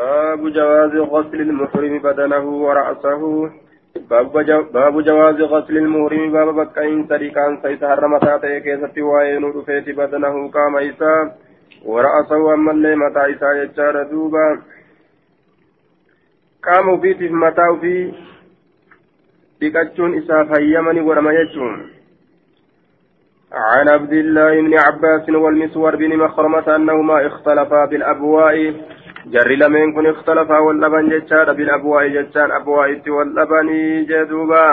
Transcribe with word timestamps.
باب 0.00 0.42
جواز 0.48 0.94
غسل 1.12 1.40
المحرم 1.40 1.98
بدنه 1.98 2.44
ورأسه. 2.64 3.22
باب 4.74 4.94
جواز 5.08 5.40
غسل 5.52 5.76
المحرم 5.76 6.32
باب 6.32 6.48
بكاين 6.54 7.06
سريكان 7.08 7.52
سيس 7.62 7.84
حرمتا 7.84 8.36
تيكيستي 8.42 9.02
وين 9.02 9.44
رفيت 9.44 9.86
بدنه 10.00 10.34
قام 10.56 10.76
إسا 10.76 11.14
ورأسه 11.84 12.54
أما 12.54 12.72
اللي 12.72 12.96
متى 12.96 13.22
إسا 13.32 13.50
يجار 13.62 14.02
دوبا. 14.10 14.46
قام 16.64 17.00
في 17.00 17.28
متى 17.28 17.68
في 17.80 18.12
dhiqachuun 19.60 20.14
isaa 20.16 20.44
fayyamani 20.50 21.00
godhama 21.04 21.32
jechuun 21.36 21.80
عن 23.52 23.88
عبد 23.88 24.12
الله 24.12 24.60
بن 24.60 24.74
عباس 24.78 25.28
والمسور 25.28 25.96
بن 25.96 26.16
مخرمة 26.16 26.76
أنهما 26.76 27.26
اختلفا 27.26 27.84
بالأبواء. 27.84 28.74
جر 29.26 29.48
لمن 29.48 29.92
كن 29.92 30.06
اختلفا 30.06 30.58
واللبن 30.58 31.08
جتشان 31.08 31.52
بالأبواء 31.52 32.08
جتشان 32.08 32.50
أبواء 32.50 33.00
واللبن 33.08 33.68
جدوبا 34.08 34.70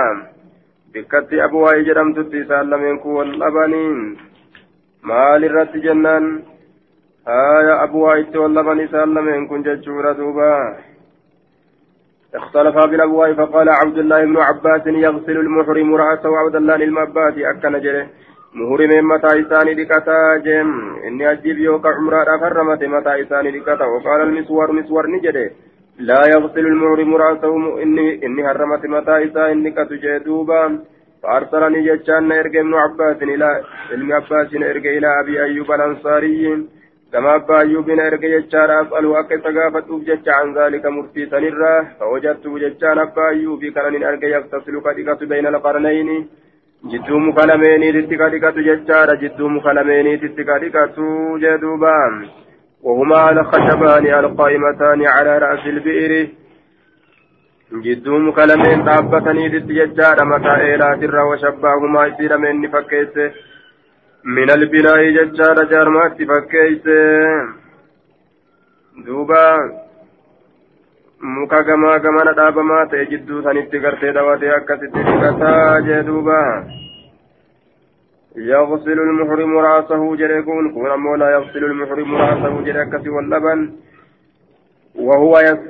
بكت 0.93 1.33
أبواء 1.33 1.81
جرم 1.81 2.13
تتسال 2.13 2.69
لمن 2.69 2.97
كن 2.97 3.09
واللبن 3.09 3.73
مال 5.03 5.45
الرد 5.45 5.73
جنان 5.85 6.43
آية 7.27 7.83
أبواء 7.83 8.37
واللبن 8.37 8.87
سال 8.87 9.09
لمن 9.15 9.47
كن 9.47 9.61
جتشورا 9.63 10.11
دوبا 10.13 10.77
اختلفا 12.35 12.85
بالأبواء 12.85 13.33
فقال 13.33 13.69
عبد 13.69 13.97
الله 13.97 14.25
بن 14.25 14.37
عباس 14.37 14.87
يغسل 14.87 15.37
المحرم 15.37 15.95
رأسه 15.95 16.37
عبد 16.37 16.55
الله 16.55 16.75
للمبات 16.75 17.37
أكن 17.37 17.79
جره 17.81 18.07
محرم 18.56 19.08
متى 19.08 19.40
إساني 19.40 19.74
لكتا 19.74 20.36
جم 20.44 20.70
إني 21.06 21.32
أجيب 21.32 21.58
يوكا 21.58 21.88
عمرة 21.88 22.36
فرمت 22.40 22.82
متى 22.84 23.22
إساني 23.22 23.50
لكتا 23.50 23.84
وقال 23.84 24.20
المسور 24.20 24.72
مسور 24.72 25.06
نجده 25.10 25.50
لا 25.98 26.20
يغسل 26.34 26.66
المحرم 26.66 27.14
رأسه 27.16 27.82
إني 27.82 28.26
إني 28.26 28.42
هرمت 28.48 28.84
متى 28.86 29.14
إساني 29.26 29.68
لكتا 29.68 29.94
جدوبا 30.02 30.62
فأرسلني 31.22 31.80
جتشان 31.86 32.32
إرجع 32.32 32.60
ابن 32.60 32.74
عباس 32.74 33.22
إلى 33.22 33.48
ابن 33.92 34.12
عباس 34.12 34.54
إرجع 34.54 34.90
إلى 34.98 35.08
أبي 35.20 35.42
أيوب 35.44 35.72
الأنصاري 35.72 36.66
كما 37.12 37.34
أبا 37.36 37.60
أيوب 37.60 37.90
إرجع 37.90 38.28
جتشان 38.38 38.70
أسأله 38.70 39.20
أكي 39.20 39.36
تقافتوف 39.36 40.00
جتش 40.08 40.28
عن 40.28 40.46
ذلك 40.58 40.84
مرتي 40.86 41.26
سنرة 41.26 41.74
فوجدت 42.00 42.46
جتشان 42.62 42.98
أبا 42.98 43.28
أيوب 43.28 43.64
كان 43.64 44.02
إرجع 44.04 44.28
يغتسل 44.28 44.74
كدقة 44.84 45.26
بين 45.26 45.46
القرنين 45.46 46.08
muka 46.83 47.47
lameeniititti 47.47 48.17
kadhikatu 48.17 48.63
jechaadha. 48.63 49.15
Jidduu 49.21 49.49
muka 49.49 49.73
lameeniititti 49.73 50.43
kadhikatu 50.45 51.39
jedhuuba 51.39 51.93
وهما 52.83 53.31
الخشبان 53.31 54.05
القائمتان 54.05 55.07
على 55.07 55.37
رأس 55.37 55.65
البئر 55.65 56.27
جدو 57.71 58.17
مكلمين 58.17 58.83
دابتني 58.83 59.49
ضد 59.49 59.67
ججار 59.67 60.25
متى 60.25 60.55
إيلات 60.55 61.03
الرا 61.03 61.23
وشباهما 61.23 62.05
يصير 62.05 62.37
من 62.37 62.67
فكيس 62.71 63.15
من 64.23 64.49
البناء 64.51 65.09
ججار 65.17 65.63
جارمات 65.71 66.17
فكيس 66.23 66.85
دوبا 69.05 69.47
muka 71.21 71.63
gamaa 71.63 71.99
gamana 71.99 72.33
dhaabamaa 72.33 72.85
ta'e 72.91 73.05
jidduu 73.11 73.41
sanitti 73.43 73.79
gartee 73.79 74.11
dhawatee 74.13 74.51
akkasitti 74.57 75.07
dhiqataa 75.07 75.81
jee 75.87 76.03
duuba. 76.03 76.41
يغسل 78.37 78.99
المحرم 78.99 79.57
رأسه 79.57 80.15
جريكون 80.15 80.73
كون 80.73 80.91
أمو 80.91 81.15
لا 81.15 81.29
يغسل 81.29 81.63
المحرم 81.65 82.15
رأسه 82.15 82.61
جريكس 82.61 83.07
واللبن 83.07 83.59
وهو 84.95 85.39
يس 85.39 85.61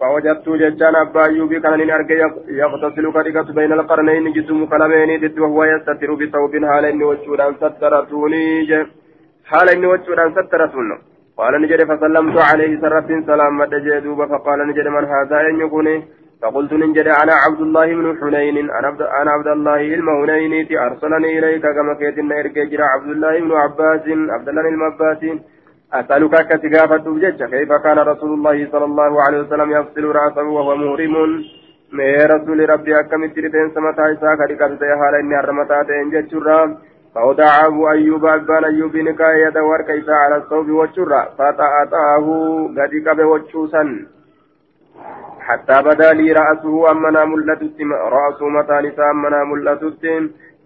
فوجدت 0.00 0.48
ججان 0.48 0.94
أبا 0.96 1.24
أيوبي 1.24 1.60
كان 1.60 1.78
نرجع 1.86 2.30
يغتسل 2.48 3.12
كريكة 3.12 3.48
بين 3.52 3.72
القرنين 3.72 4.32
جسم 4.32 4.66
كلامين 4.66 5.20
ضد 5.20 5.38
وهو 5.38 5.64
يستتر 5.64 6.14
بثوب 6.14 6.52
حال 6.70 6.84
إني 6.84 7.04
وجودان 7.04 7.54
سترتوني 7.60 8.44
حال 9.50 9.68
إني 9.68 9.86
وجودان 9.86 10.30
سترتوني 10.36 10.96
قال 11.40 11.54
نجد 11.62 11.80
فسلمت 11.90 12.36
عليه 12.50 12.72
سرت 12.82 13.10
سلام 13.28 13.52
مد 13.60 13.74
جدوب 13.86 14.20
فقال 14.32 14.58
نجد 14.68 14.86
من 14.96 15.04
هذا 15.14 15.38
يكون 15.64 15.88
فقلت 16.42 16.72
نجد 16.72 17.08
أنا 17.22 17.34
عبد 17.44 17.60
الله 17.66 17.86
بن 17.98 18.06
حنين. 18.20 18.56
أنا 19.20 19.30
عبد 19.36 19.48
الله 19.56 19.80
المهنين 19.98 20.54
أرسلني 20.86 21.38
إليك 21.38 21.64
كما 21.76 21.94
كيتنا 22.00 22.34
إرجع 22.40 22.80
عبد 22.94 23.10
الله 23.14 23.34
بن 23.44 23.52
عباس. 23.64 24.04
عبد 24.34 24.48
الله 24.48 24.68
المباس 24.74 25.22
أسألك 25.98 26.34
كتجافة 26.50 27.04
بجد 27.14 27.40
كيف 27.54 27.70
كان 27.84 27.98
رسول 28.12 28.30
الله 28.36 28.56
صلى 28.72 28.84
الله 28.90 29.12
عليه 29.24 29.38
وسلم 29.42 29.68
يغسل 29.70 30.04
رأسه 30.18 30.46
وهو 30.56 30.70
مهرم 30.76 31.16
mee 31.92 32.26
rasuuli 32.30 32.66
rabbii 32.66 32.94
akkamitti 32.94 33.40
rifeensa 33.40 33.80
mataa 33.80 34.10
isaa 34.14 34.36
kadhiqatu 34.40 34.76
ta'e 34.80 34.98
haala 34.98 35.18
inni 35.22 35.34
harmataa 35.34 35.80
ta'een 35.88 36.12
jechuudha 36.12 36.58
فودع 37.15 37.65
أبو 37.65 37.89
أيوب 37.89 38.25
أبان 38.25 38.63
أيوب 38.65 38.95
نكاية 38.97 39.61
وركيسا 39.61 40.11
على 40.11 40.35
الصوب 40.37 40.69
والشرة 40.69 41.21
فتأتاه 41.37 42.25
قد 42.77 42.91
كبه 43.05 43.25
وشوسا 43.25 43.83
حتى 45.39 45.81
بدا 45.81 46.13
لي 46.13 46.31
رأسه 46.31 46.91
أمنا 46.91 47.25
ملتت 47.25 47.77
رأسه 48.17 48.45
متى 48.49 48.77
نساء 48.87 49.11
أمنا 49.11 49.43
ملتت 49.43 50.03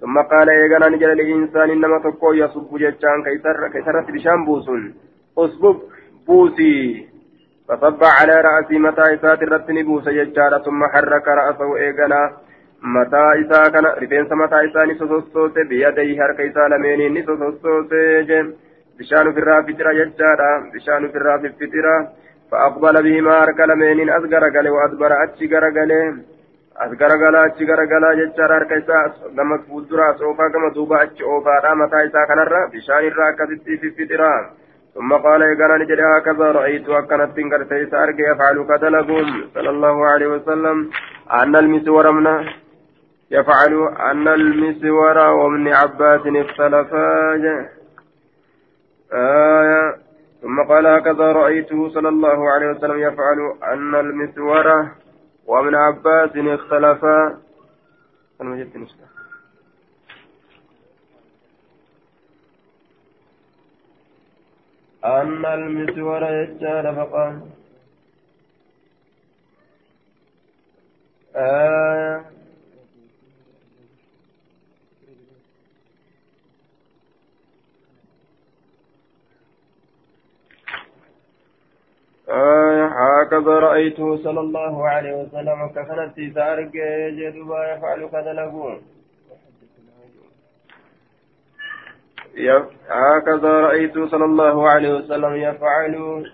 ثم 0.01 0.17
قال 0.31 0.49
إيقنا 0.49 0.89
نجل 0.89 1.11
الإنسان 1.11 1.69
إنما 1.69 1.99
تقو 1.99 2.33
يصب 2.33 2.77
جتشان 2.77 3.23
كيسرت 3.73 4.11
بشان 4.11 4.45
بوسن 4.45 4.93
أصبب 5.37 5.77
بوسي 6.27 7.07
فصب 7.67 8.03
على 8.03 8.35
رأسي 8.47 8.79
متى 8.79 9.01
إسات 9.13 9.43
الرتن 9.43 9.83
بوس 9.83 10.09
جتشان 10.09 10.51
ثم 10.65 10.81
حرك 10.93 11.27
رأسه 11.27 11.77
إيقنا 11.77 12.31
mataa 12.84 13.34
isaa 13.34 13.70
kana 13.70 13.94
rifeensa 14.02 14.36
mataa 14.36 14.60
isaa 14.68 14.86
ni 14.86 14.94
sosossoose 14.98 15.64
biyyadayhi 15.68 16.16
harka 16.16 16.42
isaa 16.42 16.68
lameeniin 16.68 17.14
ni 17.14 17.22
sosossoose 17.22 18.24
je 18.30 18.42
bishaan 18.98 19.28
ofirraa 19.28 19.62
fixira 19.62 19.94
jechaadha 20.00 20.50
bishaan 20.76 21.08
ofirraa 21.08 21.38
fiffixira 21.46 21.96
فأقبل 22.50 23.02
بهما 23.02 23.46
lameeniin 23.66 24.10
as 24.10 24.22
garagale 24.22 24.70
وأدبر 24.70 25.12
as 26.76 26.90
garagala 26.98 27.46
achi 27.46 27.64
garagala 27.64 28.16
jechaadha 28.18 28.54
harka 28.58 28.76
isaa 28.76 29.32
gama 29.36 29.58
fuuldura 29.66 30.08
as 30.10 30.20
oofaa 30.20 30.50
gama 30.50 30.70
duuba 30.74 31.00
achi 31.00 31.24
oofaadha 31.24 31.74
mataa 31.74 32.02
isaa 32.08 32.26
kanarra 32.26 32.68
bishaan 32.72 33.04
irraa 33.04 33.30
akkasitti 33.32 33.78
fiffixira 33.78 34.50
ثم 34.94 35.12
قال 35.12 35.42
إيقانا 35.42 35.76
نجد 35.76 36.00
هكذا 36.00 36.52
رأيت 36.52 36.88
أكنت 36.88 37.38
قد 37.52 37.94
أرجع 37.94 38.30
يفعل 38.32 38.56
كدلقهم 38.68 39.28
صلى 39.54 39.70
الله 39.70 40.06
عليه 40.06 40.26
وسلم 40.26 40.90
أن 41.32 41.56
المسور 41.56 42.12
منا 42.12 42.44
يفعل 43.34 43.74
أن 44.10 44.28
المسور 44.28 45.18
وابن 45.18 45.68
عباس 45.68 46.20
اختلفا 46.26 47.34
آية. 49.12 49.96
ثم 50.42 50.62
قال 50.68 50.86
هكذا 50.86 51.32
رأيته 51.32 51.88
صلى 51.88 52.08
الله 52.08 52.50
عليه 52.50 52.66
وسلم 52.66 52.98
يفعل 52.98 53.38
أن 53.62 53.94
المسور 53.94 54.88
وابن 55.46 55.74
عباس 55.74 56.30
اختلفا 56.36 57.38
أن 65.04 65.44
المسور 65.44 66.22
يجعل 66.22 66.96
فقال. 66.96 67.40
آية. 71.36 72.33
آه 82.28 82.86
هكذا 82.86 83.58
رأيته 83.58 84.16
صلى 84.16 84.40
الله 84.40 84.88
عليه 84.88 85.14
وسلم 85.22 85.66
كفنت 85.76 86.34
سارق 86.34 86.70
جدوبا 87.18 87.72
يفعل 87.72 88.08
كذا 88.12 88.32
لقون 88.32 88.82
هكذا 92.90 93.60
رأيت 93.60 93.98
صلى 93.98 94.24
الله 94.24 94.70
عليه 94.70 94.94
وسلم 94.94 95.34
يفعل. 95.34 96.24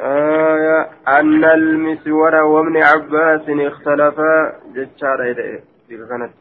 آية 0.00 0.88
أن 1.08 1.44
المسور 1.44 2.34
وابن 2.34 2.76
عباس 2.76 3.40
اختلفا 3.48 4.52
جتشار 4.74 5.22
إليه 5.22 5.60
كانت 6.08 6.32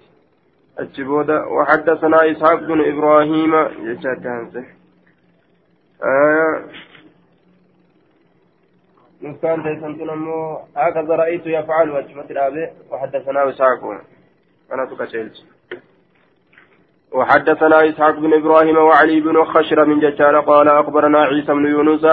الجبودة 0.79 1.47
وحدثنا 1.47 2.31
إسحاق 2.31 2.59
بن 2.59 2.81
إبراهيم 2.91 3.67
جتشار 3.67 4.17
آية 6.03 6.65
نسكان 9.23 9.63
تيسنتون 9.63 10.09
أمو 10.09 10.59
هكذا 10.77 11.15
رأيت 11.15 11.45
يفعل 11.45 11.89
وجمة 11.91 12.25
الآباء 12.31 12.73
وحدثنا 12.91 13.43
وساقون 13.43 13.99
أنا 14.73 14.85
تكشلت 14.85 15.33
وحدثنا 17.11 17.89
إسحاق 17.89 18.19
بن 18.19 18.33
إبراهيم 18.33 18.77
وعلي 18.77 19.19
بن 19.19 19.43
خشر 19.43 19.85
من 19.85 19.99
ججال 19.99 20.41
قال 20.41 20.67
أخبرنا 20.67 21.19
عيسى 21.19 21.53
بن 21.53 21.65
يونس. 21.65 22.05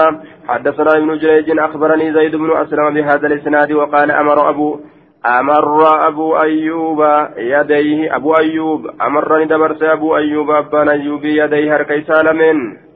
حدثنا 0.47 0.91
ابن 0.97 1.17
جريج 1.17 1.59
أخبرني 1.59 2.13
زيد 2.13 2.35
بن 2.35 2.51
أسلم 2.57 2.93
بهذا 2.93 3.27
الإسناد 3.27 3.71
وقال 3.71 4.11
أمر 4.11 4.49
أبو 4.49 4.79
أمر 5.25 6.07
أبو 6.07 6.37
أيوب 6.37 6.99
يديه 7.37 8.15
أبو 8.15 8.33
أيوب 8.33 8.87
أمرني 9.01 9.45
دبرس 9.45 9.83
أبو 9.83 10.17
أيوب 10.17 10.49
أبان 10.51 10.89
أيوب 10.89 11.25
يديه 11.25 11.75
هركي 11.75 12.01
سالمين 12.01 12.86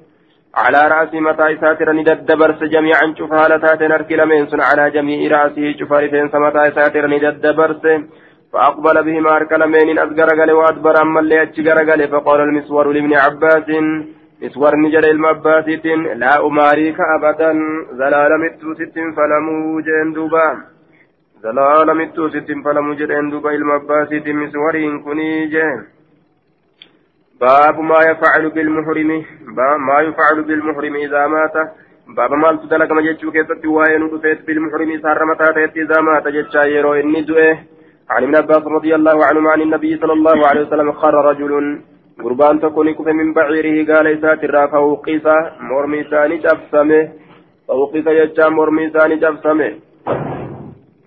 على 0.55 0.81
رأس 0.87 1.13
متى 1.13 1.57
ساتر 1.61 1.91
ندبرس 1.91 2.63
جميعا 2.63 3.13
شوف 3.17 3.33
هالتات 3.33 3.81
نركي 3.81 4.15
لمن 4.15 4.61
على 4.61 4.91
جميع 4.91 5.31
رأسه 5.31 5.77
شوف 5.79 5.91
رفين 5.91 6.25
متى 6.33 6.71
ساتر 6.75 7.07
ندبرس 7.07 7.83
فأقبل 8.53 9.03
بهما 9.03 9.35
أركلمين 9.35 9.99
أزقرقل 9.99 10.51
وأدبر 10.51 11.01
أما 11.01 11.19
اللي 11.19 11.41
أتشقرقل 11.43 12.07
فقال 12.07 12.39
المسور 12.41 12.91
لابن 12.91 13.13
عباس 13.13 13.69
مسور 14.41 14.75
نجر 14.75 15.03
المباسط 15.15 15.85
لا 16.21 16.33
أماريك 16.47 16.97
أبدا 17.15 17.51
زلال 17.99 18.31
متوسط 18.43 18.95
فلمو 19.15 19.79
جندوبا 19.87 20.47
زلال 21.43 21.87
متوسط 21.97 22.49
فلمو 22.65 22.93
جندوبا 22.99 23.51
المباسط 23.51 24.27
مسورين 24.27 24.93
كني 25.03 25.31
باب 27.41 27.79
ما 27.79 27.99
يفعل 28.09 28.49
بالمحرم. 28.49 29.11
ما 29.87 29.97
يفعل 30.07 30.37
بالمحرم 30.47 30.95
إذا 30.95 31.27
مات. 31.27 31.55
باب 32.17 32.31
ما 32.33 32.49
تدلك 32.61 32.91
ما 32.91 33.01
جتشو 33.01 33.31
كيست 33.31 33.65
وين 33.65 34.01
بالمحرم 34.47 34.89
سار 35.03 35.25
متى 35.25 35.65
إذا 35.83 36.01
مات 36.01 36.27
جتشا 36.27 36.63
يرو 36.75 36.93
إني 36.93 37.21
دوئه. 37.21 37.57
عن 38.09 38.23
ابن 38.23 38.35
عباس 38.35 38.63
رضي 38.77 38.95
الله 38.95 39.25
عنهما 39.25 39.51
عن 39.51 39.61
النبي 39.61 39.97
صلى 39.97 40.13
الله 40.13 40.47
عليه 40.47 40.61
وسلم 40.61 40.91
خر 40.91 41.15
رجل 41.29 41.81
قربان 42.23 42.59
تكون 42.59 42.91
كف 42.93 43.07
من 43.07 43.33
بعيره 43.33 43.77
قال 43.89 44.07
إسات 44.07 44.43
الرافع 44.43 44.79
وقيس 44.79 45.27
مرمي 45.69 46.03
ثاني 46.03 46.37
جبسمه. 46.37 47.09
فوقيس 47.67 48.07
يجا 48.07 48.49
مرمي 48.49 48.89
ثاني 48.89 49.15
جبسمه. 49.15 49.69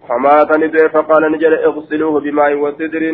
فمات 0.08 0.50
ندعي 0.62 0.88
فقال 0.88 1.32
نجل 1.32 1.54
اغسلوه 1.54 2.20
بماء 2.20 2.54
وسدر. 2.62 3.04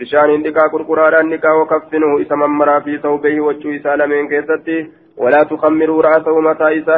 بشان 0.00 0.42
نكا 0.42 0.66
كركرارا 0.72 1.22
نكا 1.22 1.52
وكفنه 1.52 2.22
إسما 2.22 2.46
مرا 2.46 2.80
في 2.80 2.98
ثوبه 2.98 3.40
وجه 3.40 3.82
سالمين 3.82 4.28
كيستي 4.28 4.90
ولا 5.16 5.42
تخمروا 5.42 6.02
رأسه 6.02 6.40
متى 6.40 6.78
إسا 6.78 6.96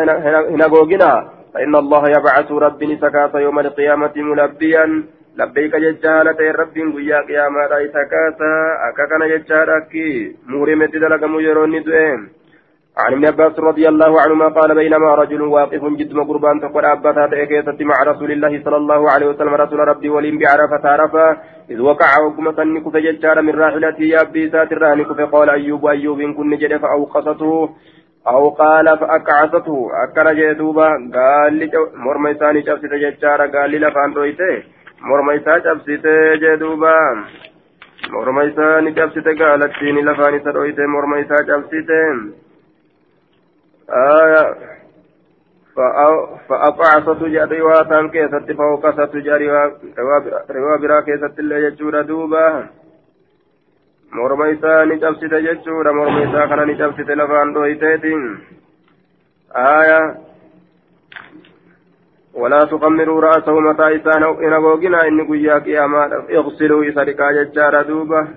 هنغوغنا 0.55 1.13
فإن 1.55 1.75
الله 1.77 2.09
يبعث 2.09 2.53
ربي 2.53 2.97
سكاس 2.97 3.35
يوم 3.35 3.59
القيامة 3.59 4.13
ملبيا 4.17 5.03
labbeeyka 5.39 5.79
jecha 5.81 6.13
haala 6.13 6.35
ta'e 6.35 6.53
rabbiin 6.53 6.89
guyyaa 6.95 7.23
qiyaamaadha 7.29 7.79
isa 7.87 8.03
kaasa. 8.13 8.49
Akka 8.89 9.07
kana 9.07 9.29
jechaadha 9.33 9.77
akki 9.81 10.35
عن 12.99 13.13
ابن 13.13 13.27
عباس 13.27 13.59
رضي 13.59 13.89
الله 13.89 14.21
عنهما 14.21 14.49
قال 14.49 14.75
بينما 14.75 15.15
رجل 15.15 15.43
واقف 15.43 15.83
جد 15.99 16.13
قربان 16.29 16.61
تقول 16.61 16.85
أبتا 16.85 17.27
تأكيست 17.27 17.83
مع 17.83 17.95
رسول 18.11 18.31
الله 18.33 18.63
صلى 18.65 18.77
الله 18.77 19.11
عليه 19.11 19.27
وسلم. 19.27 19.55
رسول 19.55 19.79
ربي 19.79 20.09
ولين 20.09 20.39
بعرفة 20.39 20.89
عرفة. 20.89 21.37
إذ 21.71 21.81
وقع 21.81 22.11
وكما 22.27 22.53
سنك 22.53 22.89
فججار 22.95 23.43
من 23.43 23.55
راحلته. 23.55 24.03
يا 24.03 24.21
أبي 24.23 24.51
ساتر 24.51 25.05
فقال 25.19 25.51
أيوب 25.51 25.87
أيوب 25.87 26.21
إن 26.21 26.35
كن 26.35 26.57
جد 26.57 26.77
فأوقصته. 26.77 27.71
أو 28.29 28.49
قال 28.49 28.87
فأكعسته 28.99 29.89
أكر 30.05 30.27
جدوبا 30.33 30.89
قال 31.15 31.53
لي 31.55 31.71
مرمى 31.95 32.35
ثاني 32.35 32.63
شخص 32.63 32.83
ججار. 33.03 33.41
قال 33.55 33.71
لي 33.71 33.79
لفان 33.79 34.13
رويته. 34.13 34.79
jee 36.41 36.57
duuba 36.59 36.93
morma 38.11 38.45
isaa 38.45 38.81
ni 38.81 38.93
cabsite 38.93 39.35
gaalattiin 39.35 40.05
lafaan 40.05 40.35
isa 40.35 40.53
dhoyte 40.53 40.87
morma 40.87 41.21
isaa 43.89 44.43
cabsite 45.79 46.17
فأقعصت 46.49 47.23
جاري 47.23 47.63
واتان 47.63 48.09
كيست 48.11 48.53
فوقست 48.53 49.17
جاري 49.17 49.49
روا 50.51 50.77
برا 50.77 51.01
كيست 51.01 51.39
اللي 51.39 51.65
يجور 51.65 52.03
دوبا. 52.03 52.67
morma 54.11 54.49
isaa 54.49 54.85
ni 54.85 54.99
cabsite 55.01 55.43
jechuudha 55.43 55.93
morma 55.93 56.23
isaa 56.23 56.49
kana 56.49 56.65
ni 56.65 56.77
cabsite 56.77 57.15
lafaan 57.15 57.53
dhoyteetiin 57.55 58.25
aya 59.55 60.01
ولا 62.39 62.65
تخمروا 62.65 63.21
رأسه 63.21 63.61
متى 63.61 63.97
إسان 63.97 64.23
إن 64.23 64.55
غوغنا 64.55 65.09
إن 65.09 65.27
قيا 65.27 65.59
قياما 65.59 66.03
اغسلوا 66.31 66.89
إسرقا 66.89 67.33
ججار 67.33 67.83
دوبة 67.83 68.29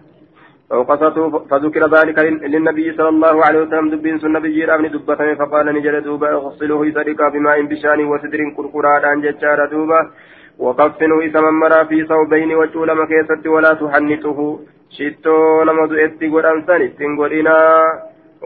فوقصته 0.72 1.24
فذكر 1.50 1.84
ذلك 1.96 2.18
للنبي 2.54 2.88
صلى 2.98 3.10
الله 3.10 3.36
عليه 3.46 3.60
وسلم 3.62 3.90
دبين 3.90 4.18
سن 4.20 4.32
نبي 4.32 4.66
رامن 4.66 4.92
دبتم 4.92 5.36
فقال 5.36 5.66
نجر 5.76 6.00
دوبة 6.00 6.28
اغسلوه 6.30 6.82
إسرقا 6.90 7.30
بماء 7.34 7.62
بشان 7.72 8.00
وسدر 8.12 8.42
كركرادان 8.58 9.22
ججار 9.22 9.60
دوبة 9.74 10.00
وكفنوا 10.60 11.26
إسما 11.26 11.52
مرا 11.52 11.84
في 11.84 12.06
صوبين 12.06 12.52
وجول 12.56 12.90
مكيست 13.02 13.48
ولا 13.48 13.72
تحنطه. 13.82 14.40
شتو 14.96 15.64
نمض 15.68 15.92
إتي 15.94 16.28
قرأنسان 16.34 16.82
إتين 16.82 17.12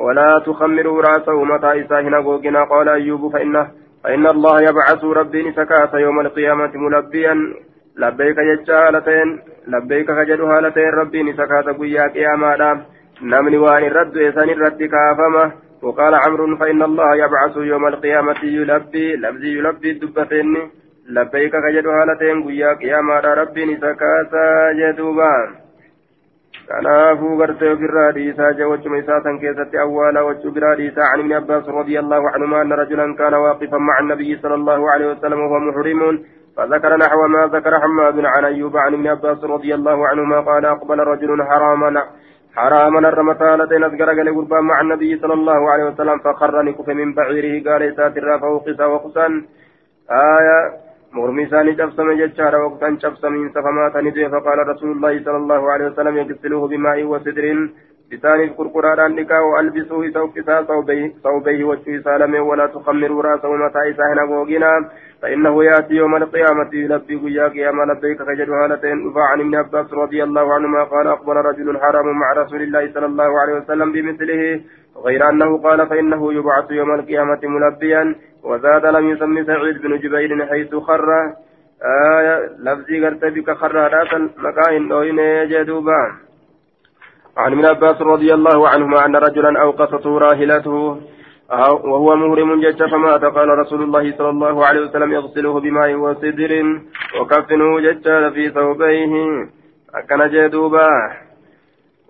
ولا 0.06 0.30
تخمروا 0.46 1.02
رأسه 1.02 1.44
متى 1.44 1.72
إساهنا 1.82 2.18
غوغنا 2.18 2.64
قال 2.64 2.90
أيوب 2.90 3.34
فإنه 3.34 3.68
فإن 4.04 4.26
الله 4.28 4.56
يبعث 4.62 5.04
ربي 5.04 5.52
سكات 5.52 5.94
يوم 5.94 6.20
القيامة 6.20 6.72
ملبيا. 6.76 7.36
لبيك 7.98 8.38
جتالتين 8.50 9.40
لبيك 9.68 10.06
كجدها 10.06 10.60
ربي 11.00 11.34
سكات 11.34 11.68
قيا 11.80 12.08
قياما 12.08 12.86
نمني 13.22 13.58
وان 13.58 13.84
الرد 13.84 14.18
إسان 14.18 14.50
الرد 14.50 14.84
كافمة 14.84 15.52
وقال 15.82 16.14
عمرو 16.16 16.56
فإن 16.56 16.82
الله 16.84 17.16
يبعث 17.16 17.58
يوم 17.58 17.88
القيامة 17.88 18.42
يلبي 18.44 19.16
لبزي 19.16 19.58
يلبي 19.58 19.92
الدبتين 19.92 20.58
لبيك 21.10 21.52
كجدها 21.52 22.06
لتين 22.06 22.44
قيا 22.48 22.74
قياما 22.74 23.20
ربي 23.20 23.78
سكات 23.78 24.34
جدوبان 24.80 25.66
kanaafuu 26.68 27.38
gartee 27.38 27.72
ofirraa 27.72 28.12
dhiisaa 28.12 28.54
jee 28.58 28.68
wachuma 28.70 28.98
isaa 28.98 29.22
san 29.24 29.36
keessatti 29.40 29.78
awwaala 29.84 30.24
wachuu 30.28 30.52
biraa 30.52 30.76
dhiisaa 30.80 31.10
عن 31.10 31.20
ابن 31.20 31.34
عباس 31.34 31.70
رضي 31.70 32.00
الله 32.00 32.30
عنهما 32.30 32.62
أن 32.62 32.74
رجلا 32.74 33.16
كان 33.16 33.34
واقفا 33.34 33.78
مع 33.78 34.00
النبي 34.00 34.38
صلى 34.42 34.56
الله 34.56 34.92
عليه 34.92 35.08
وسلم 35.12 35.40
وهو 35.40 35.60
محرم 35.60 36.02
فذكر 36.58 36.98
نحو 36.98 37.28
ما 37.28 37.48
ذكر 37.48 37.80
حماد 37.80 38.26
عن 38.26 38.46
أيوب 38.46 38.78
عن 38.78 38.94
ابن 38.94 39.08
عباس 39.08 39.44
رضي 39.44 39.76
الله 39.76 40.08
عنهما 40.08 40.40
قال 40.40 40.66
أقبل 40.66 41.00
رجل 41.00 41.44
حراما 41.44 42.04
حراما 42.56 43.00
الرمتالة 43.00 43.78
نذكر 43.78 44.06
قال 44.06 44.36
قربان 44.36 44.64
مع 44.64 44.82
النبي 44.82 45.18
صلى 45.18 45.34
الله 45.34 45.72
عليه 45.72 45.84
وسلم 45.84 46.18
فخر 46.20 46.62
نكف 46.62 46.88
من 46.90 47.14
بعيره 47.14 47.54
قال 47.70 47.96
ساتر 47.96 48.40
فوقس 48.40 48.80
وقسا 48.80 49.28
آية 50.12 50.58
مرمي 51.14 51.46
ثاني 51.46 51.72
جبسم 51.72 52.12
ججار 52.12 52.56
وقتا 52.56 52.90
جبسمين 52.90 53.50
فمات 53.50 53.96
ندي 53.98 54.30
فقال 54.30 54.68
رسول 54.68 54.92
الله 54.92 55.24
صلى 55.26 55.38
الله 55.38 55.72
عليه 55.72 55.86
وسلم 55.86 56.18
يغسلوه 56.18 56.68
بماء 56.68 57.04
وسدر. 57.04 57.46
بثاني 58.12 58.48
قرقران 58.58 59.16
نكا 59.16 59.40
والبسوه 59.40 60.10
توكسا 60.10 60.62
ثوبيه 61.24 61.64
وجهه 61.64 62.02
سالمه 62.06 62.42
ولا 62.42 62.66
تخمروا 62.66 63.24
رأسه 63.24 63.56
متى 63.56 63.82
إساهنا 63.92 64.24
وغنا 64.24 64.90
فإنه 65.22 65.64
يأتي 65.64 65.94
يوم 65.94 66.16
القيامة 66.16 66.70
يلبي 66.74 67.16
قيا 67.16 67.48
قياما 67.48 67.84
لبيك 67.84 68.24
فجد 68.24 68.50
هالتين 68.50 69.14
عن 69.18 69.40
ابن 69.40 69.56
عباس 69.56 69.94
رضي 69.94 70.24
الله 70.24 70.54
عنهما 70.54 70.84
قال 70.84 71.08
أقبل 71.08 71.36
رجل 71.36 71.80
حرام 71.80 72.08
مع 72.20 72.34
رسول 72.34 72.62
الله 72.62 72.94
صلى 72.94 73.06
الله 73.06 73.40
عليه 73.42 73.54
وسلم 73.54 73.92
بمثله 73.92 74.62
غير 75.06 75.30
أنه 75.30 75.58
قال 75.58 75.88
فإنه 75.88 76.34
يبعث 76.34 76.72
يوم 76.72 76.94
القيامة 76.94 77.40
ملبيا 77.44 78.16
وزاد 78.44 78.86
لم 78.86 79.10
يسمي 79.10 79.44
سعيد 79.46 79.82
بن 79.82 79.98
جبير 80.00 80.46
حيث 80.46 80.76
خر. 80.76 81.10
آية 82.20 82.50
لفظي 82.60 83.06
قرت 83.06 83.50
خر 83.50 83.76
رات 83.76 84.14
المكاين 84.14 84.88
دوين 84.88 85.20
جدوبا. 85.50 86.02
عن 87.38 87.52
ابن 87.52 87.66
عباس 87.66 88.02
رضي 88.02 88.34
الله 88.34 88.70
عنهما 88.70 89.06
أن 89.06 89.16
رجلا 89.16 89.62
أوقصته 89.62 90.18
راهلته. 90.18 91.02
وهو 91.50 92.16
مهرم 92.16 92.62
جج 92.62 92.84
فمات 92.92 93.26
قال 93.26 93.50
رسول 93.50 93.84
الله 93.84 94.18
صلى 94.18 94.30
الله 94.30 94.66
عليه 94.66 94.82
وسلم 94.82 95.12
يغسله 95.12 95.60
بماء 95.60 95.94
وسدر 95.94 96.82
وكفنه 97.22 97.80
جج 97.80 98.34
في 98.34 98.50
ثوبيه. 98.50 99.14
أكن 99.96 100.30
جدوبا 100.30 100.90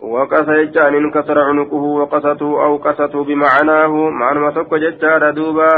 وقص 0.01 0.49
جان 0.49 0.95
انكسر 0.95 1.39
عنقه 1.39 1.83
وقصته 2.01 2.63
أو 2.65 2.77
قصته 2.77 3.23
بمعناه 3.23 4.09
معنى 4.09 4.39
ما 4.39 4.51
تك 4.51 4.73
ججار 4.73 5.31
دوبا 5.31 5.69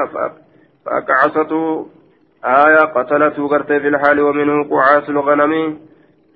فأكعصته. 0.86 1.88
آية 2.46 2.84
قتلته 2.96 3.48
قرت 3.48 3.68
في 3.68 3.88
الحال 3.88 4.20
ومنه 4.20 4.64
قعاس 4.64 5.10
الغنم. 5.10 5.78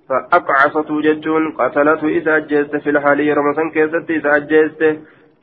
فأقعصته 0.10 1.01
ججون 1.01 1.51
قتلته 1.51 2.08
إذا 2.08 2.38
أجيست 2.38 2.75
في 2.75 2.90
الحال 2.90 3.38
رمسا 3.38 3.70
كيست 3.74 4.10
إذا 4.10 4.36
أجيست 4.36 5.00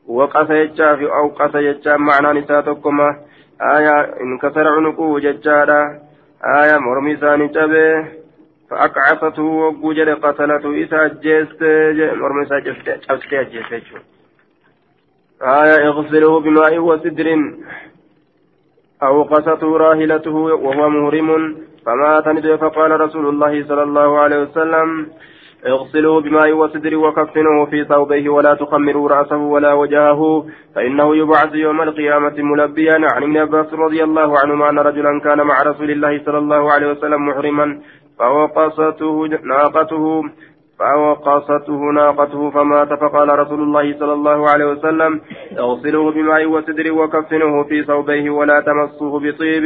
وقص 0.09 0.51
يجا 0.51 0.91
أو 1.19 1.29
قص 1.29 1.55
يجا 1.55 1.97
معنى 1.97 2.41
نساتكما 2.41 3.09
آية 3.77 3.97
انكسر 4.21 4.69
عنقه 4.69 5.19
ججارا 5.19 5.83
آية 6.45 6.79
مرمي 6.79 7.17
ثاني 7.17 7.47
جبه. 7.47 8.19
فأقعصته 8.71 9.43
وجد 9.83 10.09
قتلته 10.09 10.89
أجيست 10.93 11.63
مرمى 12.21 12.43
إذا 12.47 12.59
جفت 12.59 13.11
أجيست 13.11 13.85
آية 15.43 15.89
اغسله 15.89 16.41
بماء 16.41 16.79
وسدر 16.79 17.29
أو 19.03 19.23
قصته 19.23 19.77
راهلته 19.77 20.37
وهو 20.37 20.89
مهرم. 20.89 21.57
فمات 21.87 22.25
فقال 22.61 23.01
رسول 23.01 23.29
الله 23.29 23.69
صلى 23.69 23.83
الله 23.83 24.19
عليه 24.19 24.43
وسلم 24.43 25.07
اغسلوا 25.67 26.21
بماء 26.21 26.53
وسدر 26.53 26.97
وكفنوه 26.97 27.67
في 27.71 27.85
ثوبيه 27.85 28.29
ولا 28.29 28.55
تخمروا 28.55 29.09
رأسه 29.09 29.37
ولا 29.37 29.73
وجهه 29.73 30.47
فإنه 30.75 31.17
يبعث 31.17 31.55
يوم 31.55 31.83
القيامة 31.83 32.35
ملبيا. 32.39 32.95
عن 33.15 33.23
ابن 33.23 33.37
عباس 33.37 33.75
رضي 33.75 34.05
الله 34.05 34.39
عنهما 34.39 34.71
أن 34.71 34.79
رجلا 34.79 35.21
كان 35.25 35.47
مع 35.47 35.63
رسول 35.63 35.91
الله 35.91 36.25
صلى 36.25 36.39
الله 36.39 36.73
عليه 36.73 36.91
وسلم 36.91 37.27
محرما 37.27 37.81
فوقصته 38.19 39.27
ناقته 39.45 40.23
فوقصته 40.79 41.81
ناقته 41.95 42.51
فمات. 42.51 42.89
فقال 42.89 43.39
رسول 43.39 43.61
الله 43.63 43.99
صلى 43.99 44.13
الله 44.13 44.51
عليه 44.51 44.65
وسلم 44.65 45.21
اغسلوه 45.59 46.13
بماء 46.13 46.47
وسدر 46.47 46.93
وكفنوه 46.93 47.65
في 47.65 47.85
ثوبيه 47.85 48.31
ولا 48.31 48.61
تمسوه 48.61 49.21
بطيب. 49.21 49.65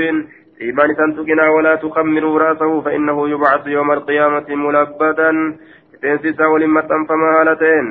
إيمان 0.63 0.97
تنتقنا 0.97 1.49
ولا 1.57 1.75
تخمروا 1.75 2.39
رأسه 2.39 2.81
فإنه 2.81 3.29
يبعث 3.29 3.67
يوم 3.67 3.93
القيامة 3.93 4.47
ملبدا. 4.49 5.33
Rifeensi 6.03 6.43
waliin 6.53 6.71
maxxanfama 6.71 7.27
haala 7.33 7.57
ta'een. 7.57 7.89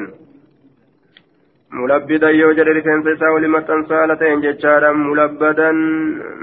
Mulabbidan 1.71 2.35
yoo 2.35 2.53
jedhe 2.53 2.73
rifeensa 2.73 3.11
isaa 3.11 3.31
waliin 3.33 3.51
maxxansa 3.51 3.95
haala 3.95 4.15
ta'een 4.15 4.41
jechaadha. 4.41 4.93
Mulabbadan 4.93 5.77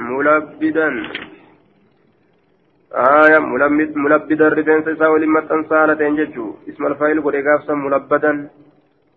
mulabbidan. 0.08 0.94
Aya 3.08 3.40
mulabbidan 3.40 4.52
rifeensa 4.52 4.90
isaa 4.90 5.10
waliin 5.10 5.30
maxxansa 5.36 5.78
haala 5.78 5.96
ta'een 5.96 6.16
jechuu. 6.16 6.56
Ismal 6.66 6.94
faayil 6.94 7.20
godhe 7.20 7.42
gaafsan 7.42 7.78
mulabbadan. 7.78 8.50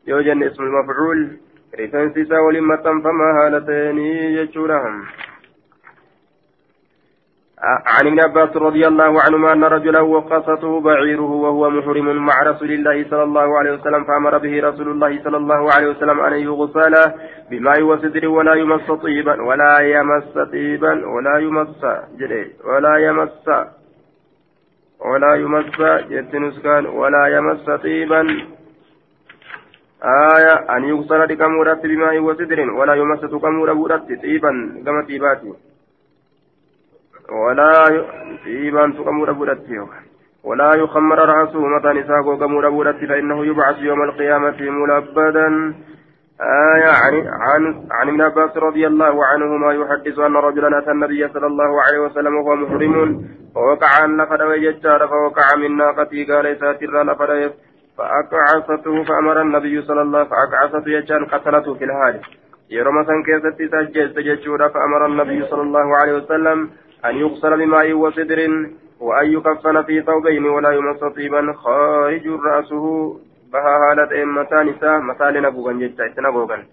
Yoo 0.08 0.22
jenne 0.22 0.46
ismul 0.52 0.72
mafcuul 0.76 1.26
rifeensi 1.74 2.22
isaa 2.22 2.42
waliin 2.46 2.68
maxxanfama 2.74 3.34
haala 3.40 3.62
ta'eenii 3.62 4.36
jechuudha 4.38 4.80
عن 7.64 8.08
ابن 8.08 8.20
عباس 8.20 8.56
رضي 8.58 8.88
الله 8.88 9.22
عنهما 9.22 9.54
أن 9.54 9.64
رجلا 9.64 10.00
وقصته 10.00 10.82
بعيره 10.82 11.32
وهو 11.32 11.70
محرم 11.70 12.26
مع 12.26 12.34
رسول 12.44 12.72
الله 12.72 13.06
صلى 13.10 13.24
الله 13.24 13.58
عليه 13.58 13.72
وسلم 13.72 14.04
فأمر 14.04 14.38
به 14.38 14.62
رسول 14.70 14.88
الله 14.88 15.24
صلى 15.24 15.38
الله 15.38 15.74
عليه 15.74 15.88
وسلم 15.88 16.20
أن 16.20 16.34
يغسل 16.34 16.96
بماء 17.52 17.82
وسدر 17.82 18.28
ولا 18.28 18.54
يمس 18.56 18.92
طيبا 18.92 19.42
ولا 19.42 19.80
يمس 19.80 20.38
طيبا 20.52 21.08
ولا 21.08 21.38
يمس 21.38 21.86
جري 22.20 22.52
ولا 22.66 22.98
يمس 22.98 23.50
ولا 25.00 25.36
يمس 25.36 25.82
جتنسكان 26.10 26.86
ولا 26.86 27.28
يمس 27.28 27.70
طيبا. 27.84 28.22
آية 30.04 30.54
أن 30.76 30.84
يغسل 30.84 31.28
بكمورة 31.28 31.82
بماء 31.84 32.20
وسدر 32.20 32.60
ولا 32.72 32.94
يمس 32.94 33.20
بورة 33.20 34.08
طيبا 34.24 34.52
كما 34.86 35.06
طيباتي. 35.08 35.71
ولا 37.32 37.74
إيمان 38.48 38.94
تقمر 38.94 39.32
بودتي 39.32 39.80
ولا 40.44 40.74
يخمر 40.74 41.20
رأسه 41.20 41.60
متى 41.68 41.88
نساء 41.88 42.36
قمر 42.36 42.70
بودتي 42.70 43.08
فإنه 43.08 43.46
يبعث 43.46 43.78
يوم 43.80 44.02
القيامة 44.04 44.58
ملبدا 44.60 45.74
آية 46.42 46.92
عن 47.04 47.14
عن 47.28 47.88
عن 47.92 48.08
ابن 48.10 48.22
عباس 48.22 48.58
رضي 48.58 48.88
الله 48.88 49.26
عنهما 49.26 49.74
يحدث 49.74 50.20
أن 50.20 50.36
رجلا 50.36 50.80
أتى 50.80 50.92
النبي 50.92 51.28
صلى 51.28 51.48
الله 51.48 51.82
عليه 51.82 52.00
وسلم 52.00 52.36
وهو 52.36 52.56
محرم. 52.56 53.26
فوقع 53.56 53.88
عن 54.02 54.18
لفد 54.18 54.42
ويجار 54.42 55.08
فوقع 55.08 55.56
من 55.58 55.78
ناقتي 55.78 56.24
قال 56.24 56.58
ساتر 56.60 57.04
لفد 57.04 57.54
فأقعصته 57.98 59.04
فأمر 59.04 59.42
النبي 59.42 59.82
صلى 59.82 60.02
الله 60.02 60.24
فأقعصته 60.24 60.90
يجان 60.90 61.26
قتلته 61.26 61.74
في 61.74 61.84
الهاد 61.84 62.22
يرمى 62.70 63.06
سن 63.06 63.24
كيستي 63.24 63.68
سجد 64.16 64.70
فأمر 64.74 65.06
النبي 65.06 65.46
صلى 65.46 65.62
الله 65.62 65.98
عليه 65.98 66.14
وسلم 66.14 66.70
أن 67.06 67.16
يغسل 67.16 67.58
بماء 67.58 67.94
وسدر 67.94 68.40
وأن 69.00 69.34
يكفن 69.34 69.84
في 69.84 70.02
ثوبين 70.02 70.46
ولا 70.46 70.72
يمس 70.72 71.00
طيبا. 71.16 71.54
خارج 71.54 72.28
رأسه 72.28 73.16
بها 73.54 73.92
هالة 73.92 74.24
إمتان 74.24 74.66
نساء؟ 74.68 75.00
مثال 75.00 75.42
نبوغا 75.42 75.74
جدا 75.74 76.14
نبوغا 76.20 76.64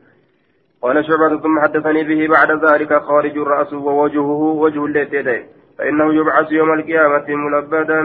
قال 0.83 1.05
شعبة 1.07 1.41
ثم 1.41 1.61
حدثني 1.61 2.05
به 2.05 2.29
بعد 2.35 2.65
ذلك 2.65 3.03
خارج 3.03 3.39
رأسه 3.39 3.79
ووجهه 3.79 4.43
وجه 4.63 4.87
التي 4.87 5.45
فإنه 5.79 6.15
يبعث 6.15 6.53
يوم 6.53 6.73
القيامة 6.73 7.27
ملبدا. 7.29 8.01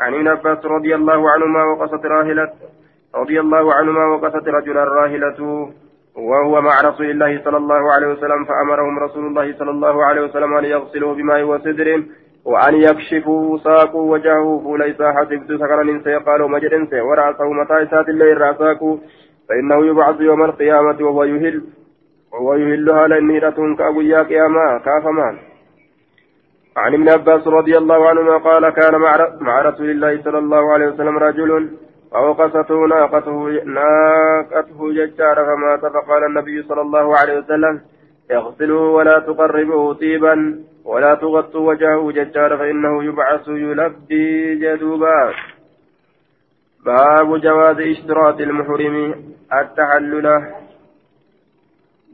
عن 0.00 0.14
ابن 0.14 0.28
عباس 0.28 0.64
رضي 0.64 0.94
الله 0.94 1.30
عنهما 1.30 1.64
وقصت 1.64 2.06
راهلة 2.06 2.52
رضي 3.14 3.40
الله 3.40 3.74
عنهما 3.74 4.04
وقصت 4.06 4.48
رجلا 4.48 4.84
راهلته 4.84 5.72
وهو 6.16 6.60
مع 6.60 6.80
رسول 6.80 7.10
الله 7.10 7.44
صلى 7.44 7.56
الله 7.56 7.92
عليه 7.92 8.06
وسلم 8.06 8.44
فأمرهم 8.44 8.98
رسول 8.98 9.26
الله 9.26 9.58
صلى 9.58 9.70
الله 9.70 10.04
عليه 10.04 10.22
وسلم 10.22 10.54
أن 10.54 10.64
يغسلوا 10.64 11.14
بماء 11.14 11.42
وسدر 11.42 12.02
وأن 12.44 12.74
يكشفوا 12.74 13.58
ساقوا 13.58 14.12
وجهه 14.12 14.62
فليس 14.64 15.02
حسبت 15.02 15.52
سكرا 15.52 16.00
سيقالوا 16.04 16.48
مجد 16.48 16.94
ورأسه 16.94 17.52
متى 17.52 17.86
سات 17.90 18.08
الليل 18.08 18.40
رأساكوا 18.40 18.96
فإنه 19.48 19.86
يبعث 19.86 20.20
يوم 20.20 20.42
القيامة 20.42 20.98
وهو 21.00 21.24
يهل 21.24 21.62
وهو 22.32 22.54
يهلها 22.54 23.08
لنيرة 23.08 23.74
كأبويا 23.78 24.22
قياما 24.22 24.78
كافمان 24.84 25.38
عن 26.76 26.94
ابن 26.94 27.08
عباس 27.08 27.46
رضي 27.46 27.78
الله 27.78 28.08
عنهما 28.08 28.36
قال 28.36 28.68
كان 28.70 28.94
مع 29.40 29.62
رسول 29.62 29.90
الله 29.90 30.22
صلى 30.22 30.38
الله 30.38 30.72
عليه 30.72 30.86
وسلم 30.86 31.18
رجل 31.18 31.70
فوقصته 32.12 32.86
ناقته 32.86 33.64
ناقته 33.64 34.92
ججار 34.92 35.36
فمات 35.48 35.80
فقال 35.80 36.24
النبي 36.24 36.62
صلى 36.62 36.80
الله 36.80 37.18
عليه 37.18 37.38
وسلم. 37.38 37.80
اغسلوا 38.30 38.96
ولا 38.96 39.18
تقربوا 39.18 39.94
طيبا 39.94 40.64
ولا 40.84 41.14
تغطوا 41.14 41.68
وجهه 41.68 42.12
ججار 42.12 42.56
فإنه 42.56 43.04
يبعث 43.04 43.48
يلبي 43.48 44.54
جدوبا. 44.54 45.32
باب 46.86 47.40
جواز 47.40 47.80
اشتراط 47.80 48.40
المحرم 48.40 49.14
التحلل. 49.52 50.26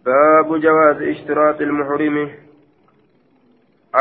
باب 0.04 0.60
جواز 0.60 1.02
اشتراط 1.02 1.60
المحرم 1.60 2.30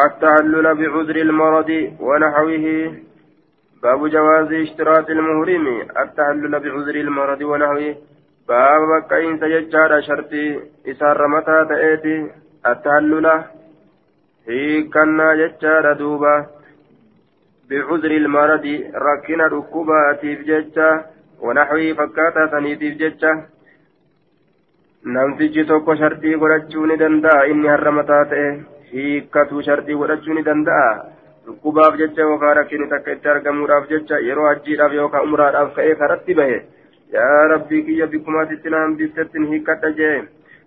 التحلل 0.06 0.75
بعذر 0.75 1.16
المرض 1.16 1.70
ونحوه. 2.00 2.96
باب 3.86 4.08
جواز 4.08 4.51
اشتراط 4.54 5.10
المهرم 5.10 5.65
التحلل 6.01 6.54
بعذر 6.60 6.96
المرض 7.06 7.42
ونحوه. 7.42 7.96
باب 8.50 8.82
بكاين 8.92 9.38
سججار 9.42 10.01
شرطي 10.08 10.46
إسار 10.92 11.27
متى 11.27 11.58
تأتي 11.70 12.15
التحلل 12.72 13.25
هي 14.48 14.84
كنا 14.94 15.27
ججار 15.39 15.94
دوبا. 15.94 16.36
بعذر 17.70 18.12
المرض 18.22 18.65
ركنا 19.06 19.48
ركوباتي 19.48 20.36
بججة 20.36 20.89
ونحوه 21.46 21.94
فكاتا 21.98 22.44
سنيتي 22.51 22.89
بججة 22.89 23.34
namtichi 25.15 25.63
tokko 25.70 25.94
shartii 25.96 26.38
godhachuu 26.42 26.86
ni 26.89 26.96
danda'a 26.98 27.46
inni 27.51 27.68
har'a 27.70 27.92
mataa 27.98 28.24
ta'e 28.30 28.46
hiikkatu 28.94 29.62
shartii 29.68 29.98
godhachuu 30.00 30.34
ni 30.34 30.44
danda'a 30.48 30.88
dhukkubaaf 31.46 31.98
jecha 31.98 32.22
yookaan 32.22 32.58
rakkini 32.58 32.90
takka 32.94 33.12
itti 33.18 33.30
argamuudhaaf 33.34 33.90
jecha 33.90 34.20
yeroo 34.30 34.48
hajjiidhaaf 34.52 34.94
yookaan 35.02 35.28
umraadhaaf 35.28 35.75
ka'ee 35.75 35.96
karatti 36.02 36.34
bahe. 36.40 36.58
Yaa 37.18 37.44
rabbii 37.54 37.84
kiyya 37.90 38.08
bikkumaatitti 38.08 38.70
na 38.70 38.82
hambisettin 38.86 39.48
hiikkadha 39.52 39.92
jee. 40.02 40.18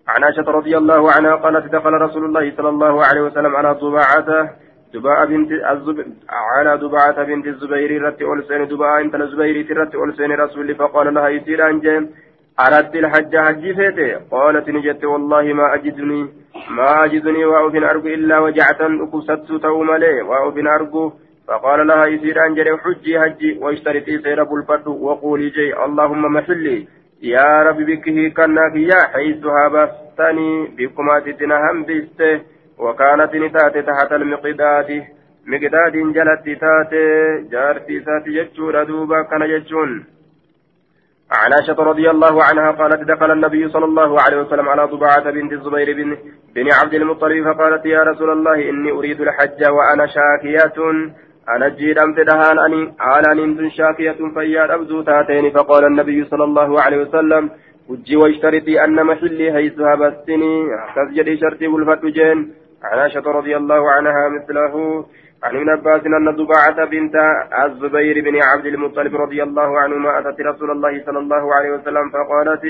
عن 0.09 0.25
عائشة 0.25 0.49
رضي 0.59 0.77
الله 0.77 1.13
عنها 1.13 1.35
قالت 1.35 1.73
دخل 1.73 1.93
رسول 1.93 2.25
الله 2.25 2.53
صلى 2.57 2.69
الله 2.69 3.05
عليه 3.05 3.23
وسلم 3.23 3.57
على 3.57 3.71
ضباعة 3.73 4.31
دباء 4.95 5.27
بنت 5.27 5.51
الزب... 5.53 5.99
على 6.31 6.79
دباعة 6.79 7.23
بنت 7.23 7.47
الزبير 7.47 8.03
رت 8.03 8.23
أولسين 8.23 8.69
دباء 8.69 9.01
انت 9.01 9.15
الزبير 9.15 9.79
رت 9.79 9.95
أولسين 9.95 10.33
رسول 10.33 10.75
فقال 10.75 11.15
لها 11.15 11.29
يسير 11.29 11.63
عن 11.63 11.81
جيم 11.81 12.11
أردت 12.61 12.95
الحج 12.97 13.37
حج 13.37 13.65
فيته 13.79 14.11
قالت 14.31 14.69
نجت 14.69 15.05
والله 15.05 15.45
ما 15.53 15.75
أجدني 15.75 16.29
ما 16.71 17.05
أجدني 17.05 17.45
وأوفن 17.45 17.85
أرجو 17.85 18.09
إلا 18.09 18.39
وجعة 18.39 18.81
أكست 18.81 19.53
توملي 19.63 20.23
وأوفن 20.23 20.67
أرجو. 20.67 21.13
فقال 21.49 21.87
لها 21.87 22.07
يسير 22.07 22.47
أن 22.47 22.55
جري 22.55 22.77
حجي 22.77 23.21
حجي 23.21 23.59
واشترطي 23.59 24.19
سير 24.19 24.45
بالفرد 24.45 24.87
وقولي 24.87 25.49
جي 25.49 25.77
اللهم 25.85 26.23
محلي 26.33 26.87
يا 27.23 27.63
رب 27.63 27.77
بكه 27.77 28.29
كناك 28.29 28.77
يا 28.77 29.01
حيث 29.13 29.45
هابستني 29.47 30.67
بكما 30.77 31.19
تتنهم 31.19 31.85
بسته 31.89 32.41
وكانت 32.79 33.35
نتات 33.35 33.79
تحت 33.79 34.13
المقداد. 34.13 35.05
مقداد 35.47 35.93
جلت 35.93 36.47
تات 36.61 36.93
جارتي 37.53 38.01
سات 38.01 38.29
جتشور 38.29 38.85
دوبا 38.85 39.23
كان 39.23 39.43
جتشون 39.49 40.05
عن 41.33 41.53
عائشة 41.53 41.83
رضي 41.83 42.11
الله 42.11 42.45
عنها 42.45 42.71
قالت 42.71 43.03
دخل 43.03 43.31
النبي 43.31 43.69
صلى 43.69 43.85
الله 43.85 44.17
عليه 44.23 44.41
وسلم 44.41 44.69
على 44.69 44.85
ضباعة 44.85 45.31
بنت 45.31 45.53
الزبير 45.53 45.97
بن, 45.97 46.17
بن 46.55 46.73
عبد 46.73 46.95
المطلب 46.95 47.45
فقالت 47.45 47.87
يا 47.87 48.03
رسول 48.03 48.31
الله 48.31 48.71
إني 48.71 48.91
أريد 48.91 49.21
الحج 49.21 49.61
وأنا 49.69 50.07
شاكية. 50.07 50.79
أنا 51.49 51.69
جيرم 51.69 52.15
تدهان 52.15 52.59
أني 52.59 52.95
على 53.01 53.47
نمت 53.47 53.73
شاكية 53.73 54.19
فيا 54.35 54.75
أبدو 54.75 55.03
تاتين. 55.03 55.51
فقال 55.51 55.85
النبي 55.85 56.25
صلى 56.25 56.45
الله 56.45 56.81
عليه 56.83 56.99
وسلم 57.03 57.51
وجي 57.89 58.17
واشترطي 58.17 58.85
أن 58.85 59.05
محلي 59.05 59.53
حيث 59.53 59.81
هبستني. 59.81 60.55
كسجدي 60.97 61.37
شرطي 61.37 61.67
والفتجين 61.67 62.39
عن 62.85 62.99
عائشة 62.99 63.27
رضي 63.39 63.57
الله 63.57 63.91
عنها 63.91 64.29
مثله. 64.29 65.05
عن 65.45 65.57
ابن 65.57 65.69
عباس 65.69 66.07
أن 66.07 66.31
ضباعة 66.31 66.85
بنت 66.85 67.15
الزبير 67.65 68.25
بن 68.25 68.43
عبد 68.43 68.67
المطلب 68.67 69.17
رضي 69.17 69.43
الله 69.43 69.81
عنهما 69.81 70.19
أتت 70.19 70.41
رسول 70.41 70.71
الله 70.71 71.03
صلى 71.07 71.19
الله 71.19 71.55
عليه 71.55 71.71
وسلم 71.71 72.11
فقالت 72.11 72.65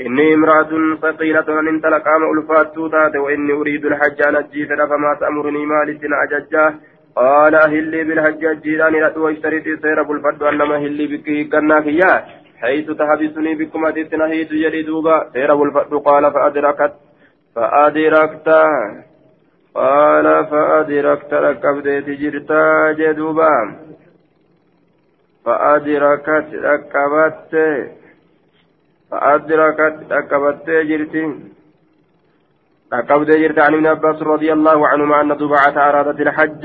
إني 0.00 0.34
امرأة 0.34 0.96
ثقيلة 1.02 1.60
أن 1.60 1.68
انطلق 1.68 2.08
أم 2.08 2.22
ألفات 2.38 2.74
تات 2.92 3.16
وإني 3.16 3.52
أريد 3.52 3.84
الحج 3.86 4.18
أن 4.28 4.36
أجيت 4.36 4.68
فما 4.68 5.16
تأمرني 5.20 5.66
مالتنا 5.66 6.16
أججاه 6.22 6.74
قال 7.16 7.54
أهلي 7.54 8.04
بالحج 8.04 8.44
أجيراني 8.44 9.00
لا 9.00 9.18
واشتريت 9.18 9.64
سير 9.82 10.00
أبو 10.00 10.12
الفرد 10.12 10.42
أنما 10.42 10.74
أهلي 10.76 11.06
بك 11.06 11.28
كناك 11.52 11.86
إياه 11.86 12.24
حيث 12.62 12.90
تحبسني 12.90 13.54
بكم 13.54 13.86
أتتنا 13.86 14.28
حيث 14.28 14.52
يلي 14.52 14.82
دوبا. 14.82 15.30
سير 15.32 15.52
أبو 15.52 15.64
الفرد 15.64 15.94
قال 15.94 16.32
فأدركت 16.32 16.92
فأدركت 17.54 18.48
قال 19.74 20.46
فأدركت 20.46 21.32
ركبت 21.34 22.08
جرتا 22.20 22.92
جدوبا. 22.92 23.76
فأدركت 25.44 26.48
ركبت 26.54 27.52
فأدركت 29.10 29.96
ركبت 30.12 30.66
جرتي. 30.70 31.24
ركبت 32.94 33.30
جرت 33.30 33.58
عن 33.58 33.74
ابن 33.74 33.86
عباس 33.86 34.22
رضي 34.22 34.52
الله 34.52 34.88
عنهما 34.88 35.20
أن 35.20 35.32
ضبعة 35.32 35.88
أرادت 35.88 36.20
الحج. 36.20 36.64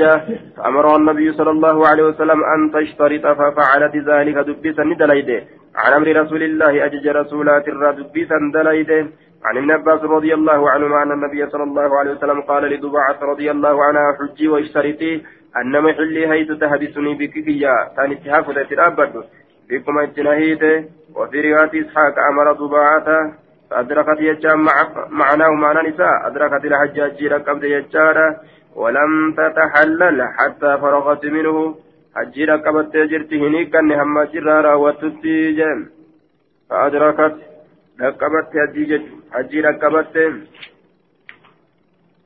فأمر 0.58 0.96
النبي 0.96 1.34
صلى 1.34 1.51
الله 1.51 1.88
عليه 1.88 2.04
وسلم 2.04 2.44
أن 2.44 2.72
تشترط 2.72 3.25
ففعلت 3.39 3.96
ذلك 3.96 4.36
دبسا 4.36 4.84
دليده. 5.00 5.44
عن 5.75 5.94
أمر 5.94 6.08
رسول 6.22 6.44
الله 6.44 6.86
أجج 6.86 7.08
رسولات 7.08 7.68
الرا 7.68 7.92
دبسا 7.92 8.39
دليده. 8.54 9.08
عن 9.46 9.58
ابن 9.58 9.72
عباس 9.72 10.01
رضي 10.03 10.34
الله 10.34 10.69
عنهما 10.69 11.03
أن 11.03 11.12
النبي 11.12 11.50
صلى 11.50 11.63
الله 11.63 12.00
عليه 12.00 12.12
وسلم 12.12 12.41
قال 12.41 12.63
لدبعة 12.63 13.19
رضي 13.22 13.51
الله 13.51 13.84
عنها 13.84 14.17
حجي 14.19 14.48
واشترطي 14.48 15.22
أن 15.58 15.81
محلي 15.81 16.27
هيت 16.27 16.51
تهبسني 16.51 17.13
بككيا 17.13 17.74
ثاني 17.96 18.13
اتحاف 18.15 18.51
تترابد 18.51 19.24
بكم 19.69 20.00
اجتنهيت 20.00 20.63
وفي 21.15 21.41
رواية 21.41 21.74
إسحاق 21.81 22.15
أمر 22.31 22.53
دبعة. 22.53 23.34
فأدركت 23.69 24.19
يجام 24.19 24.67
معناه 25.10 25.50
معنى 25.50 25.89
نساء. 25.89 26.27
أدركت 26.27 26.65
الحجاج 26.65 27.24
ركبت 27.24 27.63
يجارة 27.63 28.38
ولم 28.75 29.36
تتحلل 29.38 30.27
حتى 30.38 30.77
فرغت 30.81 31.25
منه. 31.25 31.75
حجي 32.15 32.46
ركبت 32.46 32.98
جرت 32.98 33.34
هنيك 33.34 33.75
هم 33.75 34.24
جرارا 34.24 34.74
وتتيجن 34.74 35.79
فأدركت 36.69 37.36
ركبت 38.01 38.53
حجي 39.34 39.62
ركبت 39.62 40.18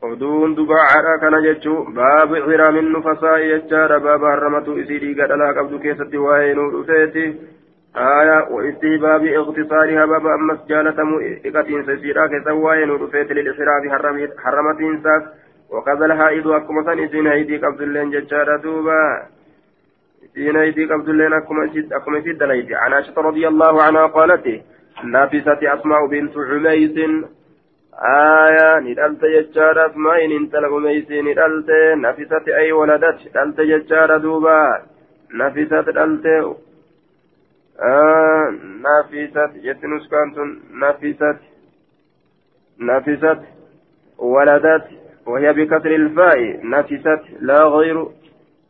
oduun 0.04 0.56
dubaacaadha 0.56 1.20
kana 1.20 1.38
jechuun 1.42 1.94
baabu 1.98 2.36
hiraamin 2.48 2.90
nufasaa 2.92 3.40
jechaadha 3.40 4.00
baaba 4.06 4.32
harramatu 4.32 4.76
isii 4.82 5.00
dhiiga 5.04 5.28
dhalaa 5.32 5.54
qabdu 5.58 5.80
keessatti 5.86 6.24
waa'ee 6.26 6.56
nuu 6.58 6.72
dhufeeti. 6.74 7.26
آية 7.96 8.48
واستهباب 8.52 9.26
اغتصارها 9.26 10.06
باب 10.06 10.28
أمس 10.28 10.60
جالتم 10.70 11.10
إقتين 11.46 11.86
سيسيرا 11.86 12.28
كسواء 12.28 12.86
نرفيت 12.86 13.32
للإحرام 13.32 14.32
حرمت 14.38 14.80
إنساف 14.80 15.24
وكذا 15.70 16.06
الحائض 16.06 16.48
أكما 16.48 16.84
سن 16.84 17.04
إسين 17.04 17.28
هيدي 17.28 17.58
قبض 17.58 17.82
اللين 17.82 18.10
ججارة 18.12 18.58
دوبا 18.58 19.28
إسين 20.26 20.56
هيدي 20.56 20.86
قبض 20.86 21.10
اللين 21.10 21.34
أكما 21.34 22.22
سيد 22.24 22.38
دليل 22.38 22.76
عن 22.76 22.94
عائشة 22.94 23.14
رضي 23.18 23.48
الله 23.48 23.84
عنها 23.84 24.06
قالت 24.06 24.62
نافست 25.04 25.64
أسماء 25.64 26.08
بنت 26.08 26.38
عميس 26.38 26.98
آية 27.94 28.80
ندلت 28.80 29.26
ججارة 29.26 29.92
أسماء 29.92 30.26
انتل 30.38 30.66
عميس 30.66 31.12
ندلت 31.12 31.70
نفست 31.96 32.48
أي 32.48 32.72
ولدت 32.72 33.20
دلت 33.36 33.62
ججارة 33.62 34.18
دوبا. 34.18 34.82
نفست 35.34 35.74
دلت 35.74 36.26
نافست 38.84 39.52
جت 39.64 39.86
نسكانت 39.86 40.38
نافست 40.74 41.40
نافست 42.80 43.42
ولدت 44.18 44.88
وهي 45.26 45.54
بكسر 45.54 45.96
الفاء. 45.96 46.66
نفست 46.66 47.22
لا 47.40 47.64
غير. 47.64 48.08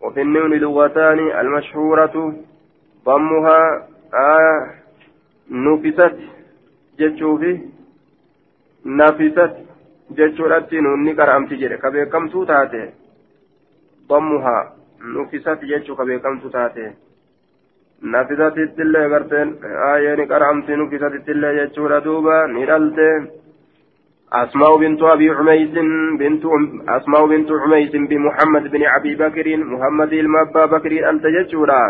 وفي 0.02 0.22
النون 0.22 0.54
لغتان 0.54 1.20
المشهورة 1.40 2.36
ضمها 3.06 3.88
آه. 4.14 4.83
نفست 5.52 6.16
جتشوفي 7.00 7.60
نفست 8.86 9.54
جتشورتي 10.18 10.80
نوني 10.80 11.14
كرامتي 11.14 11.56
جري 11.56 11.78
كبيركمتو 11.78 12.44
تاتي 12.44 12.90
ضمها 14.10 14.58
نفست 15.16 15.60
جتشو 15.70 15.96
كبيركمتو 15.96 16.50
تاتي 16.50 16.88
nafisatittillee 18.14 19.10
garteen 19.12 19.50
aayeni 19.90 20.26
qaramti 20.32 20.76
nufisatittillee 20.80 21.54
jechuudha 21.60 22.04
duuba 22.06 22.36
ni 22.48 22.66
dhalte. 22.66 23.08
أسماء 24.34 24.78
بنت 24.78 25.02
أبي 25.04 25.30
عميس 25.30 25.70
بنت 26.20 26.44
أسماء 26.90 27.28
بنت 27.28 27.50
عميس 27.52 27.92
بمحمد 27.92 28.64
بن 28.72 28.84
أبي 28.98 29.16
بكر 29.16 29.58
محمد 29.58 30.14
المبا 30.14 30.66
بكر 30.66 31.10
أنت 31.10 31.26
جتشورا 31.26 31.82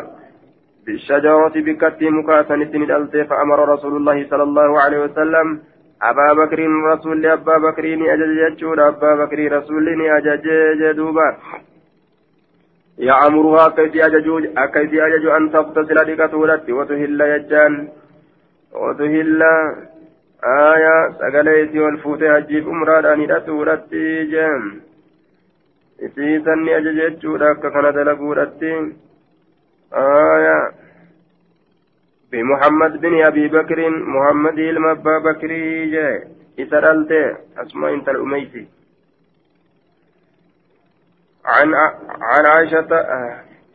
بالشجرة 0.86 1.54
بكت 1.56 2.02
مكاسنة 2.02 2.74
ألت 2.98 3.18
فأمر 3.30 3.70
رسول 3.74 3.94
الله 3.98 4.28
صلى 4.30 4.44
الله 4.44 4.82
عليه 4.82 5.00
وسلم 5.06 5.48
أبا 6.02 6.34
بكر 6.34 6.60
رسول 6.92 7.26
أبا 7.26 7.58
بكر 7.58 7.86
أجج 8.14 8.64
أبا 8.80 9.16
بكر 9.16 9.40
رسول 9.58 9.86
أجج 10.18 10.48
جدوبا 10.82 11.38
يأمرها 12.98 13.68
كيف 13.70 13.96
أجج 13.96 14.28
كيف 14.74 14.94
أجج 14.94 15.26
أن 15.26 15.52
تغتسل 15.52 15.96
لكتولت 15.96 16.70
وتهل 16.70 17.22
يجان 17.22 17.74
وتهل 18.82 19.44
آية 20.44 21.10
سقليتي 21.20 21.80
والفوت 21.80 22.24
هجيب 22.24 22.68
أمران 22.70 23.06
أن 23.06 23.46
تولت 23.46 23.94
جان. 24.32 24.64
إسيسني 26.06 26.78
أجج 26.78 27.20
جودك 27.20 27.62
كان 27.74 27.86
آية. 29.94 30.72
بمحمد 32.32 33.02
بن 33.02 33.24
أبي 33.24 33.48
بكر 33.48 33.90
محمد 33.90 34.60
المبا 34.60 35.18
بكري 35.20 35.92
جاء. 35.92 36.28
إسرالت 36.60 37.12
أسماء 37.58 37.94
أنت 37.94 38.10
الأميسي 38.10 38.68
عن 41.46 41.74
عن 42.22 42.46
عائشة 42.46 42.88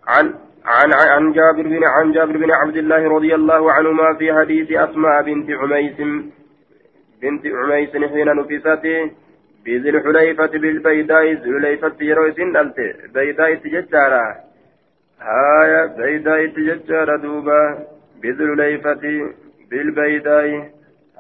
عن 0.06 0.34
عن 0.64 0.92
عن 0.92 1.32
جابر 1.32 1.62
بن 1.62 1.84
عن 1.84 2.12
جابر 2.12 2.36
بن 2.36 2.50
عبد 2.50 2.76
الله 2.76 3.08
رضي 3.08 3.34
الله 3.34 3.72
عنهما 3.72 4.14
في 4.14 4.32
حديث 4.32 4.72
أسماء 4.72 5.22
بنت 5.22 5.50
عميس. 5.50 5.98
بنت 7.22 7.46
عميس 7.46 7.90
حين 7.90 8.28
نفست 8.36 8.86
بذي 9.64 9.90
الحليفة 9.90 10.46
بالبيداء 10.46 11.24
ذي 11.24 11.50
الحليفة 11.50 11.96
يروي 12.00 12.32
سندلت 12.32 12.76
بيداء 13.14 13.54
تججارا 13.54 14.47
هايا 15.20 15.86
بيداء 15.86 16.46
تججارا 16.46 17.16
دوبا 17.16 17.78
بذي 18.22 18.44
الحليفة 18.44 19.04
بالبيداء 19.70 20.70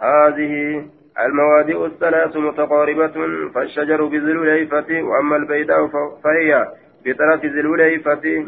هذه 0.02 0.84
المواد 1.24 1.70
الثلاث 1.70 2.36
متقاربة 2.36 3.16
فالشجر 3.54 4.04
بذي 4.04 4.32
الهيفة 4.32 5.02
وأما 5.02 5.36
البيداء 5.36 5.86
فهي 6.24 6.68
بطرف 7.04 7.44
ذي 7.44 7.60
الهيفة 7.60 8.46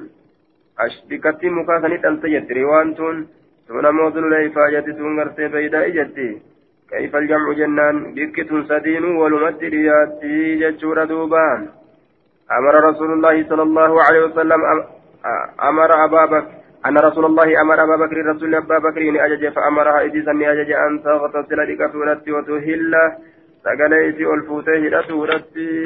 أشبكت 0.78 1.44
مكاثنة 1.44 2.08
التجت 2.10 2.52
روانتون 2.52 3.26
ثم 3.68 3.94
موذ 3.96 4.16
الهيفة 4.16 4.70
جتتون 4.70 5.20
غرتي 5.20 5.48
بيداء 5.48 5.88
جتي 5.88 6.30
كيف 6.90 7.16
الجمع 7.16 7.52
جنان 7.52 8.14
بكت 8.14 8.50
سدين 8.68 9.04
ولمد 9.04 9.64
رياتي 9.64 10.58
جتشور 10.60 11.04
دوبان 11.04 11.68
أمر 12.58 12.74
رسول 12.90 13.10
الله 13.12 13.48
صلى 13.48 13.62
الله 13.62 14.02
عليه 14.02 14.20
وسلم 14.24 14.60
أمر 15.68 16.04
أبا 16.04 16.24
بكر 16.26 16.52
أن 16.86 16.98
رسول 16.98 17.24
الله 17.24 17.60
أمر 17.60 17.82
أبا 17.82 17.96
بكر 17.96 18.16
رسول 18.36 18.54
أبا 18.54 18.78
بكر 18.78 19.24
أجج 19.24 19.52
فأمرها 19.52 20.00
إذا 20.00 20.32
أجج 20.32 20.70
أن 20.72 21.02
تغتسل 21.02 21.58
لكثرة 21.72 22.22
وتهل. 22.36 22.94
سقليت 23.64 24.20
والفوته 24.20 24.72
لتورتي 24.72 25.84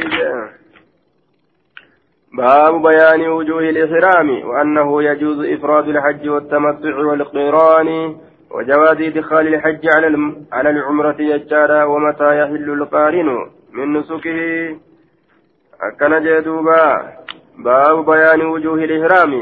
باب 2.33 2.83
بيان 2.83 3.29
وجوه 3.29 3.61
الإحرام 3.61 4.49
وأنه 4.49 5.03
يجوز 5.03 5.45
إفراد 5.45 5.89
الحج 5.89 6.29
والتمتع 6.29 6.97
والقران 6.97 8.17
وجواز 8.51 9.01
إدخال 9.01 9.55
الحج 9.55 9.89
على 9.95 10.35
على 10.53 10.71
العمرة 10.71 11.17
يجارا 11.19 11.85
ومتى 11.85 12.39
يحل 12.41 12.71
القارن 12.71 13.51
من 13.73 13.93
نسكه. 13.93 14.41
أكن 15.83 16.25
جدوبا. 16.25 17.13
باب 17.59 18.05
بيان 18.07 18.47
وجوه 18.47 18.75
الإحرام. 18.75 19.33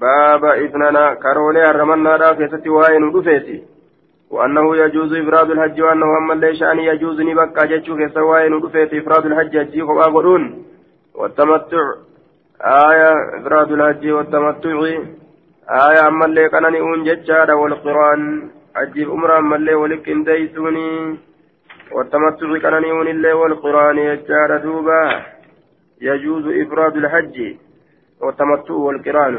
باب 0.00 0.44
إثنانا 0.44 1.14
كرولي 1.14 1.70
الرمنا 1.70 2.16
لا 2.16 2.32
كيست 2.32 2.66
وين 2.66 3.04
ودفيتي. 3.04 3.62
وأنه 4.30 4.76
يجوز 4.76 5.12
إفراد 5.14 5.50
الحج 5.50 5.80
وأنه 5.82 6.18
أما 6.18 6.34
ليش 6.34 6.62
أن 6.62 6.78
يجوز 6.78 7.20
نبكى 7.20 7.66
جتشو 7.66 7.96
كيست 7.96 8.18
وين 8.18 8.52
ودفيتي 8.54 8.98
إفراد 8.98 9.26
الحج 9.26 9.56
أجي 9.56 9.82
قبا 9.82 10.06
والتمتع. 11.14 11.86
آية 12.60 13.12
إفراد 13.40 13.72
الحج 13.72 14.10
والتمتع. 14.10 14.78
آية 15.70 16.08
أما 16.08 16.24
اللي 16.24 16.48
كان 16.48 16.72
نئون 16.72 17.04
جتشا 17.04 17.52
والقرآن. 17.52 18.50
أجيب 18.76 19.10
أمرا 19.10 19.38
أما 19.38 19.56
اللي 19.56 19.74
ولكن 19.74 20.24
ديسوني. 20.24 21.18
والتمتع 21.92 22.58
كان 22.58 22.82
نئون 22.82 23.08
اللي 23.08 23.32
والقرآن 23.32 23.98
يجار 23.98 24.56
دوبا. 24.56 25.31
يجوز 26.08 26.44
إفراد 26.62 26.96
الحج 26.96 27.36
والتمتع 28.20 28.74
والقران. 28.74 29.34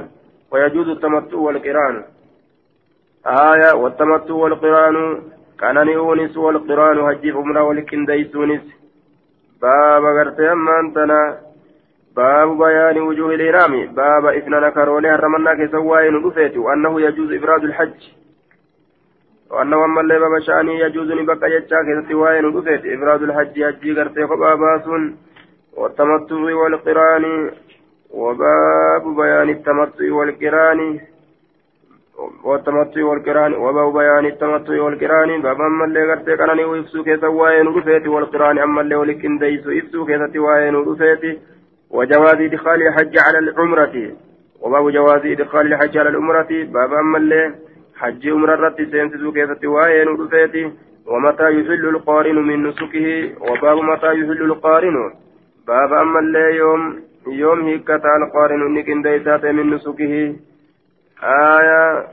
ويجوز 0.52 0.88
التمتع 0.89 1.38
والقران. 1.38 1.95
آية 3.26 3.71
والتمتع 3.82 4.34
والقران. 4.34 4.95
كان 5.60 5.86
نئونس 5.88 6.38
والقران 6.38 6.97
هجيب 6.99 7.38
أمرا 7.38 7.62
ولكن 7.62 8.06
ديسونس 8.06 8.65
باب 9.62 10.04
غرتي 10.17 10.52
أما 10.52 10.80
أنتنا 10.80 11.19
باب 12.15 12.58
بيان 12.58 12.97
وجوه 13.02 13.36
الإرام 13.36 13.73
باب 13.93 14.26
إثنان 14.26 14.69
كرولي 14.69 15.10
هرمنا 15.10 15.54
كسواين 15.60 16.15
رفيت 16.26 16.58
وأنه 16.58 17.02
يجوز 17.02 17.30
إفراد 17.34 17.63
الحج. 17.63 17.99
وأنه 19.52 19.86
أما 19.86 20.02
اللي 20.02 20.19
باب 20.19 20.39
شأني 20.47 20.80
يجوز 20.80 21.12
نبقى 21.12 21.52
يجاك 21.52 21.86
كسواين 22.06 22.45
رفيت 22.58 22.86
إفراد 22.86 23.21
الحج 23.23 23.58
يجي 23.58 23.93
غرتي 23.93 24.28
خباباس 24.28 24.86
والتمتع 25.77 26.36
والقران 26.36 27.51
وباب 28.12 29.15
بيان 29.15 29.49
التمتع 29.49 30.13
والقران 30.13 30.99
والتمتع 32.43 33.05
والقران 33.05 33.53
وباب 33.53 33.93
بيان 33.93 34.25
التمتع 34.25 34.81
والقران. 34.81 35.41
باب 35.41 35.62
أما 35.62 35.86
اللي 35.86 36.03
غرتي 36.03 36.38
كانني 36.38 36.63
ويفسو 36.63 37.03
كسواين 37.03 37.67
رفيت 37.67 38.07
والقرآن 38.07 38.59
أما 38.59 38.81
اللي 38.81 38.95
ولكن 38.95 39.38
ديسو 39.38 39.69
يفسو 39.69 40.05
كسواين 40.05 40.75
رفيت 40.75 41.39
وجواز 41.89 42.41
إدخال 42.41 42.88
الحج 42.88 43.17
على 43.17 43.39
العمرة 43.39 43.95
وباب 44.62 44.89
جواز 44.89 45.25
إدخال 45.25 45.73
الحج 45.73 45.97
على 45.97 46.09
العمرة. 46.09 46.47
باب 46.51 46.93
أما 46.93 47.17
اللي 47.17 47.53
حج 47.95 48.29
عمرة 48.29 48.55
رتي 48.55 48.86
سينسسو 48.86 49.31
كيف 49.31 49.49
وين 49.65 50.07
ودفيتي 50.07 50.71
ومتى 51.07 51.43
يحل 51.43 51.86
القارن 51.89 52.36
من 52.36 52.63
نسكه 52.67 53.07
وباب 53.41 53.77
متى 53.77 54.07
يحل 54.07 54.41
القارن. 54.51 55.13
باب 55.67 55.93
أما 55.93 56.19
اللي 56.19 56.56
يوم 56.56 57.04
يوم 57.28 57.60
هيكتا 57.67 58.15
القارن 58.17 58.73
نكن 58.73 59.02
ديسات 59.02 59.45
من 59.45 59.73
نسكه 59.73 60.36
آية 61.23 62.08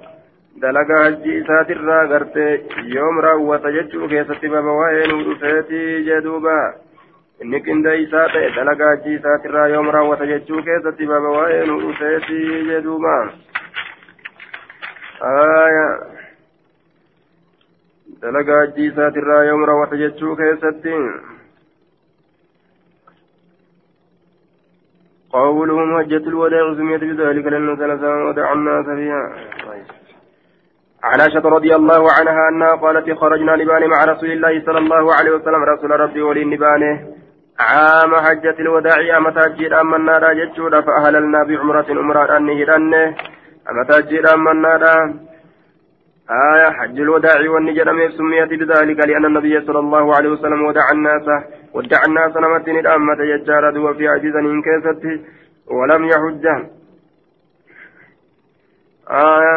dalagaa 0.61 1.03
hajji 1.05 1.37
isaatirraa 1.39 2.07
gartee 2.07 2.67
yoom 2.95 3.21
raawwata 3.25 3.71
jechuu 3.73 4.09
keessatti 4.09 4.49
baba 4.55 4.73
waa'ee 4.79 5.07
nu 5.11 5.19
dhufeetii 5.27 6.05
jedhuuba 6.09 6.57
inni 7.43 7.61
qindeeysaa 7.67 8.25
ta'e 8.33 8.51
dalagaa 8.57 8.89
hajjii 8.91 9.15
isaatirraa 9.19 9.69
yoom 9.75 9.91
raawwata 9.97 10.27
jechuu 10.33 10.63
keessatti 10.67 11.07
baaba 11.13 11.31
waa'ee 11.37 11.63
nu 11.71 11.79
dhufeeti 11.85 12.41
jedhuuba 12.71 13.15
dalagaa 18.23 18.61
hajjii 18.61 18.91
isaatirraa 18.93 19.43
yoom 19.51 19.65
raawwata 19.71 20.03
jechuu 20.03 20.37
keessatti 20.43 20.95
قولهم 25.33 25.97
هجة 26.01 26.16
الوداع 26.16 26.75
سميت 26.75 27.01
بذلك 27.01 27.47
لأنه 27.47 27.77
ثلاثة 27.77 28.25
ودع 28.25 28.53
الناس 28.53 28.87
فيها. 28.87 29.23
عائشة 31.03 31.49
رضي 31.49 31.75
الله 31.75 32.03
عنها 32.19 32.49
أنها 32.49 32.75
قالت 32.75 33.19
خرجنا 33.19 33.53
لبان 33.53 33.83
مع 33.90 34.05
رسول 34.05 34.31
الله 34.31 34.62
صلى 34.66 34.79
الله 34.79 35.14
عليه 35.14 35.31
وسلم. 35.31 35.62
رسول 35.62 35.90
ربي 35.90 36.23
ولي 36.23 36.45
نبانه 36.45 36.95
عام 37.61 38.12
حجة 38.16 38.57
الوداع 38.61 39.19
أمتا 39.19 39.49
جيد 39.49 39.73
أمنا 39.73 40.19
لا 40.19 40.33
جتشودا 40.33 40.81
فأهللنا 40.81 41.45
بعمرة 41.45 41.88
أمرا 41.90 42.37
أني 42.37 42.64
هدنه 42.64 43.14
أمتا 43.71 44.01
جيد 44.01 44.27
أمنا 44.27 44.73
لا 44.83 45.14
آية 46.31 46.71
حج 46.71 47.01
الوداع 47.01 47.51
والنجر 47.51 48.11
سميت 48.11 48.49
بذلك 48.61 48.99
لأن 49.09 49.25
النبي 49.25 49.61
صلى 49.66 49.79
الله 49.79 50.16
عليه 50.16 50.31
وسلم 50.31 50.64
ودع 50.64 50.90
الناس 50.93 51.27
ودع 51.75 52.01
الناس 52.09 52.37
نمتن 52.37 52.79
الأمة 52.79 53.23
يجارد 53.23 53.77
وفي 53.77 54.09
عجزا 54.09 54.38
إن 54.38 54.62
كيست 54.62 55.05
ولم 55.66 56.05
يحج. 56.05 56.47
آية 59.11 59.57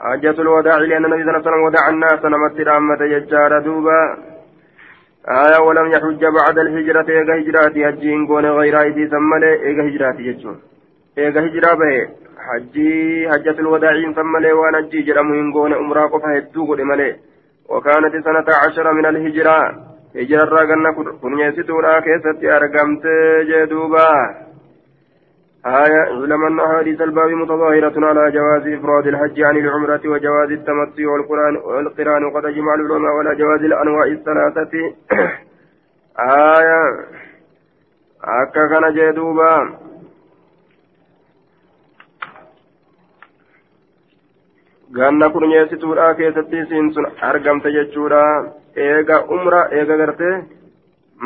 حجة 0.00 0.40
الوداع 0.42 0.76
لأن 0.76 1.04
النبي 1.04 1.22
صلى 1.22 1.36
الله 1.36 1.40
عليه 1.40 1.50
وسلم 1.50 1.62
ودع 1.62 1.88
الناس 1.88 2.24
نمت 2.24 2.60
الأمة 2.60 3.02
يجارد 3.02 3.66
آية 5.28 5.60
ولم 5.60 5.86
يحج 5.92 6.24
بعد 6.24 6.58
الهجرة 6.58 7.06
إيجا 7.08 7.34
هجراتي 7.40 7.88
هجين 7.88 8.26
غير 8.30 8.80
أيدي 8.80 9.08
ثمالي 9.08 9.52
إيجا 9.62 9.82
هجراتي 9.88 10.22
يجون. 10.22 10.60
إيجا 11.18 11.40
هجرا 11.46 11.74
به 11.74 12.08
حجي 12.46 13.28
حجة 13.30 13.56
الوداعين 13.60 14.14
ثمالي 14.14 14.52
وأنا 14.52 14.78
هجي 14.78 15.02
جرمين 15.02 15.52
قون 15.52 15.72
أمرا 15.74 16.06
قفا 16.06 16.38
هدو 16.38 16.72
قد 16.72 16.80
مالي 16.80 17.16
وكانت 17.68 18.14
سنة 18.24 18.48
عشر 18.64 18.92
من 18.92 19.06
الهجرة 19.06 19.58
هجرة 20.16 20.44
راقنا 20.44 20.90
كن 21.22 21.38
يسيتورا 21.38 22.00
كيستي 22.00 22.56
أرقمت 22.56 23.02
جدوبا 23.48 24.10
آية 25.66 26.00
علم 26.22 26.44
أن 26.46 26.60
أحاديث 26.60 27.00
الباب 27.00 27.30
متظاهرة 27.30 28.06
على 28.06 28.30
جواز 28.30 28.66
إفراد 28.78 29.06
الحج 29.06 29.42
عن 29.42 29.56
العمرة 29.56 30.00
وجواز 30.04 30.50
التمتع 30.50 31.08
والقرآن 31.12 31.56
والقران 31.56 32.24
وقد 32.24 32.44
أجمع 32.44 32.74
العلماء 32.74 33.12
على 33.18 33.36
جواز 33.36 33.60
الأنواع 33.60 34.04
الثلاثة 34.04 34.72
آية 36.20 36.82
أكا 38.24 38.66
كان 38.68 38.94
جدوبا 38.94 39.78
ganna 44.94 45.30
qurmeessituudhaa 45.30 46.14
keessatti 46.14 46.62
isiin 46.62 46.92
sun 46.94 47.06
argamte 47.30 47.72
jechuudha. 47.76 48.22
Eega 48.76 49.16
umra 49.36 49.60
eega 49.78 49.96
garte 49.96 50.30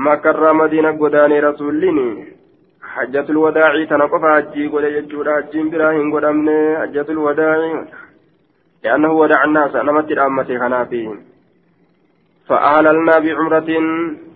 makarraa 0.07 0.55
madiina 0.61 0.93
godaanee 0.93 1.41
rasuulliin 1.41 2.01
hajjatul 2.95 3.41
wadaacii 3.45 3.87
tana 3.87 4.09
qofa 4.09 4.35
hajjii 4.35 4.69
godhe 4.69 4.91
jechuudha. 4.97 5.35
Hajjiin 5.35 5.71
biraa 5.71 5.93
hin 5.93 6.11
godhamne 6.11 6.57
hajjatul 6.81 7.23
wadaacii. 7.27 7.81
Li'annahu 8.85 9.21
wadaacannaa 9.21 9.69
isa 9.69 9.83
namatti 9.83 10.15
dhaammate 10.21 10.59
kanaafi. 10.59 11.03
Fa'aalalnaa 12.49 13.21
bicumratiin 13.21 13.89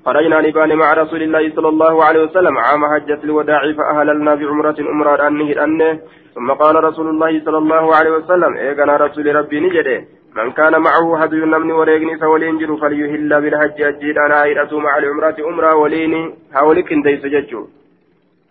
خرجنا 0.06 0.40
نبان 0.40 0.76
مع 0.76 0.92
رسول 0.92 1.22
الله 1.22 1.54
صلى 1.56 1.68
الله 1.68 2.04
عليه 2.04 2.22
وسلم 2.22 2.58
عام 2.58 2.82
حجة 2.92 3.20
الوداع 3.24 3.72
فأهللنا 3.78 4.34
بعمرة 4.34 4.78
أمرا 4.80 5.28
أنه 5.28 5.64
أنه 5.64 6.00
ثم 6.34 6.50
قال 6.50 6.84
رسول 6.84 7.08
الله 7.08 7.44
صلى 7.44 7.58
الله 7.58 7.96
عليه 7.96 8.10
وسلم 8.10 8.56
إيقنا 8.56 8.96
رسول 8.96 9.36
ربي 9.36 9.60
نجده 9.60 10.04
من 10.36 10.50
كان 10.52 10.80
معه 10.80 11.22
هدي 11.22 11.36
نمني 11.36 11.72
وليغني 11.72 12.18
فولين 12.18 12.58
جرو 12.58 12.76
فليهل 12.76 13.40
بالحج 13.42 13.82
أجيد 13.82 14.18
أنا 14.18 14.68
مع 14.72 14.98
العمرة 14.98 15.36
أمرا 15.50 15.72
وليني 15.74 16.34
هاولك 16.54 16.92
ديس 16.92 17.22
ججو. 17.34 17.66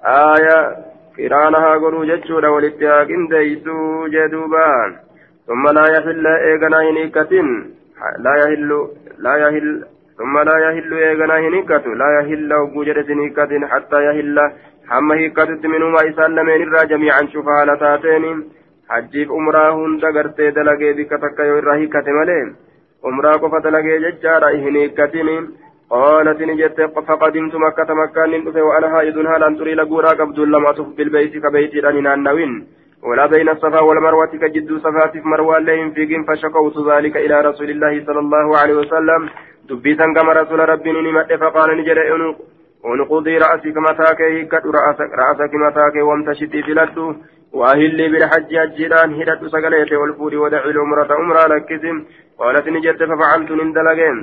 آية 0.06 0.60
قرانها 1.18 1.72
قلوا 1.84 2.06
جتشورا 2.06 2.50
ولتها 2.50 3.04
قنديسو 3.10 4.08
جدوبان 4.08 4.90
ثم 5.48 5.64
لا 5.78 5.86
يحل 5.96 6.28
إيغنا 6.28 6.80
هنيكة 6.90 7.34
لا 8.26 8.34
يحل 8.42 8.88
لا 9.18 9.36
يحل 9.38 9.84
ثم 10.18 10.40
لا 10.40 10.58
يحل 10.66 10.94
إيغنا 10.94 11.38
هنيكة 11.40 11.86
لا 12.02 12.10
يحل 12.20 12.54
وجودة 12.54 13.06
هنيكة 13.14 13.68
حتى 13.68 14.06
يحل 14.08 14.38
حما 14.90 15.16
هيكة 15.16 15.62
منهما 15.74 16.10
إسان 16.10 16.36
لمن 16.36 16.62
الرا 16.64 16.84
جميعا 16.84 17.22
شوفها 17.34 17.66
لتاتين. 17.66 18.50
حجيف 18.90 19.32
أمرا 19.32 19.70
هند 19.70 20.06
غرتي 20.16 20.52
دلقي 20.52 20.94
بك 20.94 21.10
تكا 21.10 21.44
يورا 21.44 21.76
هيكة 21.76 22.08
ملين. 22.08 22.56
أمرا 23.06 23.32
قفة 23.32 23.60
دلقي 23.60 24.00
ججارا 24.00 24.50
هنيكة 24.50 25.16
قالت 25.90 26.42
نجت 26.42 26.82
فقدمت 27.08 27.56
مكة 27.56 27.94
مكان 27.94 28.32
ندفه 28.32 28.62
وأنا 28.62 28.90
حائض 28.90 29.18
هالا 29.18 29.58
تري 29.60 29.74
لقورا 29.76 30.10
قبض 30.10 30.40
لما 30.40 30.70
أطف 30.70 30.88
بالبيت 30.98 31.34
كبيت 31.44 31.76
رنين 31.86 32.08
النوين. 32.08 32.68
ولا 33.04 33.26
بين 33.26 33.50
الصفا 33.50 33.82
والمروة 33.82 34.34
كجد 34.42 34.78
صفات 34.78 35.12
في 35.12 35.28
مروة 35.28 35.60
لهم 35.60 35.92
فيهم 35.92 36.24
فشكوت 36.24 36.76
ذلك 36.92 37.18
إلى 37.18 37.42
رسول 37.42 37.70
الله 37.70 38.06
صلى 38.06 38.20
الله 38.20 38.58
عليه 38.58 38.74
وسلم. 38.74 39.30
دبيتا 39.70 40.06
كما 40.16 40.34
رسول 40.34 40.60
ربي 40.70 40.92
نمت 40.92 41.34
فقال 41.42 41.70
نجد 41.78 41.98
ونقضي 42.84 43.38
رأسك 43.38 43.78
متاك 43.78 44.22
هيكت 44.22 44.66
رأسك, 44.78 45.10
رأسك 45.22 45.54
متاك 45.66 45.96
وامتشتي 46.08 46.64
فلت 46.64 46.98
وأهلي 47.54 48.06
بالحج 48.12 48.52
أجلان 48.56 49.10
هدت 49.20 49.42
سقليت 49.54 49.92
والفور 50.02 50.36
ودعي 50.36 50.70
العمرة 50.70 51.10
أمرا 51.22 51.44
لكسم 51.52 51.98
قالت 52.40 52.68
نجد 52.76 53.00
ففعلت 53.10 53.52
نندلقين 53.60 54.18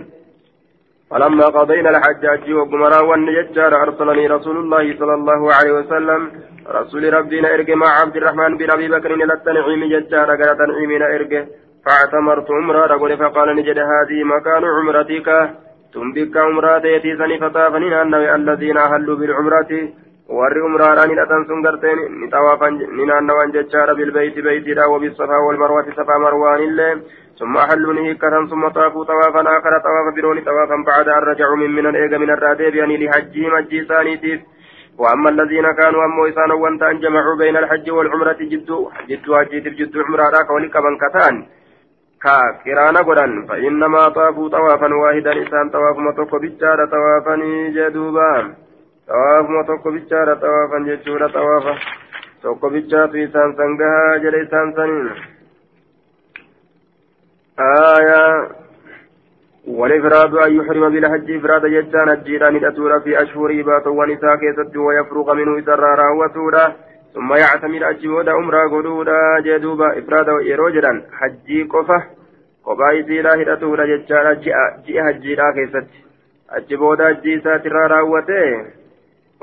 فلما 1.10 1.46
قضينا 1.56 1.90
الحجاج 1.90 2.52
وقمرا 2.58 3.00
والنجار 3.08 3.72
أرسلني 3.82 4.26
رسول 4.26 4.56
الله 4.62 4.84
صلى 5.00 5.14
الله 5.14 5.40
عليه 5.56 5.72
وسلم 5.78 6.20
رسول 6.78 7.12
ربنا 7.18 7.54
إرجع 7.54 7.74
مع 7.74 7.90
عبد 8.00 8.16
الرحمن 8.16 8.56
بن 8.58 8.70
أبي 8.70 8.88
بكر 8.94 9.14
إلى 9.14 9.32
التنعيم 9.38 9.80
ججار 9.92 10.28
قال 10.40 10.50
تنعيمنا 10.62 11.06
إرجع 11.16 11.42
فاعتمرت 11.84 12.50
عمرة 12.50 12.86
رجل 12.86 13.18
فقال 13.18 13.56
نجد 13.56 13.78
هذه 13.78 14.24
مكان 14.24 14.64
عمرتك. 14.64 15.28
تنبك 15.94 16.36
عمراتي 16.36 17.16
سني 17.18 17.38
فطافني 17.38 18.02
الذين 18.34 18.76
أهلوا 18.76 19.16
بالعمرة. 19.16 19.72
warri 20.28 20.60
umraadhaan 20.64 21.10
hidhatan 21.12 21.44
sun 21.48 21.60
garteen 21.60 21.98
ni 22.20 22.26
xawaafan 22.32 22.78
ni 22.96 23.04
naannawan 23.04 23.52
jechaadha 23.52 23.94
bilbeeyti 23.98 24.40
beeytiidha 24.46 24.88
wabisafaa 24.88 25.44
walmarwati 25.46 25.92
safaa 25.96 26.18
marwaanillee 26.18 26.94
ثم 27.38 27.56
أحلوا 27.56 27.94
نهيكة 27.94 28.46
ثم 28.46 28.68
طافوا 28.68 29.04
طوافا 29.04 29.40
آخر 29.58 29.72
طواف 29.86 30.14
بروني 30.14 30.40
طوافا 30.40 30.76
بعد 30.86 31.08
أن 31.08 31.22
رجعوا 31.22 31.56
من 31.56 31.70
من 31.70 31.86
الإيجا 31.86 32.18
من 32.18 32.30
الرادب 32.30 32.74
يعني 32.74 32.96
لحجهم 32.96 33.56
الجي 33.56 33.84
ثانيتيف 33.84 34.40
وأما 34.98 35.30
الذين 35.30 35.66
كانوا 35.72 36.04
أمو 36.04 36.26
إسان 36.26 36.50
وانت 36.50 36.82
أن 36.82 37.00
جمعوا 37.00 37.36
بين 37.36 37.56
الحج 37.56 37.90
والعمرة 37.90 38.36
جدوا 38.40 38.90
جدوا 39.08 39.38
حجيت 39.38 39.68
جدوا 39.68 40.04
عمرة 40.04 40.22
راك 40.22 40.50
ولك 40.50 40.76
من 40.76 40.94
كتان. 41.02 41.34
كاكرانا 42.24 43.00
قدان 43.08 43.46
فإنما 43.46 44.08
طافوا 44.08 44.48
طوافا 44.48 44.94
واحدا 44.94 45.32
إسان 45.42 45.70
طواف 45.70 45.96
مطوف 45.98 46.34
بجار 46.34 46.78
طوافا 46.86 47.36
جدوبا 47.76 48.54
xawaafuma 49.08 49.64
tokko 49.64 49.90
bichaadha 49.92 50.34
xawaafan 50.42 50.86
jechuudha 50.88 51.28
xawaafa 51.28 51.72
tokko 52.42 52.70
bichaatu 52.70 53.18
isaan 53.20 53.52
san 53.56 53.76
gahaa 53.76 54.18
jedhe 54.24 54.44
isaan 54.46 54.74
saniin. 54.76 55.08
آية 57.58 58.48
والإفراد 59.68 60.34
أن 60.34 60.52
يحرم 60.56 60.92
بالحج 60.92 61.30
إفراد 61.30 61.66
جتان 61.66 62.08
الجيران 62.08 62.56
الأتورة 62.56 62.98
في 62.98 63.22
أشهر 63.22 63.62
بات 63.62 63.86
ونساء 63.86 64.36
كيست 64.36 64.76
ويفرغ 64.76 65.34
منه 65.34 65.64
سرارا 65.66 66.08
وتورا 66.10 66.72
ثم 67.14 67.34
يعتمر 67.34 67.90
أجود 67.90 68.28
أمرا 68.28 68.68
قدودا 68.68 69.40
جدوبا 69.46 69.98
إفراد 69.98 70.26
يروجرا 70.50 71.02
حجي 71.12 71.62
قفة 71.62 71.98
قبائي 72.66 73.22
لا 73.22 73.34
هدتورا 73.34 73.86
جتان 73.86 74.40
جئ 74.86 75.02
حجيرا 75.02 75.52
كيست 75.56 75.86
أجبودا 76.50 77.12
جيسات 77.12 77.66
رارا 77.66 78.00
وته 78.00 78.66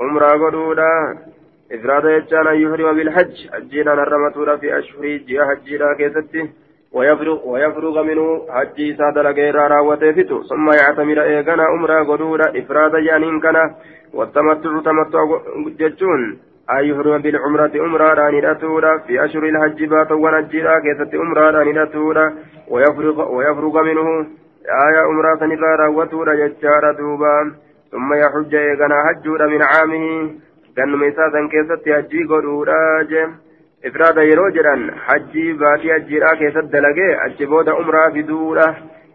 عمرة 0.00 0.30
قدودا 0.42 0.92
إفراد 1.72 2.04
يجان 2.04 2.46
أن 2.46 2.56
يحرم 2.62 2.96
بالحج 2.96 3.36
أجينا 3.52 3.94
نرمتورا 3.94 4.56
في 4.56 4.78
أشهر 4.78 5.04
جهة 5.28 5.44
حجينا 5.50 5.94
كيستي 5.98 6.50
ويفرغ, 6.92 7.48
ويفرغ 7.48 8.02
منه 8.02 8.46
حجي 8.50 8.96
ساد 8.96 9.18
لغير 9.18 9.54
راوته 9.54 10.12
فتو 10.12 10.42
ثم 10.42 10.66
يعتمر 10.80 11.22
إيغانا 11.22 11.62
عمرة 11.62 12.04
قدودا 12.04 12.58
إفراد 12.58 12.96
جانين 13.06 13.40
كان 13.40 13.56
والتمتع 14.14 14.80
تمتع 14.86 15.20
ججون 15.80 16.38
أن 16.70 16.84
يحرم 16.84 17.22
بالعمرة 17.22 17.72
عمرة 17.74 18.14
رانيراتورا 18.14 18.98
في 18.98 19.24
أشهر 19.24 19.44
الحج 19.44 19.84
بات 19.84 20.12
ونجيرا 20.12 20.78
كيستي 20.78 21.16
عمرة 21.16 21.50
رانيراتورا 21.50 22.32
ويفرغ, 22.68 23.34
ويفرغ 23.34 23.82
منه 23.82 24.26
آية 24.86 25.00
عمرة 25.08 25.36
سنرا 25.40 25.76
راوتورا 25.76 26.34
ججارا 26.34 26.92
دوبا. 26.92 27.54
ثم 27.92 28.14
يحج 28.14 28.54
إيغانا 28.54 28.96
حجودا 29.06 29.46
من 29.46 29.62
عامه. 29.62 30.30
كان 30.76 30.96
ميساسا 30.96 31.48
كيست 31.52 31.88
حجي 31.88 32.24
قدودا 32.24 33.02
جيم 33.02 33.30
إفراد 33.84 34.16
يرو 34.16 34.48
جران 34.48 34.90
حجي 35.06 35.52
باتي 35.52 35.96
أجيرا 35.96 36.34
كيست 36.34 36.66
دلقي 36.74 37.26
أجبود 37.26 37.68
أمرا 37.68 38.10
فدودا 38.10 38.74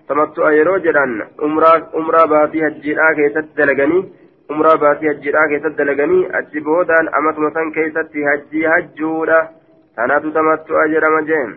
تمتع 0.09 0.51
يرو 0.51 0.77
جران 0.77 1.21
أمرا 1.43 1.73
أمرا 1.95 2.25
باتي 2.25 2.65
حجيرا 2.65 3.13
umraa 4.55 4.77
baasii 4.81 5.07
hajjiidhaa 5.07 5.47
keessatti 5.51 5.77
dalaganii 5.77 6.25
achi 6.39 6.61
boodaan 6.67 7.09
amatuma 7.19 7.51
san 7.55 7.71
keessatti 7.77 8.23
hajjii 8.29 8.67
hajjuudha. 8.73 9.39
Tanaatu 9.95 10.31
tamattu'a 10.31 10.85
jedhama 10.93 11.21
jeen. 11.29 11.53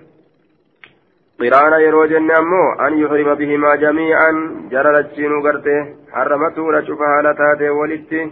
Qiraana 1.41 1.79
yeroo 1.85 2.07
jenne 2.13 2.35
ammoo 2.39 2.69
an 2.87 2.99
yuhrima 3.01 3.37
bihimaa 3.37 3.77
jamii'an 3.83 4.41
jara 4.71 4.93
lachiinuu 4.97 5.43
garte. 5.43 5.77
Harramatuudha 6.17 6.83
cufa 6.89 7.13
haala 7.13 7.35
taate 7.35 7.69
walitti. 7.81 8.25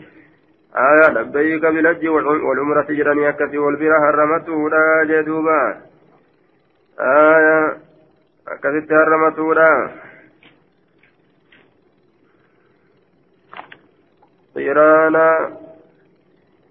Aya 0.86 1.12
labbayka 1.12 1.72
bilajji 1.72 2.08
walumrati 2.08 2.92
um-, 2.92 2.98
jedhanii 2.98 3.30
akkasii 3.32 3.64
wal 3.66 3.76
bira 3.76 4.00
harramatuudha 4.06 4.82
jee 5.12 5.22
duuba. 5.30 5.58
Aya 6.98 7.56
akkasitti 8.56 8.94
harramatuudha 8.94 9.68
قرانا 14.58 15.30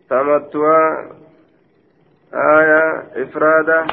تمتع 0.10 0.68
آية 2.34 2.84
إفرادا 3.24 3.88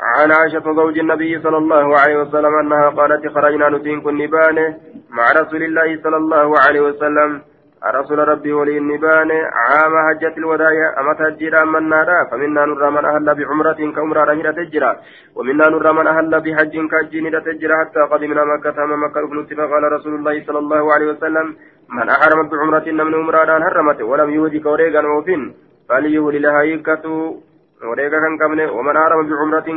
عن 0.00 0.32
عائشة 0.32 0.62
زوج 0.76 0.98
النبي 0.98 1.42
صلى 1.42 1.56
الله 1.56 1.98
عليه 1.98 2.16
وسلم 2.16 2.54
أنها 2.62 2.88
قالت 2.88 3.28
خرجنا 3.34 3.68
نتين 3.68 4.00
كن 4.00 4.16
نبانه 4.18 4.76
مع 5.10 5.32
رسول 5.32 5.62
الله 5.62 6.02
صلى 6.02 6.16
الله 6.16 6.54
عليه 6.60 6.80
وسلم 6.80 7.42
رسول 7.84 8.18
ربي 8.18 8.52
ولي 8.52 8.78
النبان 8.78 9.30
عام 9.52 9.92
حجة 10.08 10.34
الوداع 10.38 11.00
أما 11.00 11.12
تجرى 11.14 11.64
من 11.64 11.88
نارا 11.88 12.24
فمنا 12.30 12.64
نرى 12.66 12.90
من 12.90 13.04
أهل 13.04 13.34
بعمرة 13.34 13.92
كعمرة 13.96 14.24
رهيرة 14.24 14.50
تجرى 14.50 14.96
ومنا 15.36 15.68
نرى 15.68 15.92
من 15.92 16.06
أهل 16.06 16.40
بحج 16.40 16.74
كجين 16.92 17.42
تجرى 17.44 17.74
حتى 17.80 18.00
قدمنا 18.00 18.44
مكة 18.44 18.84
أما 18.84 18.96
مكة 18.96 19.20
ابن 19.24 19.44
فقال 19.44 19.92
رسول 19.92 20.14
الله 20.14 20.44
صلى 20.46 20.58
الله 20.58 20.92
عليه 20.94 21.06
وسلم 21.12 21.56
من 21.88 22.08
أحرم 22.08 22.48
بعمرة 22.48 22.86
من 23.04 23.14
عمرة 23.14 23.52
هرمت 23.66 24.00
ولم 24.02 24.30
يهدي 24.30 24.58
كوريغا 24.60 25.02
وفين 25.06 25.54
فليهل 25.88 26.42
لها 26.42 26.62
يكتو 26.62 27.36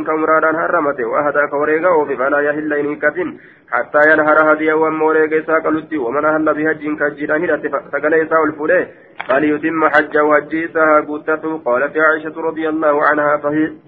ka 0.04 0.14
umraadhaan 0.14 0.56
harramate 0.56 1.04
wahadaa 1.04 1.48
ka 1.48 1.56
wareega 1.56 1.90
oofe 1.98 2.16
falaa 2.16 2.40
yahilla 2.48 2.76
hin 2.76 2.88
hiikatin 2.92 3.34
hattaa 3.74 4.04
yanhara 4.10 4.44
hadiyahu 4.50 4.86
amma 4.86 5.04
wareega 5.10 5.36
isaa 5.42 5.60
qalutti 5.60 6.02
waman 6.06 6.24
ahalla 6.24 6.54
bihajjin 6.54 6.96
ka 6.96 7.04
hajjiidhaan 7.04 7.42
hidhate 7.46 7.68
sagalee 7.92 8.22
isaa 8.24 8.42
ol 8.46 8.52
fuudhe 8.62 8.80
فليتم 9.28 9.88
حجه 9.88 10.22
وجيسها 10.24 11.00
قوتته 11.00 11.58
قالت 11.64 11.96
عائشة 11.96 12.36
رضي 12.48 12.68
الله 12.68 12.94
عنها 13.08 13.36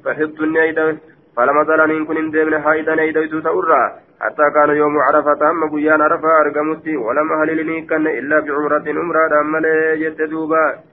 فحبت 0.05 0.41
النيدة 0.41 0.97
فلما 1.37 1.65
زال 1.65 1.81
إن 1.81 2.05
كن 2.05 2.31
ديمن 2.31 2.63
حائدا 2.63 2.95
نيدة 2.95 3.41
تأرى 3.41 3.83
حتى 4.21 4.47
كان 4.55 4.71
يوم 4.71 4.99
عرفة 4.99 5.51
أما 5.51 5.67
قيان 5.73 6.01
عرفة 6.01 6.41
أرقمت 6.41 6.87
ولم 6.89 7.33
أهل 7.33 7.57
لنيكن 7.57 8.07
إلا 8.07 8.41
بعمرة 8.41 8.87
أمرا 9.03 9.41
أما 9.41 9.59
ليجد 9.59 10.23
دوبا 10.31 10.92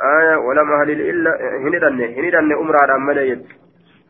آية 0.00 0.36
ولم 0.36 0.72
أهل 0.72 0.90
إلا 0.90 1.30
هندن 1.64 2.00
هندن 2.00 2.52
أمرا 2.52 2.94
أمالي 2.96 3.28
يد. 3.28 3.46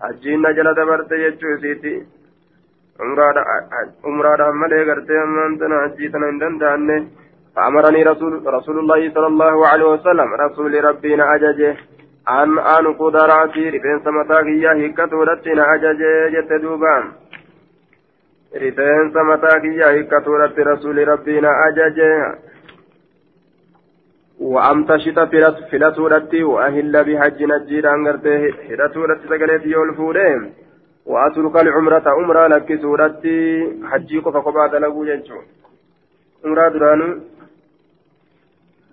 حجين 0.03 0.43
جل 0.57 0.75
دبرت 0.75 1.13
يجو 1.13 1.57
سيتي. 1.63 2.07
أمرا 4.07 4.49
أمالي 4.49 4.91
قرتي 4.91 5.23
أمانتنا 5.23 5.77
حجيتنا 5.83 6.29
هندن 6.31 6.59
داني. 6.59 7.09
فأمرني 7.57 8.03
رسول 8.03 8.33
رسول 8.47 8.79
الله 8.79 9.01
صلى 9.15 9.27
الله 9.27 9.67
عليه 9.67 9.85
وسلم 9.85 10.29
رسول 10.35 10.85
ربنا 10.85 11.35
أججه 11.35 11.77
أن 12.31 12.59
أن 12.59 12.85
قدراتي 13.01 13.71
رفين 13.71 13.99
سمتاك 14.05 14.47
إياه 14.47 14.77
هكتورتنا 14.87 15.75
أججه 15.75 16.29
جت 16.35 16.53
رفين 18.57 19.13
سمتاك 19.15 19.65
إياه 19.65 19.91
هكتورت 19.99 20.59
رسول 20.59 21.09
ربنا 21.09 21.51
أججه 21.69 22.39
وأمتشط 24.40 25.20
فلتورتي 25.72 26.44
وأهل 26.44 26.94
بحج 27.08 27.44
نجير 27.44 27.86
أنغرته 27.96 28.42
هدتورتي 28.70 29.28
سقلت 29.28 29.66
يولفورين 29.66 30.42
وأترك 31.06 31.56
العمرة 31.56 32.04
عمرة 32.18 32.48
لك 32.48 32.70
سورتي 32.82 33.38
حجي 33.90 34.18
قفا 34.20 34.40
قبا 34.40 34.68
دلقو 34.68 35.06
جنشو 35.06 35.40
عمرة 36.46 36.68
درانو 36.70 37.10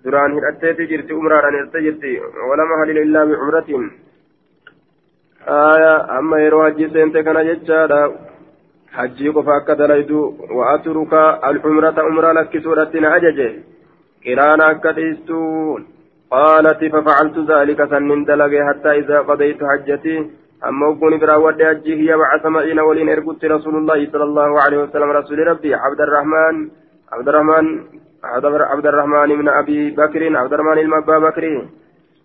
duraan 0.03 0.33
hidhatteeti 0.35 0.87
jirti 0.89 1.13
umraadhaan 1.13 1.55
hidhattee 1.55 1.81
jirti 1.85 2.11
walama 2.49 2.77
halil 2.81 2.99
illaa 3.01 3.25
bicumratin 3.31 3.83
aya 5.57 5.91
amma 6.17 6.39
yeroo 6.43 6.61
hajjii 6.63 6.89
seente 6.95 7.23
kana 7.27 7.43
jechaadha 7.49 7.99
hajjii 8.97 9.33
qofa 9.35 9.57
akka 9.59 9.75
dalaydu 9.81 10.21
wa 10.59 10.71
atruka 10.71 11.21
alcumrata 11.49 12.07
umraa 12.11 12.33
lakkisuudhatti 12.39 13.03
na 13.05 13.13
ajaje 13.17 13.47
قرانا 14.24 14.72
كديستون 14.72 15.80
قالت 16.30 16.80
ففعلت 16.92 17.36
ذلك 17.50 17.80
سنن 17.90 18.24
دلقي 18.24 18.60
حتى 18.68 18.90
إذا 19.00 19.18
قضيت 19.28 19.60
حجتي 19.70 20.16
أما 20.68 20.92
أكون 20.92 21.18
براود 21.18 21.60
أجي 21.60 21.94
هي 22.00 22.16
مع 22.16 22.38
سمعين 22.42 22.80
ولين 22.80 23.08
إرقدت 23.08 23.44
رسول 23.44 23.74
الله 23.76 24.10
صلى 24.12 24.24
الله 24.24 24.50
عليه 24.62 24.78
وسلم 24.82 25.10
رسول 25.10 25.38
ربي 25.46 25.74
عبد 25.74 26.00
الرحمن 26.00 26.68
عبد 27.12 27.28
الرحمن 27.28 27.66
عبد 28.24 28.86
الرحمن 28.86 29.28
بن 29.40 29.48
أبي 29.48 29.90
بكر 29.90 30.36
عبد 30.36 30.52
الرحمن 30.52 30.78
المبا 30.78 31.18
بكر 31.18 31.44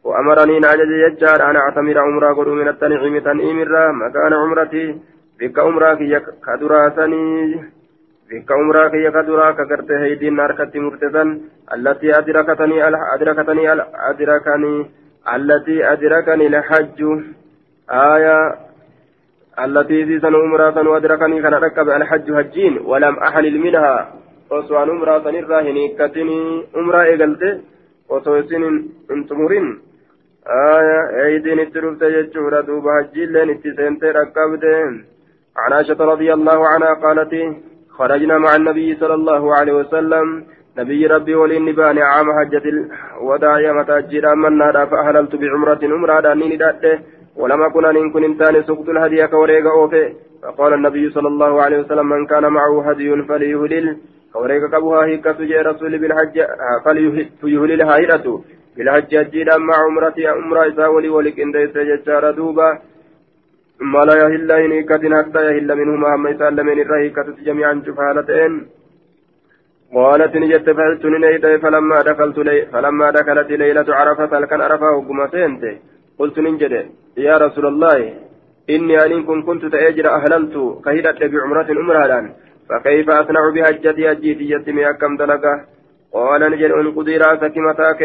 وأمرني 0.04 0.60
نعجز 0.60 0.92
يجار 1.06 1.50
أنا 1.50 1.60
أعتمر 1.60 1.98
عمرة 2.00 2.34
قل 2.34 2.50
من 2.50 2.68
التنعيم 2.68 3.20
تنعيم 3.20 3.60
مكان 4.04 4.34
عمرتي 4.34 4.86
بك 5.40 5.60
عمرة 5.60 6.00
كدراسني 6.46 7.56
بك 8.32 8.52
عمرة 8.52 8.88
كي 8.88 9.12
كدرا 9.16 9.52
كغرت 9.52 9.92
هيدين 9.92 10.36
ناركتي 10.36 10.80
مرتدن 10.80 11.30
التي 11.76 12.18
أدركتني 12.18 12.78
أدركتني 13.16 13.66
أدركني 14.10 14.76
التي 15.36 15.78
أدركني 15.92 16.48
الحج 16.48 17.00
آية 17.92 18.38
التي 19.66 20.06
سيسن 20.06 20.36
عمرة 20.36 20.90
وأدركني 20.90 21.42
كان 21.42 21.54
ركب 21.54 21.90
الحج 21.90 22.28
هجين 22.32 22.74
ولم 22.90 23.16
أحلل 23.28 23.60
منها 23.66 23.96
وسوان 24.52 24.90
عمرة 24.90 25.18
الراهني 25.30 25.84
كتني 26.00 26.40
عمرة 26.76 27.02
إيقلت 27.04 27.44
وسوسين 28.10 28.64
انتمرين 29.12 29.66
آية 30.78 31.00
أيدين 31.26 31.60
الترفت 31.60 32.02
يجور 32.02 32.54
دوب 32.68 32.86
هجين 32.96 33.30
لين 33.34 33.50
اتسنت 33.50 34.04
ركبت 34.04 34.66
عن 35.62 35.74
عائشة 35.74 36.00
رضي 36.14 36.34
الله 36.34 36.60
عنها 36.68 36.94
قالت 37.04 37.34
خرجنا 37.98 38.38
مع 38.38 38.56
النبي 38.56 38.96
صلى 38.96 39.14
الله 39.14 39.56
عليه 39.56 39.74
وسلم. 39.74 40.44
نبي 40.78 41.08
ربي 41.08 41.36
ولين 41.36 41.80
عام 42.12 42.28
حجة 42.40 42.64
الوداع 42.70 43.74
متى 43.80 44.02
جرى 44.12 44.36
من 44.36 44.58
نادى 44.58 44.84
فأهللت 44.92 45.36
بعمرة 45.36 45.80
عمرة 45.84 46.20
دانين 46.20 46.58
داته 46.58 47.00
ولم 47.36 47.62
أكن 47.62 47.86
أن 47.86 48.12
كن 48.14 48.24
إنسان 48.24 48.64
سقط 48.64 48.90
الهدي 48.90 49.28
كوريغا 49.28 49.72
أوفي. 49.72 50.14
فقال 50.44 50.74
النبي 50.74 51.10
صلى 51.10 51.28
الله 51.28 51.62
عليه 51.62 51.80
وسلم 51.80 52.10
من 52.10 52.26
كان 52.26 52.46
معه 52.58 52.90
هدي 52.90 53.24
فليهلل. 53.30 53.98
كوريغا 54.34 54.68
كبوها 54.68 55.06
هيك 55.06 55.32
سجى 55.38 55.58
رسول 55.70 55.98
بالحج 56.02 56.38
فليهلل 56.86 57.82
هايرته 57.82 58.44
بالحج 58.78 59.12
جيدا 59.32 59.58
مع 59.58 59.76
عمرة 59.86 60.68
إسا 60.68 60.88
ولي 60.88 61.10
ولك 61.10 61.40
إن 61.40 61.52
ديس 61.52 61.78
ججار 61.78 62.32
دوبا. 62.32 62.70
ما 63.82 64.06
لا 64.06 64.16
يهل 64.22 64.52
إن 64.52 64.72
إكتن 64.80 65.16
حتى 65.20 65.42
يهل 65.48 65.70
منهما 65.80 66.16
هم 66.16 66.28
يسال 66.28 66.64
من 66.64 66.78
الرهيكة 66.82 67.28
جميعا 67.48 67.82
شفالتين 67.86 68.54
قالت 69.96 70.36
نجت 70.36 70.70
فعلت 70.78 71.06
نيت 71.06 71.46
فلما 71.64 72.00
دخلت 72.10 72.38
لي 72.48 72.58
فلما 72.74 73.12
دخلت 73.12 73.50
ليلة 73.52 73.90
عرفة 74.00 74.46
كان 74.50 74.62
عرفة 74.62 74.90
وقم 74.98 75.20
سنت 75.34 75.64
قلت 76.20 76.40
ننجد 76.40 76.74
يا 77.18 77.36
رسول 77.38 77.66
الله 77.66 77.98
إني 78.70 78.96
أن 79.06 79.24
كن 79.28 79.40
كنت 79.48 79.64
تأجر 79.74 80.08
أهللت 80.18 80.56
كهدت 80.86 81.20
بعمرة 81.32 81.70
أمرها 81.82 82.20
فكيف 82.70 83.10
أصنع 83.10 83.44
بهجتي 83.56 84.12
أجيتي 84.12 84.46
يتمي 84.54 84.90
أكم 84.90 85.18
دلقة 85.18 85.54
قال 86.14 86.42
نجد 86.52 86.72
أن 86.80 86.88
قضي 86.96 87.18
رأسك 87.18 87.58
متاك 87.68 88.02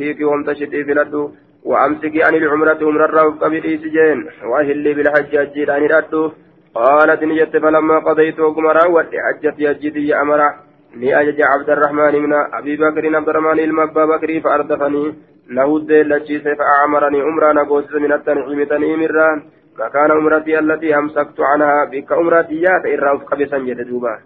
هيك 0.00 0.20
وامتشتي 0.20 0.84
في 0.86 0.94
لدو 0.98 1.22
وأمسكي 1.64 2.22
عن 2.22 2.34
العمرة 2.34 2.78
عمر 2.82 3.04
الروف 3.04 3.44
قبل 3.44 3.62
سجين 3.62 4.26
وأهلي 4.50 4.94
بالحج 4.94 5.36
أجيت 5.36 5.70
عن 5.70 5.84
الأدو 5.84 6.32
قالت 6.74 7.22
نجت 7.22 7.56
فلما 7.56 7.98
قضيت 7.98 8.40
وقم 8.40 8.66
راوت 8.66 9.10
حجتي 9.24 9.70
أجيتي 9.70 10.14
أمره 10.22 10.68
ni 10.94 11.12
ajaja 11.12 11.44
abdarrahmaan 11.52 12.14
ibna 12.16 12.48
abi 12.58 12.76
bakrin 12.76 13.14
abdarrahmaan 13.14 13.58
ilma 13.58 13.82
abbaa 13.82 14.06
bakrii 14.06 14.40
fa 14.40 14.54
ardafanii 14.56 15.14
na 15.48 15.64
huddee 15.68 16.04
lachiise 16.04 16.56
fa 16.56 16.64
amaranii 16.84 17.22
umraa 17.22 17.52
na 17.52 17.64
goosise 17.64 18.00
min 18.00 18.12
attaniciimi 18.12 18.66
taniim 18.66 19.02
irraa 19.02 19.36
makaana 19.78 20.16
umratii 20.16 20.56
allatii 20.56 20.92
amsaktu 20.92 21.42
canhaa 21.42 21.86
bikka 21.92 22.18
umratii 22.18 22.62
yaata 22.62 22.88
irraa 22.88 23.14
uf 23.14 23.24
qabesan 23.30 23.66
jedhe 23.66 23.84
duuba 23.84 24.18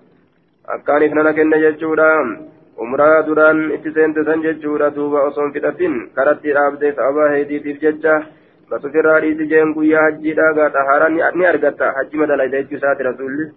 jechuudha 2.77 2.83
umraa 2.83 3.23
duraan 3.27 3.73
itti 3.73 3.93
seente 3.93 4.25
san 4.25 4.43
jechuudha 4.43 4.91
duuba 4.91 5.27
osoon 5.29 5.53
fixatin 5.53 6.11
karatti 6.15 6.53
dhaabdee 6.53 6.93
sababa 6.93 7.31
heediitiif 7.35 7.81
jecha 7.81 8.23
basufirraa 8.71 9.21
dhiisi 9.21 9.49
jeen 9.49 9.75
guyyaa 9.75 10.03
hajjiidha 10.03 10.53
gaata 10.53 10.85
haara 10.89 11.09
ni 11.09 11.47
argatta 11.47 11.93
hajji 11.97 12.17
madalayda 12.17 12.63
jechuu 12.63 12.77
isaati 12.77 13.03
rasuulli 13.03 13.53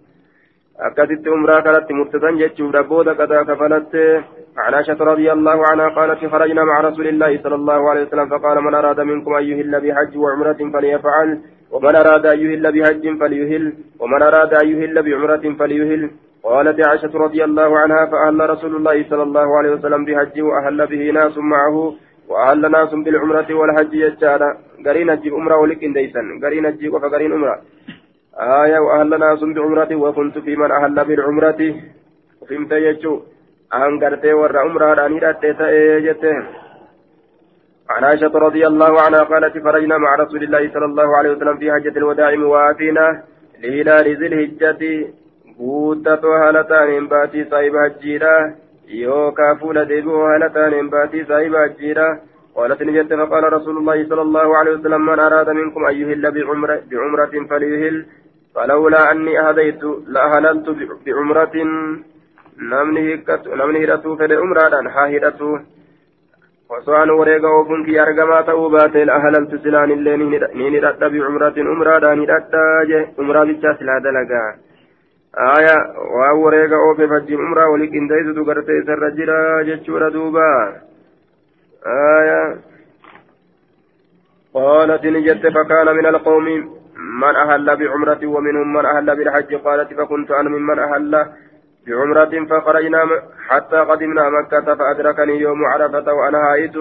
أكدت 0.76 1.26
أمرا 1.26 1.60
كانت 1.60 1.92
مرتدا 1.92 2.30
جتشورا 2.30 2.80
بودا 2.80 3.12
كذا 3.12 3.42
كفلت 3.42 3.96
عن 4.58 4.74
عائشة 4.74 5.00
رضي 5.00 5.32
الله 5.32 5.58
عنها 5.70 5.88
قالت 5.88 6.26
خرجنا 6.26 6.64
مع 6.64 6.80
رسول 6.80 7.06
الله 7.08 7.42
صلى 7.42 7.54
الله 7.54 7.90
عليه 7.90 8.02
وسلم 8.06 8.28
فقال 8.28 8.64
من 8.64 8.74
أراد 8.74 9.00
منكم 9.00 9.34
أن 9.34 9.44
يهل 9.44 9.80
بحج 9.80 10.16
وعمرة 10.16 10.70
فليفعل 10.72 11.40
ومن 11.72 11.96
أراد 11.96 12.26
أن 12.26 12.38
يهل 12.38 12.72
بحج 12.72 13.18
فليهل 13.20 13.74
ومن 14.00 14.22
أراد 14.22 14.54
أن 14.54 14.68
يهل 14.68 15.02
بعمرة 15.02 15.54
فليهل 15.58 16.10
قالت 16.46 16.86
عائشة 16.86 17.14
رضي 17.26 17.44
الله 17.44 17.78
عنها 17.78 18.06
فأهل 18.12 18.50
رسول 18.50 18.76
الله 18.76 18.96
صلى 19.10 19.22
الله 19.22 19.58
عليه 19.58 19.70
وسلم 19.70 20.04
بحج 20.04 20.36
وأهل 20.48 20.86
به 20.86 21.02
ناس 21.18 21.38
معه 21.38 21.76
وأهل 22.28 22.70
ناس 22.70 22.90
بالعمرة 23.04 23.48
والحج 23.58 23.94
يجعل 23.94 24.42
قرين 24.86 25.10
الجيب 25.10 25.34
أمرة 25.34 25.56
ولكن 25.56 25.92
ديسا 25.92 26.22
قرين 26.42 26.66
الجيب 26.66 26.94
وفقرين 26.94 27.32
أمرة. 27.32 27.56
آية 28.62 28.78
وأهل 28.78 29.10
ناس 29.26 29.40
بعمرة 29.56 29.92
وكنت 30.02 30.38
في 30.38 30.56
من 30.56 30.70
أهل 30.70 31.04
بالعمرة. 31.08 31.60
فهمت 32.48 32.72
يجو؟ 32.72 33.14
أن 33.74 34.04
قرتي 34.04 34.32
ور 34.32 34.58
عمرة 34.58 35.06
أني 35.06 35.18
رأتي 35.18 35.50
عن 37.90 38.04
عائشة 38.04 38.34
رضي 38.46 38.66
الله 38.66 39.00
عنها 39.00 39.22
قالت 39.22 39.54
خرجنا 39.64 39.98
مع 39.98 40.14
رسول 40.14 40.42
الله 40.42 40.72
صلى 40.74 40.84
الله 40.84 41.16
عليه 41.16 41.30
وسلم 41.30 41.56
في 41.56 41.72
حجة 41.72 41.98
الوداع 41.98 42.34
موافينا 42.34 43.22
لهلال 43.62 44.06
ذي 44.20 44.26
الهجة 44.26 44.82
بوتة 45.58 46.24
هالتان 46.42 47.06
باتي 47.08 47.44
صاحب 47.50 47.74
هجيرة 47.76 48.54
يوكا 48.88 49.54
فول 49.54 49.84
ديبو 49.84 50.24
هالتان 50.26 50.90
باتي 50.90 51.24
صاحب 51.24 51.54
هجيرة 51.54 52.08
قالت 52.56 52.82
نجت 52.82 53.12
فقال 53.14 53.52
رسول 53.52 53.76
الله 53.78 54.08
صلى 54.10 54.22
الله 54.22 54.56
عليه 54.58 54.72
وسلم 54.76 55.06
من 55.06 55.18
أراد 55.18 55.48
منكم 55.50 55.84
أن 55.84 55.94
يهل 56.00 56.24
بعمرة, 56.36 56.82
بعمرة 56.90 57.34
فليهل 57.50 57.96
فلولا 58.54 59.12
أني 59.12 59.40
أهديت 59.40 59.82
لأهللت 60.14 60.68
بعمرة 61.06 61.54
namni 62.56 63.80
hidhatu 63.80 64.16
fedhe 64.16 64.36
umraadhaan 64.40 64.86
haa 64.88 65.08
hidhatu 65.14 65.48
osoo 66.76 66.94
an 66.96 67.10
wareega 67.18 67.48
oofunki 67.56 67.98
argamaa 68.04 68.42
ta'uu 68.48 68.70
baate 68.70 69.02
ahalaltu 69.16 69.58
silaan 69.64 69.90
illee 69.90 70.16
ni 70.16 70.70
hidhadha 70.76 71.10
bicumratin 71.10 71.68
umraadhaan 71.74 72.20
hidhadha 72.20 72.62
je 72.90 73.00
umraa 73.24 73.44
bichaa 73.50 73.74
silaa 73.80 74.00
dalagaa 74.06 74.48
aya 75.36 75.76
waan 76.16 76.38
wareega 76.42 76.76
oofe 76.86 77.08
fajjiin 77.12 77.40
umraa 77.46 77.68
wali 77.72 77.92
qindeessutu 77.94 78.44
gartee 78.44 78.80
isarra 78.82 79.10
jira 79.18 79.64
jechuudha 79.68 80.10
duuba 80.10 80.48
aya 81.84 82.40
قالت 84.56 85.04
نجت 85.04 85.44
فكان 85.56 85.88
من 85.96 86.06
القوم 86.06 86.46
من 87.22 87.34
أهل 87.36 87.76
بعمرة 87.76 88.22
ومنهم 88.26 88.72
من 88.72 88.84
أهل 88.86 89.16
بالحج. 89.16 89.54
قالت 89.54 89.90
فكنت 89.94 90.30
أنا 90.30 90.48
ممن 90.48 90.78
أهل 90.78 91.12
بعمرة 91.86 92.32
فخرجنا 92.50 93.00
حتى 93.48 93.76
قدمنا 93.76 94.24
مكة 94.30 94.74
فأدركني 94.74 95.40
يوم 95.40 95.64
عرفة 95.64 96.12
وأنا 96.12 96.38
هائد 96.38 96.76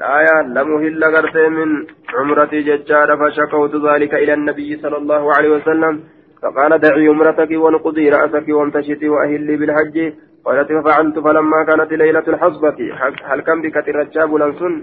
لا 0.00 0.16
يعلم 0.28 0.68
هل 0.82 1.04
غرتي 1.04 1.48
من 1.48 1.86
عمرتي 2.18 2.60
ججار 2.68 3.08
فشكوت 3.20 3.74
ذلك 3.86 4.12
إلى 4.14 4.32
النبي 4.34 4.70
صلى 4.82 4.96
الله 4.96 5.22
عليه 5.36 5.50
وسلم. 5.56 5.94
فقال 6.42 6.78
دعي 6.78 7.08
عمرتك 7.08 7.50
ونقضي 7.50 8.08
رأسك 8.10 8.48
وامتشتي 8.48 9.08
وأهلي 9.08 9.56
بالحج. 9.56 10.12
قالت 10.44 10.72
ففعلت 10.72 11.18
فلما 11.18 11.64
كانت 11.64 11.92
ليلة 11.92 12.26
الحصبة. 12.28 12.78
هل 13.24 13.40
كم 13.40 13.62
بك 13.62 13.76
الرجاب 13.88 14.34
لنسن؟ 14.34 14.82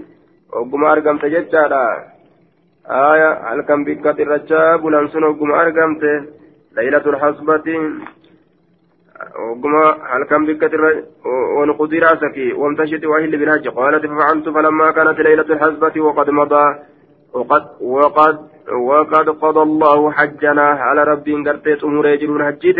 وقم 0.52 0.84
أرقمت 0.84 1.24
ججارا 1.24 1.86
آية 3.12 3.30
هل 3.48 3.60
كم 3.68 3.84
بكت 3.84 4.20
الرجاء 4.20 4.76
بلان 4.76 5.08
سن 5.08 5.24
وقم 5.24 5.50
أرقمت. 5.52 6.02
ليلة 6.76 7.04
الحصبة. 7.12 7.66
وقم 9.50 9.74
هل 10.12 10.22
كم 10.30 10.46
بكت 10.46 10.74
ونقضي 11.56 11.98
رأسك 11.98 12.36
وامتشت 12.60 13.04
وأهل 13.04 13.32
بالحج. 13.40 13.68
قالت 13.68 14.06
ففعلت 14.06 14.48
فلما 14.48 14.90
كانت 14.90 15.18
ليلة 15.20 15.48
الحصبة 15.54 16.00
وقد 16.00 16.30
مضى. 16.30 16.66
وقد 17.34 17.64
وقد 17.80 18.38
وقد 18.90 19.28
قضى 19.28 19.62
الله 19.62 20.10
حجنا. 20.10 20.62
على 20.62 21.04
ربي 21.04 21.34
قرتيت 21.46 21.84
أمور 21.84 22.06
يجرون 22.08 22.44
حجي 22.44 22.72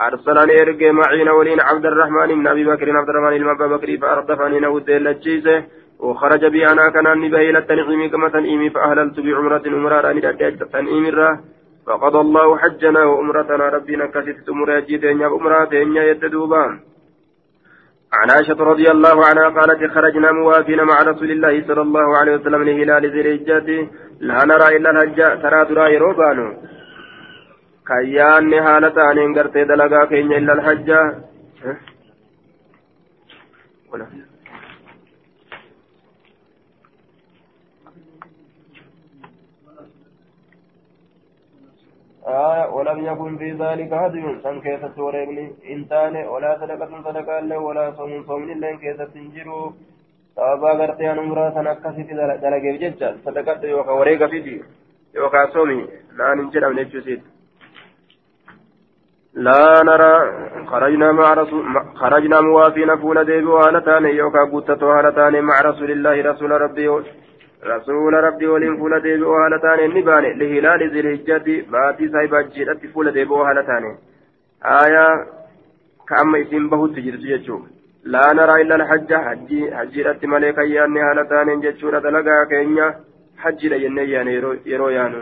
أرسلني 0.00 0.62
إرقي 0.62 0.92
معين 0.92 1.28
ولين 1.28 1.60
عبد 1.60 1.86
الرحمن 1.86 2.38
من 2.38 2.46
أبي 2.46 2.64
بكر 2.64 2.96
عبد 2.96 3.08
الرحمن 3.08 3.36
المبا 3.36 3.66
بكري 3.66 3.98
فأردفني 3.98 4.60
نود 4.60 4.90
اللجيزه 4.90 5.64
وخرج 6.00 6.44
بي 6.46 6.66
أنا 6.66 6.88
كان 6.90 7.18
نبه 7.20 7.38
إلى 7.50 7.58
التنعيم 7.58 8.10
كما 8.10 8.28
تنعيمي 8.28 8.70
فأهللت 8.70 9.20
بعمرة 9.20 9.62
أمرا 9.66 10.10
أن 10.10 10.20
تنعيم 10.72 11.04
الراه 11.06 11.38
فقضى 11.86 12.20
الله 12.20 12.58
حجنا 12.58 13.04
وأمرتنا 13.04 13.68
ربنا 13.68 14.06
كسيت 14.06 14.48
أمر 14.48 14.70
يجيتين 14.78 15.22
أمراتين 15.22 15.96
يتدوبان 15.96 16.80
عن 18.12 18.30
عائشة 18.30 18.60
رضي 18.72 18.90
الله 18.90 19.26
عنها 19.26 19.48
قالت 19.48 19.92
خرجنا 19.94 20.32
موافين 20.32 20.80
مع 20.84 21.02
رسول 21.02 21.30
الله 21.30 21.66
صلى 21.68 21.82
الله 21.82 22.16
عليه 22.18 22.32
وسلم 22.36 22.62
لهلال 22.62 23.04
ذي 23.12 23.20
الحجة. 23.20 23.68
لا 24.20 24.44
نرى 24.44 24.76
إلا 24.76 24.90
الحج 24.90 25.18
ترى 25.42 25.64
ترى 25.64 25.94
يروبانو. 25.94 26.48
كيان 27.88 28.52
حالتان 28.64 29.18
انقرتي 29.18 29.64
دلقا 29.64 30.04
كين 30.04 30.32
إلا 30.32 30.52
الحج 30.52 30.88
آية 42.26 42.70
ولم 42.70 43.06
يكن 43.06 43.38
في 43.38 43.50
ذلك 43.52 43.92
هدي 43.92 44.22
سن 44.42 44.60
كيسة 44.60 44.96
وريبني 44.96 45.52
إنتان 45.70 46.16
ولا 46.26 46.58
صدقة 46.60 47.02
صدقة 47.04 47.40
له 47.40 47.58
ولا 47.58 47.92
صوم 47.98 48.24
صوم 48.26 48.42
إلا 48.42 48.76
كيسة 48.76 49.04
تنجروا 49.04 49.72
sababaa 50.36 50.74
gartee 50.80 51.08
an 51.08 51.18
umraa 51.18 51.52
san 51.52 51.66
akkasitti 51.66 52.14
dalageef 52.42 52.80
jecha 52.80 53.08
sadaqadha 53.24 53.68
yookaan 53.68 53.98
wareega 54.00 54.28
fidi 54.32 54.54
yookaan 55.14 55.52
soomi 55.52 55.76
naan 56.18 56.38
hin 56.38 56.50
jedhamne 56.54 56.84
jechuusiiti 56.84 57.28
لا 59.34 59.82
نرى. 59.82 60.14
خرجنا 60.66 61.12
مع 61.12 61.34
رسول 61.34 61.64
خرجنا 61.94 62.40
موافين 62.40 62.96
فول 62.96 63.24
ديبي 63.24 63.46
وهالتان 63.46 64.04
يوكا 64.04 64.44
قوتة 64.52 64.86
وهالتان 64.86 65.44
مع 65.44 65.60
رسول 65.60 65.90
الله 65.90 66.22
رسول 66.22 66.50
ربي. 66.50 66.88
رسول 67.65 68.13
ربي 68.13 68.47
ولين 68.47 68.77
فول 68.77 69.01
ديبي 69.01 69.23
وهالتان 69.23 69.79
النبان 69.79 70.23
لهلال 70.39 70.81
ذي 70.93 70.99
الهجة 70.99 71.47
باتي 71.71 72.07
سايبا 72.09 72.41
جيرت 72.41 72.85
فول 72.93 73.11
ديبي 73.11 73.33
وهالتان 73.33 73.83
آية 74.65 75.07
كأما 76.09 76.41
اسم 76.41 76.69
بهو 76.69 76.87
تجرس 76.87 77.19
جيتشو 77.19 77.59
لا 78.03 78.33
نرى 78.33 78.61
إلا 78.61 78.75
الحج 78.75 79.13
حجي 79.13 79.75
حجيرت 79.75 80.25
ملكا 80.25 80.61
ياني 80.61 80.99
هالتان 81.01 81.59
جيتشورة 81.59 81.99
دلقا 81.99 82.43
كينيا 82.49 82.87
حجي 83.37 83.69
ليني 83.69 84.11
ياني 84.11 84.33
يرو 84.65 84.89
يانو 84.89 85.21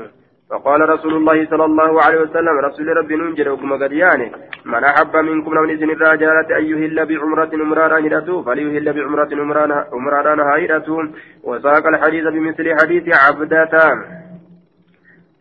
فقال 0.50 0.88
رسول 0.88 1.14
الله 1.14 1.46
صلى 1.50 1.64
الله 1.64 2.02
عليه 2.02 2.20
وسلم 2.20 2.58
رسول 2.58 2.96
ربي 2.96 3.16
ننجر 3.16 3.48
وكما 3.52 3.76
قد 3.76 3.92
يعني. 3.92 4.32
من 4.64 4.84
أحب 4.84 5.16
منكم 5.16 5.54
لو 5.54 5.64
نزل 5.64 5.90
الرجالة 5.90 6.58
أن 6.58 6.64
يهل 6.64 7.06
بعمرة 7.06 7.50
أمرارا 7.54 7.98
هدته 8.06 8.42
فليهل 8.42 8.92
بعمرة 8.92 9.32
أمرارا 9.92 10.56
هدته 10.56 10.96
وساق 11.44 11.86
الحديث 11.86 12.24
بمثل 12.24 12.66
حديث 12.80 13.04
عبدتان 13.24 14.20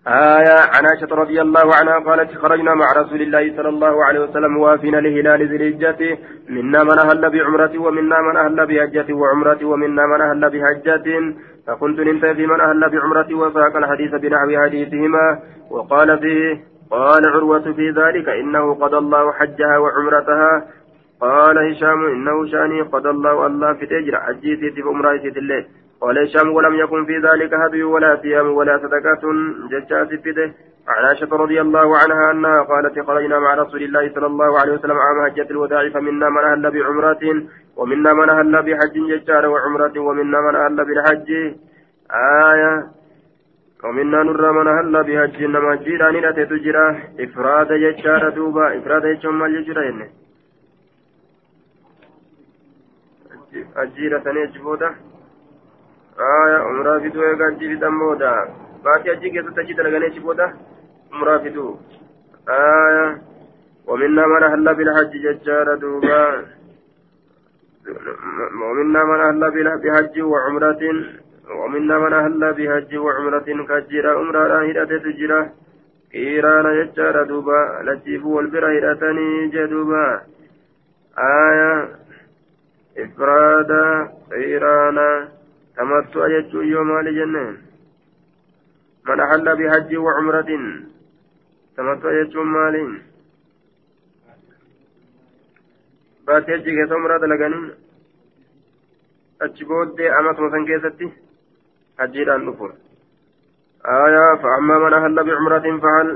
آية 0.07 0.59
عن 0.73 0.83
عائشة 0.89 1.15
رضي 1.15 1.41
الله 1.41 1.75
عنها 1.79 1.99
قالت 1.99 2.37
خرجنا 2.37 2.73
مع 2.73 2.87
رسول 3.01 3.21
الله 3.21 3.55
صلى 3.57 3.69
الله 3.69 4.05
عليه 4.05 4.19
وسلم 4.19 4.57
وافينا 4.57 4.97
لهلال 4.97 5.41
ذي 5.49 5.55
الحجة. 5.55 6.17
منا 6.49 6.83
من 6.83 6.99
أهل 6.99 7.29
بعمرة 7.29 7.73
ومنا 7.79 8.17
من 8.21 8.35
أهل 8.37 8.65
بحجة 8.67 9.13
وعمرة 9.13 9.65
ومنا 9.65 10.03
من 10.05 10.21
أهل 10.21 10.49
بحجة 10.49 11.07
فكنت 11.69 11.99
ننتهي 11.99 12.35
في 12.35 12.45
من 12.47 12.61
أهل 12.61 12.89
بعمرة 12.89 13.33
وساق 13.33 13.75
الحديث 13.77 14.15
بنحو 14.15 14.63
حديثهما 14.63 15.39
وقال 15.71 16.19
فيه 16.19 16.61
قال 16.91 17.27
عروة 17.27 17.73
في 17.73 17.89
ذلك 17.89 18.29
إنه 18.29 18.73
قضى 18.73 18.97
الله 18.97 19.31
حجها 19.31 19.77
وعمرتها 19.77 20.65
قال 21.21 21.57
هشام 21.57 22.05
إنه 22.05 22.45
شاني 22.51 22.81
قضى 22.81 23.09
الله 23.09 23.47
الله 23.47 23.73
في 23.73 23.85
تجرى 23.85 24.17
حجيتي 24.17 24.71
في 24.71 24.81
عمرة 24.81 25.11
الليل. 25.11 25.65
قال 26.01 26.17
هشام 26.17 26.49
ولم 26.55 26.75
يكن 26.75 27.05
في 27.05 27.17
ذلك 27.17 27.53
هدي 27.53 27.83
ولا 27.83 28.19
صيام 28.21 28.47
ولا 28.47 28.77
صدقة 28.77 29.23
ججات 29.71 30.09
فده 30.23 30.53
عن 30.87 31.05
عائشة 31.05 31.31
رضي 31.31 31.61
الله 31.61 31.97
عنها 31.97 32.31
أنها 32.31 32.61
قالت 32.61 32.99
خرجنا 33.07 33.39
مع 33.39 33.53
رسول 33.53 33.83
الله 33.83 34.13
صلى 34.15 34.25
الله 34.25 34.59
عليه 34.59 34.73
وسلم 34.73 34.97
عام 34.97 35.25
حجة 35.25 35.47
الوداع 35.51 35.89
فمنا 35.89 36.29
من 36.29 36.43
أهل 36.43 36.71
بعمرة 36.71 37.23
ومنا 37.77 38.13
من 38.13 38.29
أهل 38.29 38.53
بحج 38.63 38.95
ججار 39.11 39.45
وعمرة 39.45 39.99
ومنا 39.99 40.39
من 40.41 40.55
أهل 40.55 40.85
بالحج 40.87 41.29
آية 42.51 42.87
ومنا 43.83 44.23
نرى 44.23 44.51
من 44.51 44.67
أهل 44.67 44.93
بحج 45.07 45.43
إنما 45.43 45.75
جيران 45.75 46.15
لا 46.15 46.31
تجرى 46.31 46.87
إفراد 47.19 47.73
ججار 47.73 48.29
دوبا 48.29 48.77
إفراد 48.77 49.05
ججار 49.05 49.31
مال 49.31 49.63
ججرى 49.65 50.09
أجيرة 53.77 54.23
نجبودة 54.27 54.89
آية 56.19 56.57
عمرة 56.57 56.99
في 56.99 57.09
دوبا 57.09 57.47
أجيرة 57.47 57.79
دمودا 57.79 58.33
باتي 58.83 59.11
أجي 59.11 59.29
كيسة 59.29 59.51
تجي 59.51 59.73
دلغني 59.73 60.09
جبودة 60.09 60.53
عمرة 61.13 61.37
في 61.37 61.49
دوبا 61.49 61.79
آية 62.49 63.21
ومنا 63.87 64.27
من 64.27 64.43
أهل 64.43 64.75
بالحج 64.75 65.11
ججار 65.11 65.75
دوبا 65.75 66.45
ومنا 68.61 69.03
من 69.03 69.19
أهل 69.19 69.41
بحج 69.83 70.21
وعمرة 70.21 70.79
ومنا 71.59 71.99
من 71.99 72.13
أهل 72.13 72.53
بحج 72.53 72.97
وعمرة 72.97 73.47
كجرا 73.69 74.11
عمرة 74.19 74.69
هدأت 74.69 75.01
تجرا 75.03 75.49
إيران 76.15 76.65
يجار 76.79 77.23
دوبا 77.23 77.81
لجيف 77.83 78.25
والبرا 78.25 78.77
هدأتني 78.77 79.47
جدوبا 79.47 80.21
آية 81.17 81.89
إفرادا 82.97 84.09
إيران 85.78 86.04
تمتع 86.04 86.26
يجو 86.26 86.60
يوم 86.60 87.00
لجنة 87.00 87.56
من 89.06 89.20
أهل 89.20 89.46
بحج 89.58 89.96
وعمرة 89.96 90.50
تمتع 91.76 92.12
يجو 92.20 92.42
مالين 92.42 92.92
baatee 96.26 96.54
achi 96.56 96.72
keessa 96.76 96.96
umraa 96.96 97.18
dalaganii 97.22 97.72
achi 99.44 99.66
booddee 99.68 100.08
amasuma 100.18 100.48
san 100.50 100.64
keessatti 100.64 101.12
hajjiidhaan 101.98 102.46
dhufu 102.46 102.72
آية 103.84 104.36
فأما 104.42 104.78
من 104.78 104.92
أهل 104.94 105.24
بعمرة 105.24 105.80
فهل 105.80 106.08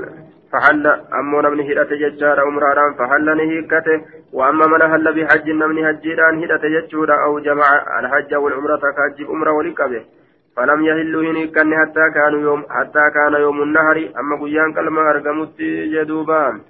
فحل 0.51 0.87
أمو 1.19 1.41
نمني 1.41 1.73
هدت 1.73 1.93
ججار 1.93 2.39
عمران 2.39 2.93
فحل 2.93 3.37
نهيكته 3.37 4.01
وأما 4.34 4.66
من 4.66 4.82
أهل 4.82 5.06
بحج 5.16 5.50
نمني 5.50 5.90
هجيران 5.90 6.34
هدت 6.42 6.64
ججور 6.74 7.08
أو 7.24 7.38
جمع 7.38 7.66
الحج 8.00 8.34
والعمرة 8.34 8.84
كاجب 8.96 9.30
عمرة 9.30 9.52
ولكبه 9.52 10.02
فلم 10.56 10.84
يهلوا 10.84 11.22
هنيكن 11.22 11.70
حتى 11.80 12.04
كانوا 12.14 12.40
يوم 12.40 12.60
حتى 12.70 13.04
كان 13.14 13.32
يوم 13.40 13.62
النهر. 13.62 13.96
أما 14.20 14.34
قيان 14.42 14.72
كلمة 14.76 15.00
أرقمت 15.10 15.58
جدوبان 15.94 16.60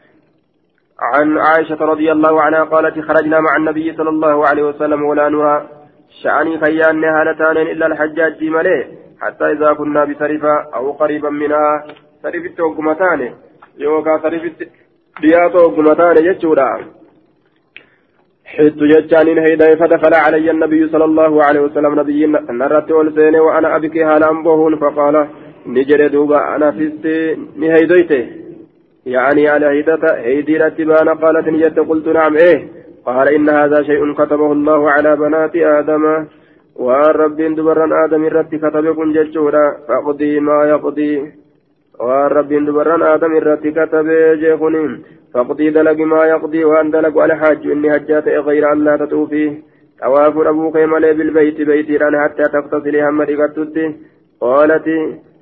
عن 1.12 1.38
عائشة 1.38 1.80
رضي 1.92 2.12
الله 2.12 2.42
عنها 2.42 2.64
قالت 2.64 3.00
خرجنا 3.00 3.40
مع 3.40 3.56
النبي 3.56 3.96
صلى 3.96 4.08
الله 4.08 4.48
عليه 4.48 4.62
وسلم 4.62 5.02
ولا 5.02 5.28
نرى 5.28 5.68
شأني 6.22 6.58
خيان 6.64 7.04
هالتان 7.04 7.56
إلا 7.56 7.86
الحجاج 7.86 8.44
مليه 8.44 8.84
حتى 9.20 9.44
إذا 9.52 9.72
كنا 9.72 10.04
بسرفة 10.04 10.54
أو 10.74 10.92
قريبا 10.92 11.30
منها. 11.30 11.84
سرفت 12.22 12.60
وقمتان 12.60 13.20
يوكا 13.78 14.18
سرفت 14.22 14.68
بيات 15.20 15.54
وقمتان 15.54 16.16
يجورا 16.24 16.70
حيث 18.44 18.74
جتان 18.74 19.38
هيدا 19.38 19.74
فدخل 19.76 20.14
علي 20.14 20.50
النبي 20.50 20.88
صلى 20.88 21.04
الله 21.04 21.44
عليه 21.44 21.60
وسلم 21.60 22.00
نبي 22.00 22.26
نرت 22.50 22.90
والسين 22.90 23.36
وأنا 23.36 23.76
أبكي 23.76 24.04
هالا 24.04 24.30
أنبوهن 24.30 24.76
فقال 24.76 25.26
نجري 25.66 26.08
دوبا 26.08 26.56
أنا 26.56 26.70
فست 26.70 27.06
نهيديته 27.56 28.44
يعني 29.06 29.48
على 29.48 29.66
هيدة 29.66 30.00
هيدي 30.16 30.56
رتبان 30.56 31.08
قالت 31.08 31.48
نجد 31.48 31.78
قلت 31.78 32.08
نعم. 32.08 32.36
إيه. 32.36 32.68
قال 33.06 33.28
إن 33.28 33.48
هذا 33.48 33.82
شيء 33.82 34.12
كتبه 34.14 34.52
الله 34.52 34.90
على 34.90 35.16
بنات 35.16 35.56
آدم. 35.56 36.26
والرب 36.76 37.36
دبرا 37.36 38.04
آدم 38.04 38.24
الرت 38.24 38.54
كتبكم 38.54 39.12
ججورا 39.12 39.76
فاقضي 39.88 40.40
ما 40.40 40.64
يقضي. 40.64 41.32
والرب 42.00 42.48
دبرا 42.48 43.14
آدم 43.14 43.36
الرت 43.36 43.66
كتب 43.66 44.06
جيخنين 44.42 45.02
فاقضي 45.34 45.70
دلق 45.70 45.98
ما 46.12 46.24
يقضي 46.24 46.64
وأن 46.64 46.90
دلق 46.90 47.18
على 47.18 47.34
حاج 47.36 47.66
إني 47.66 47.96
هجات 47.96 48.28
غير 48.28 48.72
أن 48.72 48.78
لا 48.84 48.96
تطوفي 48.96 49.44
طواف 50.00 50.36
أبوك 50.38 50.76
ملي 50.76 51.12
بالبيت 51.12 51.60
بيتي 51.60 51.98
حتى 52.24 52.44
تغتسلي 52.54 53.02
هم 53.08 53.18
قالت 54.40 54.86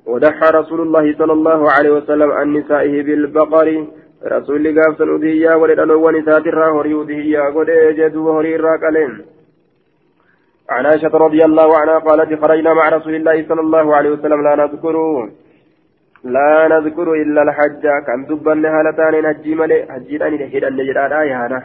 ودحى 0.05 0.47
رسول 0.59 0.81
الله 0.81 1.15
صلى 1.17 1.33
الله 1.33 1.71
عليه 1.71 1.89
وسلم 1.89 2.31
عن 2.31 2.53
نسائه 2.53 3.03
بالبقر 3.03 3.67
رسول 4.25 4.79
قاف 4.79 4.97
سنوديا 4.97 5.55
ولدنو 5.55 6.07
ونسات 6.07 6.45
الراهوري 6.47 6.93
ودهيا 6.93 7.43
قد 7.55 7.69
جدو 7.99 8.27
وهري 8.27 8.55
الراقلين 8.55 9.11
عن 10.69 10.85
عائشة 10.85 11.13
رضي 11.25 11.45
الله 11.45 11.77
عنها 11.77 11.97
قالت 12.07 12.41
خرجنا 12.41 12.73
مع 12.73 12.89
رسول 12.89 13.15
الله 13.15 13.37
صلى 13.49 13.61
الله 13.61 13.95
عليه 13.95 14.09
وسلم 14.09 14.43
لا 14.43 14.55
نذكر 14.55 14.95
لا 16.23 16.67
نذكر 16.67 17.13
إلا 17.13 17.41
الحج. 17.41 17.83
كم 18.07 18.25
دبن 18.25 18.65
هالتان 18.65 19.25
هجي 19.25 19.55
ملي؟ 19.55 19.83
هجي 19.89 20.27
أن 20.27 20.33
يهد 20.33 20.63
أن 20.63 20.79
يجرى 20.79 21.19
آيانا 21.21 21.63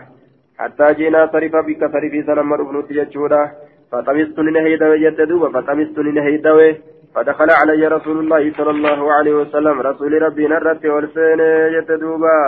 حتى 0.58 0.94
جينا 0.94 1.26
صرف 1.32 1.56
بك 1.66 1.80
صرفي 1.92 2.22
سنمر 2.26 2.60
ابن 2.60 2.76
تججودا 2.88 3.42
فطمست 3.92 4.38
نهيدا 4.38 4.88
وجددوا 4.90 5.48
فطمست 5.48 5.98
نهيدا 5.98 6.76
فدخل 7.14 7.50
علي 7.50 7.86
رسول 7.88 8.18
الله 8.18 8.52
صلى 8.58 8.70
الله 8.70 9.12
عليه 9.12 9.34
وسلم. 9.40 9.80
رسول 9.80 10.22
ربي 10.22 10.46
نرت 10.46 10.86
والسين 10.86 11.40
يتدوبا 11.76 12.38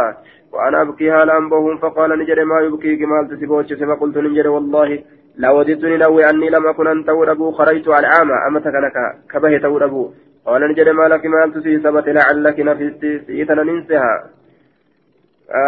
وأنا 0.53 0.83
أبكي 0.83 1.11
هالا 1.11 1.39
أنبهم 1.39 1.79
فقال 1.79 2.19
نجري 2.19 2.45
ما 2.45 2.61
يبكيك 2.61 3.03
ما 3.03 3.29
تسيبوش. 3.31 3.73
فقلت 3.73 4.17
نجري 4.19 4.49
والله. 4.49 4.99
لا 5.37 5.51
وددتني 5.51 5.97
لو 5.97 6.19
أني 6.19 6.51
لم 6.51 6.67
أكن 6.67 6.87
أن 6.87 7.05
توربو 7.05 7.51
خرجت 7.51 7.89
على 7.89 8.07
العامة 8.07 8.35
أما 8.47 8.61
تكنك 8.61 8.97
كبه 9.33 9.59
توربو 9.59 10.11
قال 10.47 10.63
نجري 10.71 10.93
ما 10.93 11.09
لك 11.09 11.27
ما 11.27 11.47
تسي 11.55 11.79
سبت 11.85 12.09
لعلك 12.09 12.61
نفستي 12.61 13.19
سيتنا 13.27 13.63
ننسها. 13.63 14.15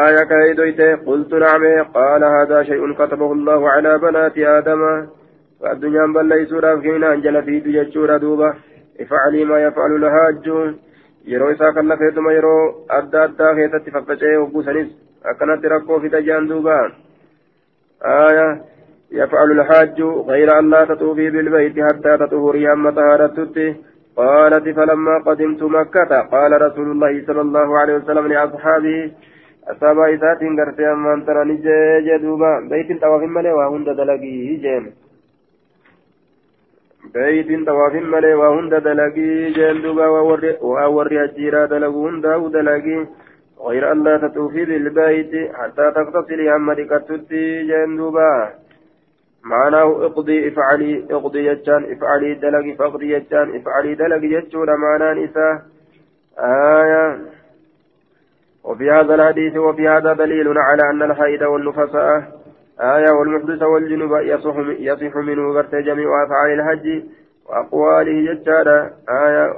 آية 0.06 0.22
كيدويت 0.30 0.80
قلت 1.06 1.32
نعم. 1.34 1.62
قال 1.96 2.22
هذا 2.24 2.62
شيء 2.62 2.92
كتبه 2.92 3.32
الله 3.32 3.70
على 3.70 3.98
بنات 3.98 4.38
آدم. 4.38 4.82
فالدنيا 5.60 6.06
بل 6.14 6.28
ليسوا 6.28 6.60
رافقين 6.60 7.04
أنجل 7.04 7.42
في 7.42 7.60
دجاجور 7.60 8.16
دوبة. 8.16 8.54
افعلي 9.00 9.44
ما 9.44 9.58
يفعل 9.66 9.92
الهاج. 9.96 10.74
yeroo 11.30 11.50
isaa 11.54 11.72
kan 11.72 11.86
lafeetuma 11.88 12.32
yeroo 12.32 12.62
adda 12.98 13.18
addaa 13.26 13.52
keessatti 13.58 13.92
faffaca'ee 13.94 14.38
hogguusanis 14.40 14.88
akkanatti 15.32 15.70
rakkoo 15.74 16.00
fida 16.02 16.20
jaan 16.28 16.48
duuba 16.50 16.76
آية. 18.02 18.48
يفعل 19.12 19.50
الحاج 19.50 20.02
غير 20.02 20.58
أن 20.58 20.70
لا 20.70 20.84
تطوفي 20.84 21.30
بالبيت 21.30 21.80
حتى 21.80 22.16
تطهري 22.16 22.72
أما 22.72 22.90
طهارتك 22.90 23.76
قالت 24.16 24.68
فلما 24.76 25.18
قدمت 25.26 25.62
مكة 25.62 26.20
قال 26.20 26.62
رسول 26.62 26.90
الله 26.90 27.26
صلى 27.26 27.40
الله 27.40 27.78
عليه 27.78 27.94
وسلم 27.94 28.26
لأصحابه 28.26 29.10
أصحاب 29.70 29.98
إسات 29.98 30.40
قرتي 30.58 30.92
أما 30.92 31.14
أنت 31.14 31.30
نجي 31.30 32.18
دوبا 32.22 32.60
بيت 32.70 33.00
طواف 33.02 33.22
ملي 33.22 33.52
وهند 33.52 33.88
دلقي 33.88 34.56
جيم. 34.64 34.84
بيت 37.14 37.66
طواف 37.66 37.94
ملي 37.94 38.34
وهند 38.34 38.74
دلقي 38.74 39.50
جيم 39.56 39.76
دوبا 39.82 40.06
وأوري 40.62 41.24
هجيرا 41.24 41.66
دلقو 41.66 42.08
هندا 42.08 42.36
ودلقي 42.36 43.06
غير 43.66 43.92
أن 43.92 43.98
لا 44.04 44.14
تطوفي 44.22 44.64
بالبيت 44.64 45.32
حتى 45.58 45.84
تغتسلي 45.96 46.56
أما 46.56 46.74
دكتتي 46.74 47.44
جيم 47.68 47.96
دوبا. 47.96 48.30
معناه 49.45 50.07
اقضي 50.07 50.49
افعلي 50.49 51.07
اقضي 51.11 51.47
يجان 51.47 51.93
افعلي 51.93 52.34
دلق 52.34 52.76
فاقضي 52.78 53.12
يجان 53.12 53.57
افعلي 53.57 53.95
دلق 53.95 54.24
يجون 54.24 54.68
معنى 54.76 55.24
نساء. 55.24 55.62
آية. 56.38 57.18
وفي 58.64 58.90
هذا 58.90 59.14
الحديث 59.14 59.57
وفي 59.57 59.88
هذا 59.88 60.12
دليل 60.12 60.59
على 60.59 60.82
أن 60.90 61.03
الحيد 61.03 61.43
والنفساء 61.43 62.43
آية 62.80 63.11
والمحدث 63.11 63.62
والجنوب 63.62 64.12
يصح 64.12 64.57
يصح 64.78 65.16
منه 65.16 65.51
غرت 65.53 65.74
جميع 65.74 66.24
أفعال 66.24 66.61
الحج 66.61 67.03
وأقواله 67.47 68.34
ججارة 68.34 68.90
آية. 69.09 69.55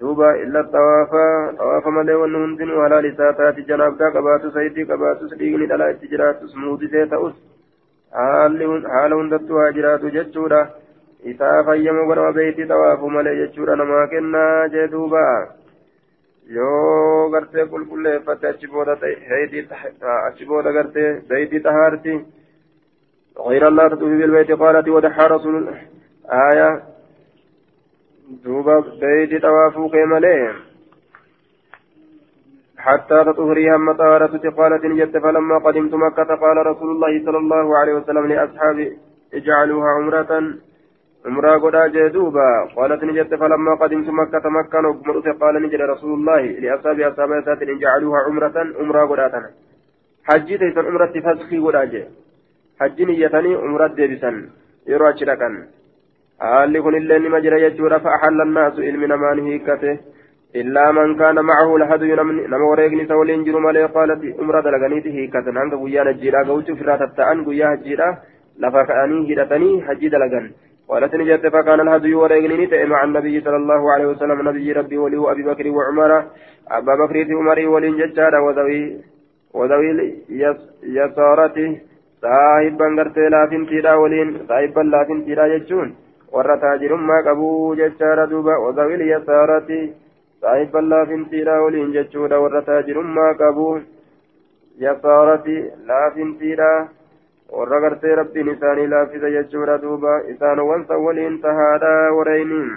دوبا 0.00 0.30
إلا 0.30 0.60
الطواف 0.60 1.10
طواف 1.58 1.86
ملي 1.86 2.14
والنهندن 2.14 2.70
ولا 2.70 3.00
لساتات 3.00 3.58
جناب 3.58 3.96
كباتو 3.96 4.50
سيدي 4.50 4.84
كباتو 4.84 5.28
سديقني 5.28 5.66
دلا 5.66 5.90
اتجرات 5.90 6.44
سمودي 6.44 6.88
سيتأس 6.88 7.32
haala 8.12 9.14
hundattuu 9.14 9.58
haa 9.62 9.72
jiraatu 9.78 10.12
jechuudha 10.16 10.60
isaa 11.32 11.64
fayyamu 11.70 12.06
godhama 12.10 12.36
beeyti 12.38 12.68
xawaafu 12.72 13.10
malee 13.16 13.34
jechuudha 13.40 13.76
namaa 13.82 14.06
kennaa 14.12 14.68
jee 14.76 14.86
duuba 14.94 15.24
yoo 16.58 17.30
gartee 17.34 17.66
qulqulleeffatte 17.72 18.48
achi 18.52 18.72
booda 18.76 18.96
achi 20.28 20.44
booda 20.52 20.78
gartee 20.78 21.10
beeyti 21.28 21.64
xahaarti 21.66 22.16
غير 23.40 23.68
الله 23.68 23.88
تطوف 23.88 24.12
بالبيت 24.12 24.52
قالت 24.52 24.88
ودحى 24.88 25.26
رسول 25.26 25.74
آية 26.28 26.82
دوبا 28.44 28.84
بيت 29.00 29.42
طوافوك 29.42 29.94
مليه 29.94 30.71
حتى 32.86 33.18
تطهري 33.24 33.66
هم 33.74 33.92
طهارة 33.92 34.34
قالت 34.58 34.84
نجت 34.90 35.16
فلما 35.24 35.56
قدمت 35.66 35.94
مكة 35.94 36.30
قال 36.44 36.56
رسول 36.70 36.90
الله 36.94 37.12
صلى 37.26 37.38
الله 37.38 37.66
عليه 37.78 37.94
وسلم 37.94 38.24
لأصحابي 38.26 38.86
اجعلوها 39.34 39.90
عمرة. 39.98 40.32
عمرة 41.26 41.52
قدا 41.64 41.86
جدوبا 41.94 42.48
قالت 42.76 43.04
نجت 43.04 43.34
فلما 43.40 43.72
قدمت 43.82 44.08
مكة 44.20 44.44
مكة 44.58 44.80
نقمرت 44.80 45.26
قال 45.42 45.54
نجد 45.62 45.80
رسول 45.94 46.12
الله 46.18 46.42
لأصحابي 46.62 47.08
أصحابي 47.08 47.38
أسات 47.38 47.62
اجعلوها 47.62 48.20
عمرة 48.26 48.56
عمرة 48.80 49.02
قدا 49.10 49.50
حجي 50.28 50.54
عمرة 50.88 51.14
فسخي 51.24 51.58
قدا 51.66 51.84
جي 51.92 52.02
حجي 52.80 53.04
نيتني 53.04 53.50
عمرة 53.64 53.86
ديبسا 53.98 54.30
يروى 54.92 55.12
شركا 55.18 55.48
haalli 56.42 56.82
kun 56.82 56.94
illee 56.98 57.18
nima 57.22 57.40
jira 57.40 57.58
jechuudha 57.64 58.00
fa'axalla 58.04 58.44
naasu 58.44 58.82
ilmi 58.82 59.06
namaan 59.06 59.38
إلا 60.60 60.92
من 60.92 61.16
كان 61.16 61.36
معه 61.50 61.76
الهدي 61.76 62.14
نما 62.14 62.64
وريقني 62.70 63.06
سولين 63.06 63.44
جرو 63.44 63.58
مالي 63.64 63.84
قالت 63.84 64.22
أمرا 64.40 64.60
دلغنيتي 64.60 65.10
هيكة 65.16 65.46
نانك 65.56 65.74
قويا 65.74 66.02
نجيرا 66.04 66.40
قوتو 66.48 66.74
فرات 66.78 67.02
التأن 67.08 67.38
قويا 67.44 67.66
هجيرا 67.74 68.08
لفا 68.62 68.82
كأني 68.88 69.18
هدتني 69.28 69.70
هجي 69.86 70.08
دلغن. 70.12 70.46
قالت 70.88 71.14
نجت 71.14 71.46
فكان 71.54 71.80
الهدي 71.80 72.14
وريقني 72.20 72.66
تأي 72.66 72.86
مع 72.92 73.00
النبي 73.04 73.34
صلى 73.44 73.58
الله 73.62 73.82
عليه 73.92 74.06
وسلم. 74.12 74.38
نبي 74.48 74.72
ربي 74.78 74.98
ولي 75.04 75.18
أبي 75.32 75.42
بكر 75.48 75.66
وعمر 75.76 76.12
أبا 76.76 76.94
بكر 77.00 77.16
عمر 77.38 77.58
ولين 77.72 77.94
ججارا 78.00 78.38
وذوي 78.46 78.82
وذوي 79.58 79.88
يسارته 80.98 81.70
صاحبا 82.22 82.86
غرتي 82.98 83.24
لافن 83.32 83.62
تيرا 83.70 83.92
ولين 84.02 84.28
صاحبا 84.48 84.82
لافن 84.92 85.18
تيرا 85.26 85.46
ججون 85.52 85.88
warra 86.32 86.56
taajirummaa 86.60 87.22
qabuu 87.22 87.74
jechaadha 87.78 88.26
duuba 88.26 88.54
wadaawil 88.58 89.02
yasaarati 89.08 89.80
صاحب 90.42 90.76
الله 90.76 91.04
فنتيرا 91.04 91.56
ولين 91.64 91.92
جتشودا 91.96 92.36
ورتا 92.36 92.80
جرما 92.88 93.26
قبو 93.40 93.68
يسارتي 94.84 95.58
لا 95.88 96.02
فنتيرا 96.14 96.72
warra 97.52 97.80
gartee 97.84 98.14
rabbiin 98.16 98.48
isaanii 98.48 98.86
laaffisa 98.90 99.30
jechuudha 99.32 99.74
duuba 99.82 100.12
isaan 100.32 100.60
wansa 100.68 100.96
waliin 101.06 101.34
tahaadha 101.40 101.90
wareyniin 102.18 102.70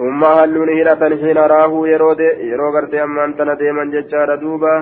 summa 0.00 0.30
halluun 0.36 0.70
hidhatan 0.74 1.16
hiina 1.22 1.46
raahuu 1.52 1.82
yeroo 1.86 2.70
gartee 2.76 3.00
ammaan 3.06 3.34
tana 3.40 3.56
deeman 3.62 3.90
jechaadha 3.94 4.36
duuba 4.44 4.74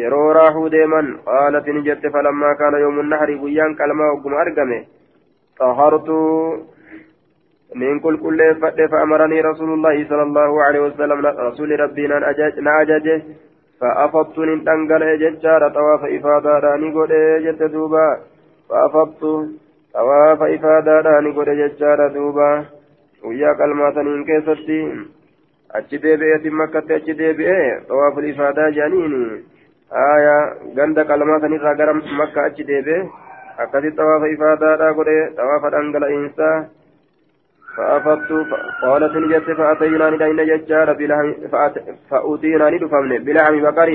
yeroo 0.00 0.32
raahuu 0.38 0.70
deeman 0.76 1.10
qaalatini 1.28 1.84
jette 1.90 2.14
falammaa 2.16 2.54
kaana 2.62 2.80
yoomun 2.84 3.12
nahri 3.14 3.36
guyyaan 3.42 3.76
qalmaa 3.82 4.10
ogguma 4.16 4.40
argame 4.46 4.80
من 7.74 8.00
كل 8.00 8.16
كل 8.16 8.38
فأمرني 8.92 9.40
رسول 9.40 9.70
الله 9.72 10.08
صلى 10.08 10.22
الله 10.22 10.62
عليه 10.62 10.80
وسلم 10.80 11.26
رسول 11.26 11.80
ربي 11.80 12.06
نأججه 12.60 13.22
فأفضت 13.80 14.38
ننتنقل 14.38 15.18
ججار 15.18 15.68
طواف 15.68 16.04
إفادة 16.04 16.60
قد 16.96 17.12
جت 17.44 17.62
دوبا 17.62 18.08
فأفضت 18.68 19.22
طواف 19.94 20.42
إفادة 20.42 21.00
راني 21.00 21.30
قد 21.30 21.48
ججار 21.50 22.08
دوبا 22.08 22.64
ويا 23.24 23.52
كلمات 23.52 23.96
كيستي 24.26 24.80
achi 25.76 25.98
deebi'ee 26.02 26.50
makkatti 26.50 26.94
achi 26.94 27.14
deebi'ee 27.16 27.80
xawaaful 27.88 28.24
ifaadaa 28.28 28.70
jedhaniini 28.76 29.24
aayaa 30.02 30.44
ganda 30.76 31.04
qalmaa 31.10 31.40
sanirraa 31.42 31.74
gara 31.80 31.94
makka 32.20 32.44
achi 32.44 32.64
deebi'ee 32.70 33.02
akkasitti 33.64 33.98
xawaafa 33.98 34.30
ifaadaadhaa 34.34 34.94
godhe 34.98 35.16
xawaafa 35.40 35.72
dhangala'iinsaa 35.74 36.54
فأفضت 37.78 38.30
قالت 38.82 39.14
نجت 39.22 39.48
فأتينا 39.58 40.06
ندين 40.10 40.40
ججار 40.50 40.88
فأتينا 42.10 42.66
ندفمن 42.74 43.12
بلحم 43.26 43.54
بقر. 43.66 43.90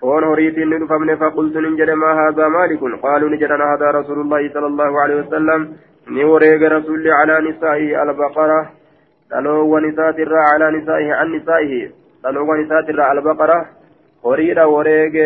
فون 0.00 0.24
هريت 0.24 0.58
ندفمن 0.58 1.10
فقلت 1.16 1.56
نجد 1.56 1.90
ما 2.02 2.10
هذا 2.20 2.44
مالك؟ 2.48 2.82
قالوا 3.04 3.28
نجدنا 3.32 3.64
هذا 3.72 3.88
رسول 3.98 4.18
الله 4.24 4.42
صلى 4.54 4.68
الله 4.72 4.90
عليه 5.02 5.16
وسلم. 5.22 5.60
نوريق 6.16 6.62
رسول 6.76 7.04
على 7.18 7.34
نسائه 7.48 8.02
البقرة. 8.02 8.60
دلو 9.30 9.56
ونسات 9.72 10.18
الرا 10.24 10.42
على 10.52 10.66
نسائه 10.78 11.08
عن 11.18 11.28
نسائه. 11.36 11.72
دلو 12.24 12.42
ونسات 12.50 12.86
الرا 12.90 13.12
البقرة. 13.12 13.58
هريد 14.26 14.58
وريق 14.58 15.16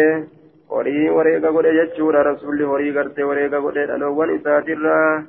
horii 0.74 1.08
wareega 1.16 1.50
godhe 1.54 1.72
jechuudha 1.78 2.22
rasuulli 2.22 2.64
horii 2.64 2.92
gartee 2.92 3.22
wareega 3.30 3.58
godhe 3.60 3.86
dhaloowwan 3.86 4.30
isaatirraa 4.36 5.22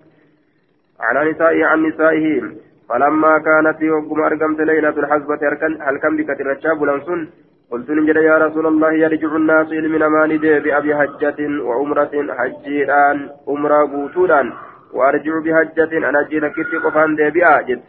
على 1.00 1.32
نسائه 1.32 1.66
عن 1.66 1.84
نسائه. 1.84 2.42
فلما 2.90 3.38
كانت 3.38 3.82
يوم 3.82 4.22
أرقمت 4.24 4.60
ليلة 4.60 4.90
الحزبة 4.90 5.40
هل 5.82 5.98
كم 5.98 6.18
بك 6.18 6.30
الرجاب 6.42 6.84
لنسن 6.84 7.28
قلت 7.72 7.90
نجد 7.92 8.16
يا 8.16 8.38
رسول 8.38 8.68
الله 8.68 8.94
يرجع 8.94 9.36
الناس 9.36 9.72
من 9.72 10.06
مال 10.06 10.38
بأبي 10.38 10.96
حجة 10.96 11.40
وعمرة 11.62 12.14
حجيران. 12.38 13.30
عمرة 13.48 13.78
قوتودان 13.92 14.54
وأرجع 14.94 15.40
بحجة 15.46 16.10
أنا 16.10 16.22
جينا 16.30 16.50
كتي 16.50 16.78
قفان 16.78 17.16
ديبئا 17.16 17.62
جد 17.62 17.84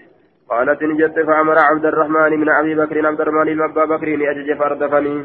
قالت 0.51 0.83
نجد 0.83 1.23
فأمر 1.27 1.59
عبد 1.59 1.85
الرحمن 1.85 2.41
من 2.41 2.49
أبي 2.49 2.75
بكر 2.75 3.07
عبد 3.07 3.21
الرحمن 3.21 3.57
من 3.57 3.63
أبا 3.63 3.85
بكر 3.85 4.09
لأجج 4.17 4.59
فردفني 4.59 5.25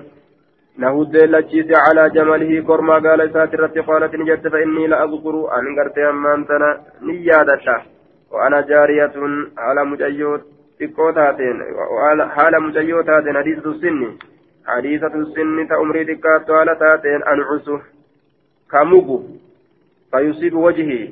نهود 0.78 1.16
لجيس 1.16 1.66
على 1.86 2.10
جمله 2.10 2.60
كرما 2.66 2.94
قال 2.94 3.32
ساترت 3.32 3.78
قالت 3.78 4.14
نجت 4.14 4.48
فإني 4.48 4.86
لأذكر 4.86 5.34
أن 5.58 5.64
قرت 5.78 5.98
أمانتنا 5.98 6.80
نيادة 7.02 7.82
وأنا 8.32 8.60
جارية 8.60 9.12
على 9.58 9.84
مجيوت 9.84 10.42
تكوتاتين 10.80 11.56
حال 12.34 12.62
مجيوتاتين 12.62 13.36
حديثة 13.36 13.70
السن 13.70 14.16
حديثة 14.66 15.14
السن 15.14 15.68
تأمري 15.68 16.04
تكات 16.04 16.50
على 16.50 16.76
تاتين 16.80 17.22
أنعسه 17.22 17.80
كموجو 18.70 19.22
فيصيب 20.10 20.54
وجهي 20.54 21.10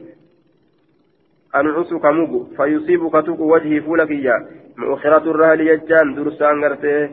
أنعس 1.55 1.95
كموجو 1.95 2.45
فيصيب 2.57 3.09
كتوك 3.09 3.41
وجهي 3.41 3.81
فولكيا 3.81 4.47
مؤخرة 4.77 5.31
الرهل 5.31 5.61
يجان 5.61 6.15
درسان 6.15 6.65
قرتي 6.65 7.09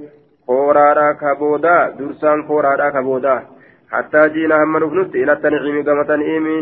kooraadhaa 0.51 1.15
ka 2.95 3.03
boodaa 3.09 3.41
hattaa 3.95 4.29
jiina 4.39 4.63
hamma 4.63 4.81
dhufnutti 4.85 5.23
ila 5.27 5.37
tanciimi 5.45 5.83
gama 5.91 6.05
tanciimi 6.13 6.57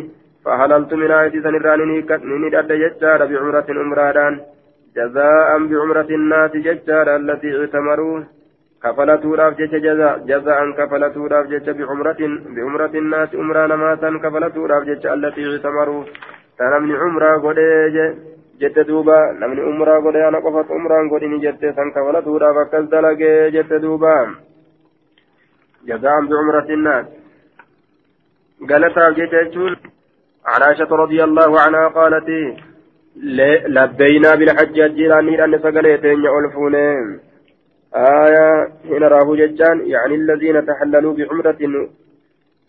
fahalaltu 0.44 1.02
min 1.04 1.14
aayatii 1.18 1.44
san 1.46 1.60
irraa 1.60 1.76
nini 1.76 2.50
dhadhe 2.56 2.82
jechaadha 2.84 3.30
bicumratin 3.30 3.80
umraadhaan 3.84 4.42
جزاء 4.96 5.58
بعمرة 5.70 6.10
الناس 6.20 6.52
ججار 6.66 7.16
التي 7.16 7.50
اعتمروا 7.58 8.20
كفلتودhaaf 8.82 9.52
jecha 9.58 9.78
jaza'an 10.30 10.70
kafalatuudhaaf 10.78 11.46
jecha 11.52 11.72
بعمرة 12.54 12.94
الناس 13.02 13.30
umraa 13.42 13.66
namaasan 13.68 14.20
kafalatuudhaaf 14.20 14.84
jecha 14.86 15.12
allatii 15.12 15.54
ictamaruu 15.56 16.04
ta 16.58 16.70
namni 16.70 16.94
umraa 17.06 17.38
godhee 17.38 18.08
jette 18.60 18.82
duuba 18.88 19.16
namni 19.40 19.62
umraa 19.72 20.00
godhee 20.04 20.26
ana 20.28 20.44
qofatu 20.44 20.76
umraan 20.78 21.08
godhini 21.12 21.42
jette 21.44 21.74
san 21.76 21.92
kafalatuudhaaf 21.94 22.56
akkas 22.64 22.88
dalagee 22.92 23.50
jette 23.56 23.76
duuba 23.84 24.14
jaza'an 25.88 26.24
بعمرة 26.28 26.68
الناس. 26.78 27.06
قالتها 28.70 29.10
جيت 29.10 29.34
عن 30.46 30.62
عائشة 30.62 30.90
رضي 31.04 31.24
الله 31.24 31.60
عنها 31.60 31.88
قالت 31.88 32.28
لبينا 33.76 34.34
بالحج 34.34 34.80
الجيراني 34.80 35.44
أن 35.44 35.58
سقليتين 35.58 36.18
يعلفونين 36.24 37.20
آية 37.94 38.68
هنا 38.90 39.08
راهو 39.08 39.34
ججان 39.36 39.86
يعني 39.86 40.14
الذين 40.14 40.66
تحللوا 40.66 41.14
بعمرة 41.14 41.60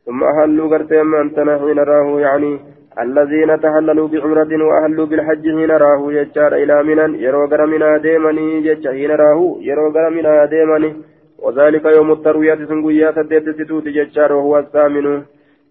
ثم 0.06 0.24
أهلوا 0.24 0.70
قرتين 0.72 1.06
من 1.06 1.30
حين 1.36 1.80
راهو 1.80 2.20
يعني 2.20 2.60
الذين 3.00 3.60
تحللوا 3.60 4.08
بعمرة 4.08 4.64
وأهلوا 4.64 5.06
بالحج 5.06 5.48
هنا 5.48 5.78
راهو 5.78 6.12
ججار 6.12 6.56
إلى 6.56 6.84
منن 6.84 7.16
يرو 7.16 7.48
منا 7.48 7.98
ديمني 7.98 8.62
جج 8.62 8.88
هنا 8.88 9.16
راهو 9.16 9.58
يرو 9.62 9.89
منا 10.16 10.46
ديمني. 10.46 10.96
وذلك 11.39 11.86
يوم 11.86 12.12
التروية 12.12 12.56
سنقويا 12.56 13.12
سديت 13.12 13.50
ستوت 13.50 13.88
ججار 13.88 14.34
وهو 14.34 14.60
الثامن. 14.60 15.08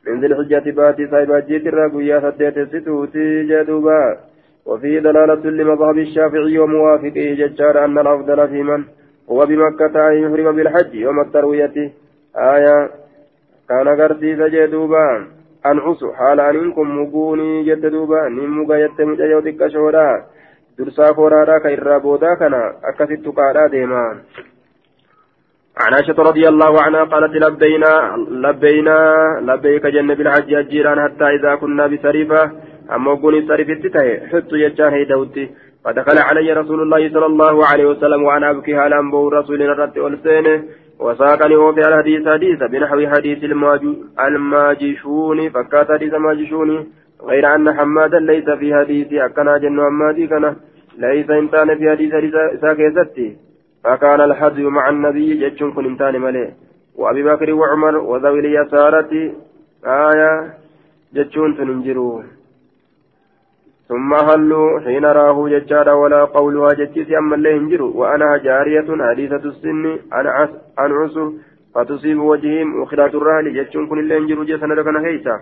من 0.06 0.20
ذي 0.20 0.26
الحجة 0.26 0.70
باتي 0.70 1.06
صاحب 1.10 1.32
جيت 1.48 1.66
الرقويا 1.66 2.20
سديت 2.20 2.56
ستوت 2.72 3.16
جدوبا. 3.50 4.00
وفيه 4.66 4.98
دلالة 4.98 5.44
لمذهب 5.58 5.98
الشافعي 5.98 6.58
وموافقه 6.58 7.26
ججار 7.40 7.84
أن 7.84 7.98
الأفضل 7.98 8.48
في 8.48 8.62
من؟ 8.62 8.84
هو 9.30 9.46
بمكة 9.46 10.08
أن 10.08 10.14
يحرم 10.22 10.56
بالحج 10.56 10.94
يوم 10.94 11.20
التروية. 11.20 11.76
آية. 12.36 12.90
كان 13.68 13.88
قرتي 13.88 14.36
سجدوبا 14.36 15.06
أنعس 15.66 16.04
حال 16.18 16.40
أنكم 16.40 16.86
مقوني 17.00 17.64
جددوبا 17.64 18.28
نموغا 18.28 18.76
يتمج 18.76 19.20
يودك 19.20 19.66
شورا 19.72 20.08
درسا 20.78 21.12
فورارا 21.12 21.58
كإرى 21.58 21.98
بودا 21.98 22.34
كان 22.34 22.54
أكست 22.84 23.26
قادا 23.36 23.66
ديما 23.66 24.04
عن 25.82 25.94
عائشة 25.94 26.18
رضي 26.18 26.48
الله 26.48 26.82
عنها 26.82 27.04
قالت 27.04 27.34
لبينا 27.44 27.92
لبينا 28.44 28.98
لبيك 29.48 29.86
جنة 29.86 30.14
بالحج 30.14 30.54
الجيران 30.54 30.98
حتى 31.04 31.24
إذا 31.24 31.54
كنا 31.54 31.86
بسريفة 31.86 32.50
أما 32.94 33.14
قوني 33.14 33.48
سريفة 33.48 33.74
تتهي 33.74 34.14
حط 34.30 34.52
يجان 34.52 34.92
هيدوتي 34.92 35.50
فدخل 35.84 36.18
علي 36.18 36.52
رسول 36.52 36.82
الله 36.82 37.08
صلى 37.14 37.26
الله 37.26 37.66
عليه 37.66 37.86
وسلم 37.86 38.22
وأنا 38.22 38.50
أبكي 38.50 38.74
على 38.74 38.98
أنبو 38.98 39.28
رسول 39.28 39.62
الرد 39.62 39.98
والسينه 39.98 40.62
وساقني 41.00 41.56
وفي 41.56 41.80
الحديث 41.80 42.28
حديث 42.28 42.62
بنحو 42.62 43.06
حديث 43.06 43.44
الماجشون. 44.18 45.48
فكات 45.50 45.92
حديث 45.92 46.14
ماجشون. 46.14 46.86
غير 47.22 47.54
أن 47.54 47.72
حمادا 47.72 48.18
ليس 48.18 48.50
في 48.50 48.74
حديث. 48.74 49.12
أكنا 49.12 49.58
جن 49.58 49.80
حمادي 49.80 50.26
كان. 50.26 50.56
ليس 50.98 51.30
إنسان 51.30 51.78
في 51.78 51.90
حديث 51.90 52.12
ساكيزتي 52.60 53.36
فكان 53.84 54.20
الحدي 54.20 54.64
مع 54.64 54.88
النبي 54.88 55.34
جتشون 55.34 55.72
كن 55.72 55.84
إنسان 55.84 56.20
ملي 56.20 56.52
وأبي 56.96 57.22
بكر 57.22 57.52
وعمر 57.52 57.96
وذوي 57.96 58.40
اليسارة. 58.40 59.12
آية 59.86 60.54
جتشون 61.14 61.56
تنجروا 61.56 62.22
ثم 63.88 64.14
هلوا 64.14 64.80
حين 64.80 65.04
راه 65.04 65.48
ججارا 65.48 65.92
ولا 65.92 66.24
قولها 66.24 66.72
جتيس 66.72 67.08
أما 67.18 67.36
اللي 67.36 67.56
هنجروا 67.56 67.92
وأنا 67.94 68.36
جارية 68.36 68.88
حديثة 69.10 69.44
السن 69.50 69.98
أنا 70.12 70.48
أنعس 70.78 71.18
فتصيب 71.74 72.18
وجههم 72.20 72.80
وخلات 72.80 73.14
الرهل 73.14 73.54
جتشون 73.54 73.86
كن 73.86 73.98
اللي 73.98 74.18
هنجروا 74.18 74.44
جسنا 74.44 74.74
لكنا 74.74 75.06
هيسا. 75.06 75.40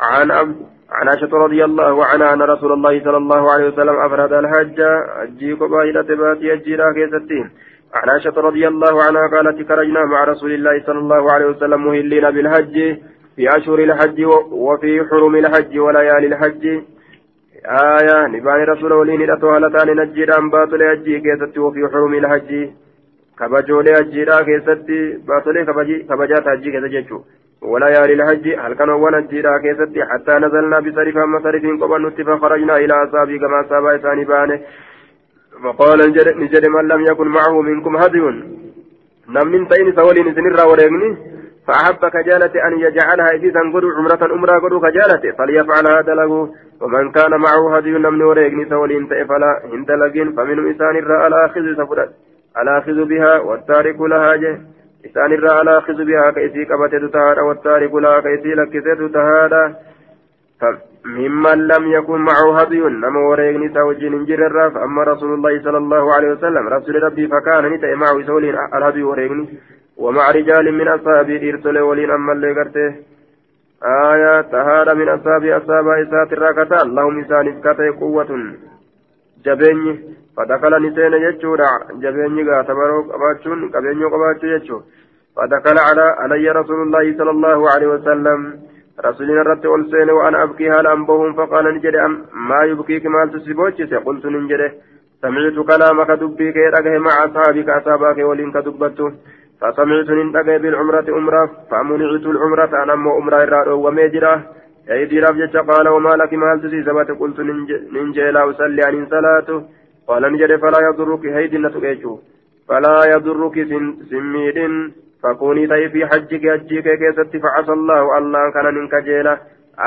عن 0.00 0.30
أب... 0.30 0.56
عن 0.90 1.08
عائشة 1.08 1.36
رضي 1.36 1.64
الله 1.64 2.04
عنها 2.06 2.32
أن 2.34 2.42
رسول 2.42 2.72
الله 2.72 3.04
صلى 3.04 3.16
الله 3.16 3.52
عليه 3.52 3.66
وسلم 3.68 3.96
أفرد 3.96 4.32
الحج 4.32 4.80
أجي 5.22 5.52
قبائل 5.52 6.02
باتي 6.02 6.52
أجيرا 6.52 6.92
كيستين 6.92 7.50
عن 7.94 8.08
عائشة 8.08 8.40
رضي 8.40 8.68
الله 8.68 9.04
عنها 9.04 9.26
قالت 9.26 9.68
خرجنا 9.68 10.04
مع 10.04 10.24
رسول 10.24 10.52
الله 10.52 10.82
صلى 10.86 10.98
الله 10.98 11.32
عليه 11.32 11.46
وسلم 11.46 11.84
مهلين 11.86 12.30
بالحج 12.30 12.74
في 13.36 13.56
أشهر 13.56 13.78
الحج 13.78 14.24
وفي 14.50 15.04
حرم 15.10 15.36
الحج 15.36 15.78
وليالي 15.78 16.26
الحج. 16.26 16.82
آية 17.64 18.26
نبان 18.26 18.60
رسول 18.64 18.92
ولين 18.92 19.22
إلى 19.22 19.32
هالتان 19.42 19.96
نجيران 19.96 20.50
باطل 20.50 20.82
أجي 20.82 21.20
كيستي 21.20 21.60
وفي 21.60 21.88
حرم 21.92 22.14
الحج. 22.14 22.70
كبجولي 23.38 23.98
أجيرا 23.98 24.42
كيستي 24.42 25.18
باطل 25.28 25.56
كبجات 26.08 26.46
أجي 26.46 26.70
كيست 26.70 26.84
جيشو 26.84 27.20
ولا 27.62 27.88
يالي 27.88 28.14
الحج 28.14 28.46
هل 28.58 28.74
كانوا 28.74 28.96
ونجيرا 29.04 29.58
كيستي؟ 29.58 30.04
حتى 30.04 30.32
نزلنا 30.38 30.80
بصرف 30.80 31.16
أما 31.16 31.38
صرف 31.44 31.64
قبل 31.82 32.38
خرجنا 32.42 32.76
إلى 32.76 32.94
أصابي 33.04 33.38
كما 33.38 33.60
أصابا 33.60 33.96
إساني 33.96 34.24
بانه. 34.24 34.60
فقال 35.62 35.98
نجد 35.98 36.66
من 36.68 36.88
لم 36.88 37.00
يكن 37.10 37.26
معه 37.26 37.60
منكم 37.62 37.96
هدي. 37.96 38.20
نمن 39.28 39.68
تين 39.68 39.92
سولين 39.96 40.34
سنرا 40.34 40.64
وريغني 40.64 41.35
فأحب 41.66 42.10
كجالة 42.10 42.66
أن 42.66 42.78
يجعلها 42.78 43.30
إذا 43.30 43.60
قدوا 43.74 43.94
عمرة 43.98 44.34
أمرا 44.34 44.58
قدوا 44.58 44.80
كجالة 44.80 45.36
فليفعل 45.38 45.86
هذا 45.96 46.14
له. 46.14 46.48
ومن 46.80 47.12
كان 47.12 47.30
معه 47.30 47.76
هدي 47.76 47.90
نمن 47.90 48.22
وريقني 48.22 48.68
سولين 48.68 49.06
فلا 49.06 49.62
هندلقين 49.72 50.32
فمن 50.32 50.66
إنسان 50.66 50.96
الرأى 50.96 51.24
على 51.24 51.46
أخذ 51.46 51.74
سفرت 51.76 52.10
على 52.56 53.04
بها؟ 53.04 53.40
والتارك 53.40 54.00
لها 54.00 54.36
جه 54.36 54.60
إنسان 55.06 55.32
الرأى 55.32 55.58
على 55.58 55.82
بها 55.88 56.30
كيسي 56.30 56.64
كبتت 56.64 57.12
تهادا 57.12 57.42
والتارك 57.42 57.94
لها 57.94 58.20
كيسي 58.20 58.54
لكست 58.54 59.14
تهادا 59.14 59.74
ممن 61.04 61.58
لم 61.66 61.92
يكن 61.92 62.20
معه 62.20 62.60
هدي 62.60 62.80
نما 62.80 63.20
وريقني 63.28 63.74
سوجين 63.74 64.24
جرر 64.24 64.70
فأما 64.70 65.02
رسول 65.02 65.34
الله 65.34 65.62
صلى 65.62 65.78
الله 65.78 66.14
عليه 66.14 66.28
وسلم 66.28 66.68
رسول 66.68 67.02
ربي 67.02 67.28
فكان 67.28 67.64
نتأ 67.72 67.94
معه 67.94 68.22
سولين 68.26 68.54
الهدي 68.74 69.02
وريقني 69.02 69.46
ومع 69.98 70.30
رجال 70.30 70.74
من 70.74 70.88
أصحابه 70.88 71.50
إرسل 71.50 71.78
ولين 71.78 72.10
أما 72.10 72.32
اللي 72.32 72.52
قرته. 72.52 72.94
آية 74.12 74.40
تهار 74.40 74.94
من 74.94 75.08
أصحاب 75.08 75.44
أصحاب 75.44 75.88
إسات 75.88 76.32
الراكتا 76.32 76.82
اللهم 76.82 77.20
إسان 77.20 77.48
إسكاته 77.48 78.00
قوة. 78.00 78.30
جبيني 79.44 79.92
فدخل 80.36 80.72
نسين 80.86 81.12
يجورا 81.26 81.70
جبيني 82.02 82.42
قاتبرو 82.50 83.02
قباتشون 83.10 83.68
قبينيو 83.74 84.08
قباتشو 84.08 84.46
يجو. 84.46 84.78
فدخل 85.36 85.76
على 85.88 86.06
علي 86.22 86.50
رسول 86.50 86.82
الله 86.82 87.04
صلى 87.18 87.30
الله 87.30 87.70
عليه 87.72 87.86
وسلم. 87.86 88.40
رسولنا 89.04 89.42
رت 89.42 89.66
والسين 89.66 90.10
وأنا 90.10 90.42
أبكي 90.42 90.70
هل 90.70 90.86
أنبهم 90.86 91.32
فقال 91.32 91.74
نجري 91.74 91.98
ما 92.48 92.60
يبكيك 92.64 93.06
ما 93.06 93.26
تسيبوتشي 93.26 93.96
قلت 93.96 94.26
نجري 94.26 94.68
سمعت 95.22 95.56
كلامك 95.70 96.10
دبيك 96.10 96.56
يرقه 96.56 96.98
مع 96.98 97.24
أصحابك 97.24 97.68
أصحابك 97.68 98.18
ولين 98.18 98.52
كدبته 98.52 99.12
فسمعت 99.60 100.10
ننتقى 100.10 100.58
بالعمرة 100.58 101.08
أمرة 101.18 101.50
فمنعت 101.70 102.26
العمرة 102.34 102.82
أنا 102.82 102.92
أمو 102.92 103.18
أمرة 103.18 103.42
إراد 103.42 103.68
وميجرة 103.68 104.34
أي 104.90 105.04
ديراف 105.06 105.36
جتش 105.36 105.56
قال 105.56 105.88
وما 105.88 106.16
لك 106.20 106.32
ما 106.34 106.52
هل 106.52 106.60
تسيسبت 106.62 107.10
قلت 107.20 107.40
ننجي 107.94 108.30
لا 108.30 108.50
أصلي 108.50 108.82
عن 108.86 109.06
صلاته. 109.06 109.62
قال 110.08 110.32
نجد 110.32 110.56
فلا 110.56 110.78
يضرك 110.88 111.26
هيد 111.26 111.54
نتقيته 111.54 112.18
فلا 112.68 112.96
يضرك 113.14 113.54
سميد 114.10 114.58
فكوني 115.22 115.66
تي 115.66 115.88
في 115.88 116.06
حجك 116.06 116.44
حجك 116.54 116.86
كيست 117.00 117.36
فعسى 117.42 117.72
الله 117.72 118.18
الله 118.18 118.50
كان 118.54 118.74
منك 118.74 118.94
جيلة 118.94 119.38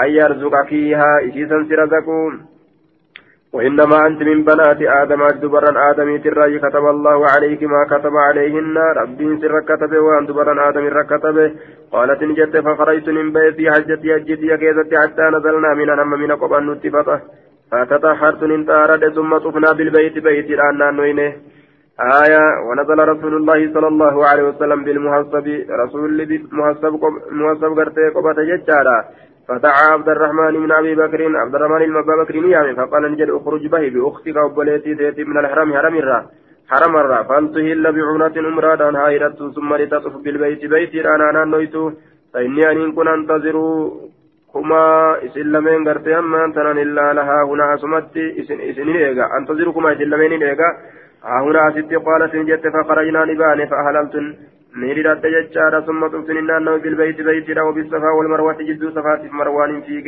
أن 0.03 0.09
يرزقك 0.09 0.67
فيها 0.67 1.20
إشيسا 1.28 1.65
سرزقون. 1.70 2.34
وإنما 3.54 4.08
أنت 4.08 4.22
من 4.30 4.43
بنات 4.43 4.82
آدم 5.02 5.22
دبرا 5.41 5.72
آدم 5.89 6.18
تراي 6.24 6.60
كتب 6.60 6.86
الله 6.95 7.20
عليك 7.34 7.62
ما 7.64 7.82
كتب 7.91 8.16
عليهن. 8.28 8.78
ربي 9.00 9.38
سر 9.41 9.56
كتب 9.70 9.93
وأن 10.06 10.26
دبرا 10.26 10.70
آدم 10.70 10.86
كتب 11.12 11.38
قالت 11.93 12.24
نجت 12.24 12.58
فخرجت 12.66 13.10
من 13.10 13.28
بيتي 13.34 13.72
حجتي 13.72 14.16
أجتي 14.16 14.58
كيزتي 14.62 14.95
حتى 15.04 15.26
نزلنا 15.36 15.74
من 15.80 15.89
أنم 15.89 16.12
من 16.22 16.32
قبل 16.41 16.72
نتفته 16.72 17.20
فتطهرت 17.72 18.41
ننتارد 18.43 19.04
ثم 19.18 19.32
طفنا 19.38 19.72
بالبيت. 19.78 20.16
بيت 20.26 20.50
الآن 20.58 20.95
نوينه 20.95 21.30
آية 22.24 22.43
ونزل 22.68 23.00
رسول 23.14 23.34
الله 23.39 23.74
صلى 23.74 23.88
الله 23.88 24.16
عليه 24.30 24.43
وسلم 24.43 24.84
بالمحسب 24.84 25.47
رسول 25.84 26.22
المحسب 26.22 26.93
محسب 27.32 27.70
قرتي 27.80 28.06
قبة 28.16 28.38
ججارا 28.50 28.97
فدعا 29.50 29.86
عبد 29.93 30.10
الرحمن 30.10 30.54
من 30.64 30.72
أبي 30.72 30.95
بكر 30.95 31.38
عبد 31.38 31.56
الرحمن 31.56 31.82
المبا 31.82 32.24
بكر 32.24 32.36
نيامي 32.39 32.76
فقال 32.76 33.12
نجد 33.12 33.30
اخرج 33.30 33.68
به 33.68 33.89
بأختك 33.89 34.36
وبليتي 34.45 34.95
تيتي 34.95 35.24
من 35.24 35.38
الحرم 35.38 35.74
حرم 35.78 35.95
الرا 35.95 36.20
حرم 36.72 36.97
الرا. 36.97 37.24
فانتهل 37.24 37.91
بعمرة 37.95 38.36
عمرة 38.47 38.84
هائرة 39.06 39.39
ثم 39.56 39.76
لتطف 39.76 40.14
بالبيت 40.24 40.66
بيت 40.66 41.06
أنا 41.06 41.30
أنا 41.30 41.45
نويت 41.45 41.76
فإني 42.34 42.72
أن 42.72 42.91
كن 42.91 43.08
انتظر 43.08 43.58
كما 44.54 44.84
إسن 45.26 45.47
لمن 45.54 45.88
قرتي 45.88 46.18
أما 46.20 46.52
تنان 46.56 46.78
إلا 46.78 47.14
لها 47.14 47.43
هنا 47.50 47.74
أسمتي 47.74 48.26
إسن 48.70 48.89
إيغا. 48.89 49.26
أنتظر 49.38 49.72
كما 49.72 49.93
إسن 49.93 50.08
لمن 50.14 50.32
إيغا. 50.43 50.70
ها 51.24 51.41
هنا 51.45 51.72
ستي 51.72 51.95
قالت 51.95 52.36
جت 52.36 52.66
فخرجنا 52.74 53.26
نبان 53.26 53.60
فأهللت 53.72 54.16
نيرت 54.78 55.26
ججارة 55.26 55.80
ثم 55.80 56.07
تبتن 56.07 56.38
النانو 56.38 56.78
بالبيت 56.78 57.22
بيتنا 57.22 57.61
وبالصفا 57.63 58.11
والمروة 58.17 58.57
جدو 58.70 58.89
صفات 58.89 59.22
مروان 59.32 59.82
فيك 59.82 60.07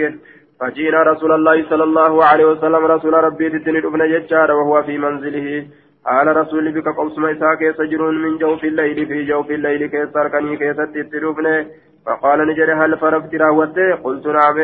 فجينا 0.59 1.03
رسول 1.03 1.31
الله 1.31 1.69
صلى 1.69 1.83
الله 1.83 2.25
عليه 2.25 2.45
وسلم 2.45 2.85
رسول 2.85 3.13
ربي 3.13 3.49
تتني 3.49 3.79
ابن 3.79 4.01
ججارة 4.13 4.53
وهو 4.55 4.83
في 4.83 4.97
منزله. 4.97 5.67
على 6.05 6.31
رسول 6.31 6.71
بك 6.71 6.87
قوسم 6.87 7.25
إساء 7.25 7.55
كيس 7.55 7.81
جرون 7.81 8.21
من 8.21 8.37
جوف 8.37 8.63
الليل 8.63 9.07
في 9.07 9.25
جوف 9.25 9.51
الليل 9.51 9.87
كيس 9.87 10.15
أركني 10.15 10.57
كيس 10.57 10.77
تتلوبني 10.77 11.67
فقال 12.05 12.47
نجري 12.47 12.73
هل 12.73 12.97
فرقت 12.97 13.35
راوته 13.35 13.95
قلت 14.03 14.27
نعم. 14.27 14.57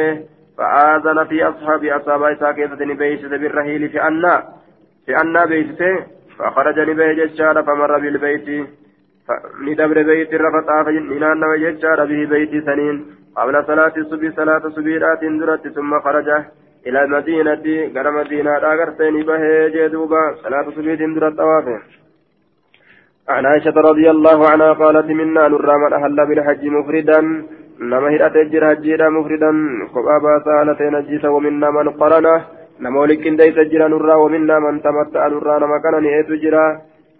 فآذن 0.57 1.25
في 1.29 1.43
أصحاب 1.43 1.85
أصحاب 1.85 2.23
إساء 2.23 2.51
كيس 2.51 2.71
بيس 2.71 3.21
بالرهيل 3.21 3.89
في 3.89 4.03
أنا. 4.03 4.43
في 5.05 5.17
أنا 5.21 5.45
بيسته 5.45 5.95
فخرج 6.37 6.79
نبي 6.79 7.25
ججار 7.25 7.63
فمر 7.63 7.99
بالبيت. 7.99 8.67
ندبر 9.65 9.97
بيت 10.09 10.33
رفطا 10.33 10.83
فإنان 10.83 11.43
وججار 11.43 11.99
به 12.05 12.25
بيت 12.33 12.53
سنين. 12.65 12.97
قبل 13.37 13.55
صلاة 13.67 13.93
الصبح 13.97 14.29
صلاة 14.35 14.63
صبيرات 14.75 15.23
درت 15.23 15.67
ثم 15.67 15.99
خرج 15.99 16.29
إلى 16.87 17.03
المدينة 17.03 17.65
غير 17.95 18.11
مدينة 18.11 18.51
أغرتين 18.71 19.15
به 19.29 19.43
جدوبا 19.75 20.23
صلاة 20.43 20.65
صبح 20.75 20.99
درت 21.15 21.39
أوافه 21.39 21.79
عن 23.29 23.45
عائشة 23.45 23.77
رضي 23.89 24.09
الله 24.09 24.49
عنها 24.51 24.73
قالت 24.73 25.07
منا 25.19 25.47
نرى 25.47 25.75
من 25.83 25.93
أهل 25.93 26.17
بالحج 26.27 26.63
مفردا. 26.65 27.19
نما 27.91 28.15
هدأت 28.15 28.35
الجر 28.35 28.63
هجيرا 28.71 29.09
مفردا. 29.09 29.51
قبابا 29.93 30.33
سالتين 30.45 30.95
الجيس 30.95 31.25
ومنا 31.25 31.69
من 31.77 31.89
قرنه. 31.99 32.37
نما 32.81 32.99
ولكن 32.99 33.35
ديس 33.39 33.57
الجر 33.57 33.87
نرى 33.87 34.15
ومنا 34.23 34.55
من 34.59 34.81
تمتع 34.85 35.27
نرى 35.27 35.55
نما 35.63 35.77
كان 35.83 35.95
نئت 36.03 36.29
جرا 36.43 36.65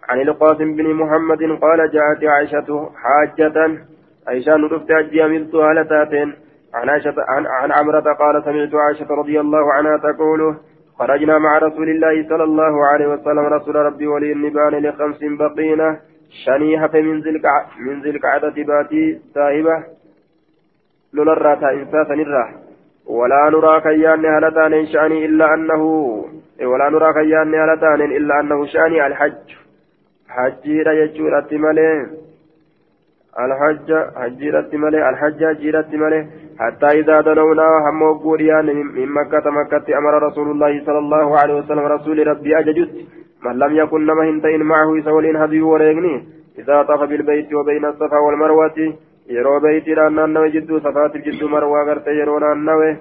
عن 0.10 0.22
القاسم 0.22 0.76
بن 0.76 0.94
محمد 0.94 1.42
قال 1.62 1.92
جاءت 1.92 2.24
عائشة 2.24 2.90
حاجة 2.96 3.78
عائشة 4.28 4.56
نرفت 4.58 4.92
أجي 4.92 5.26
أملت 5.26 5.56
هالتاتين 5.56 6.34
عن 6.74 6.90
عائشة 6.90 7.16
عن, 7.18 7.46
عن 7.46 7.72
عمرة 7.72 8.14
قال 8.14 8.44
سمعت 8.44 8.76
عائشة 8.76 9.10
رضي 9.16 9.40
الله 9.40 9.74
عنها 9.74 9.98
تقول 9.98 10.56
خرجنا 11.00 11.38
مع 11.38 11.58
رسول 11.58 11.90
الله 11.90 12.30
صلى 12.30 12.44
الله 12.44 12.86
عليه 12.86 13.08
وسلم 13.08 13.46
رسول 13.46 13.76
ربي 13.76 14.08
ولي 14.08 14.32
النبان 14.32 14.74
لخمس 14.86 15.20
بقينا 15.22 16.00
شنيحة 16.46 16.94
من 16.94 17.22
ذي 17.22 17.42
من 17.80 18.02
ذي 18.02 18.10
القعدة 18.10 18.64
باتي 18.64 19.20
ساهبة 19.34 19.84
لنرى 21.14 21.54
إنساسا 21.54 22.16
نرى 22.16 22.46
ولا 23.06 23.50
نرى 23.50 23.82
كيان 23.82 24.26
هلتان 24.26 24.86
شأني 24.86 25.26
إلا 25.26 25.54
أنه 25.54 25.84
ولا 26.62 26.90
نرى 26.90 27.14
كيان 27.14 27.56
هلتان 27.56 28.02
إلا 28.02 28.40
أنه 28.40 28.66
شأني 28.66 29.08
الحج. 29.08 29.67
حجي 30.38 30.82
رجل 30.82 31.36
التمالين 31.36 32.28
الحج 33.46 33.90
حجيرت 34.22 34.76
ملي 34.76 35.10
الحج 35.10 35.40
حجيرت 35.46 35.92
ملي 36.02 36.22
حتى 36.60 36.88
إذا 37.00 37.22
دنونا 37.22 37.68
هم 37.86 38.02
وقوريان 38.02 38.66
من 38.66 39.08
مكة 39.20 39.46
مكة 39.60 39.98
أمر 39.98 40.14
رسول 40.28 40.48
الله 40.52 40.74
صلى 40.86 40.98
الله 40.98 41.40
عليه 41.40 41.56
وسلم 41.60 41.86
رسول 41.96 42.28
ربي 42.28 42.60
أججت. 42.60 42.94
من 43.46 43.56
لم 43.60 43.72
يكن 43.82 44.06
نما 44.06 44.24
هنتين 44.30 44.62
معه 44.64 45.02
سولين 45.06 45.36
هدي 45.36 45.62
وريغني. 45.62 46.16
إذا 46.60 46.84
طاف 46.84 47.02
بالبيت 47.10 47.54
وبين 47.54 47.86
الصفا 47.86 48.20
والمروة 48.26 48.78
يرو 49.30 49.60
بيت 49.60 49.88
لأن 49.88 50.52
جد 50.54 50.72
صفات 50.86 51.16
الجد 51.16 51.44
مروة 51.44 51.84
غرت 51.88 52.08
يرون 52.08 52.44
النوي. 52.52 52.92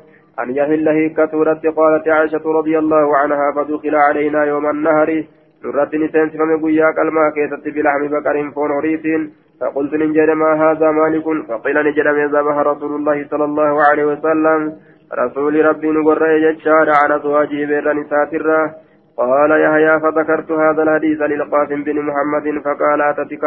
أن 0.40 0.48
يهل 0.58 0.88
هيك 0.88 1.18
سورة 1.30 1.62
قالت 1.78 2.08
عائشة 2.08 2.44
رضي 2.58 2.78
الله 2.78 3.16
عنها 3.16 3.46
فدخل 3.56 3.94
علينا 3.94 4.44
يوم 4.44 4.66
النهر. 4.70 5.24
نرت 5.64 5.94
نسين 5.94 6.28
سفم 6.30 6.50
قيا 6.64 6.90
كلمة 6.96 7.30
كيست 7.36 7.64
بلحم 7.74 8.02
بقر 8.12 8.36
فون 8.54 8.70
هريسين 8.76 9.22
فقلت 9.60 9.94
نجد 9.94 10.30
ما 10.30 10.50
هذا 10.62 10.90
مالك 10.90 11.26
فقيل 11.48 11.76
نجد 11.86 12.08
من 12.16 12.26
ذبح 12.34 12.56
رسول 12.70 12.92
الله 12.98 13.26
صلى 13.30 13.44
الله 13.44 13.72
عليه 13.88 14.04
وسلم 14.12 14.60
رسول 15.22 15.64
ربي 15.64 15.88
نقر 15.90 16.22
يجشار 16.46 16.86
على 17.00 17.20
زواجه 17.24 17.60
بر 17.70 17.92
نساتره 17.92 18.74
قال 19.16 19.50
يحيى 19.64 20.00
فذكرت 20.00 20.50
هذا 20.52 20.82
الحديث 20.82 21.20
للقاسم 21.22 21.82
بن 21.84 21.96
محمد 22.08 22.46
فقال 22.64 23.00
أتتك 23.10 23.44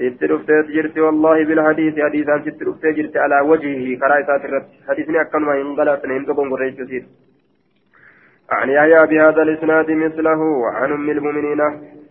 اترفت 0.00 0.50
جرت 0.74 0.98
والله 0.98 1.44
بالحديث 1.44 1.94
حديثا 2.06 2.36
اترفت 2.36 2.84
جرت 2.96 3.16
على 3.16 3.40
وجهه 3.50 3.98
كرايسات 4.00 4.44
الرد 4.44 4.66
حديثني 4.88 5.20
أكن 5.20 5.42
ما 5.48 5.54
ينقلت 5.54 6.06
نهمتكم 6.06 6.52
قريت 6.52 6.80
عن 8.50 8.70
يحيى 8.70 9.06
بهذا 9.06 9.42
الإسناد 9.42 9.90
مثله 9.90 10.40
عن 10.74 10.92
أم 10.92 11.10
المؤمنين 11.10 11.60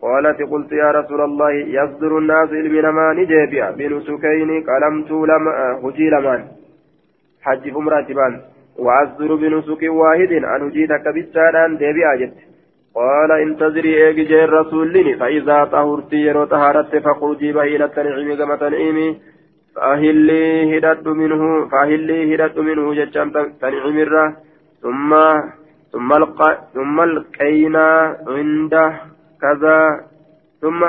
قالت 0.01 0.41
قلت 0.51 0.71
يا 0.71 0.91
رسول 0.91 1.21
الله 1.21 1.51
يصدر 1.51 2.17
الناس 2.17 2.49
إلمنا 2.49 3.13
نجيبيا 3.13 3.71
بنسكين 3.71 4.63
قلمت 4.69 5.11
لما 5.11 5.79
هجي 5.83 6.09
لمان 6.09 6.41
حج 7.41 7.73
فمراتبان 7.73 8.33
وأصدر 8.85 9.35
بنسك 9.35 9.83
واحد 9.83 10.31
أن 10.31 10.61
هجيتك 10.67 11.05
بالسادان. 11.15 11.77
ديبيا 11.77 12.15
جت 12.19 12.33
قال 12.95 13.31
انتظري 13.31 14.07
إيجي 14.07 14.23
جي 14.23 14.43
الرسول 14.43 14.93
لني. 14.93 15.15
فإذا 15.15 15.63
طهرت 15.63 16.13
يرو 16.13 16.43
طهارت 16.45 16.95
فخرجي 16.95 17.51
بهيلة 17.51 17.85
التنعيم 17.85 18.38
كما 18.38 18.55
تنعيمي. 18.55 19.09
فأهلي 19.75 20.77
هدد 20.77 21.07
منه 21.07 21.67
فأهلي 21.71 22.35
هدد 22.35 22.59
منه 22.59 22.93
جتشام 22.93 23.31
الره 24.03 24.35
ثم 24.81 25.11
ثم 25.97 26.13
الق... 26.13 26.41
ثم 26.73 27.01
القينا 27.01 28.17
عنده 28.27 29.01
كذا 29.41 29.79
ثم 30.61 30.81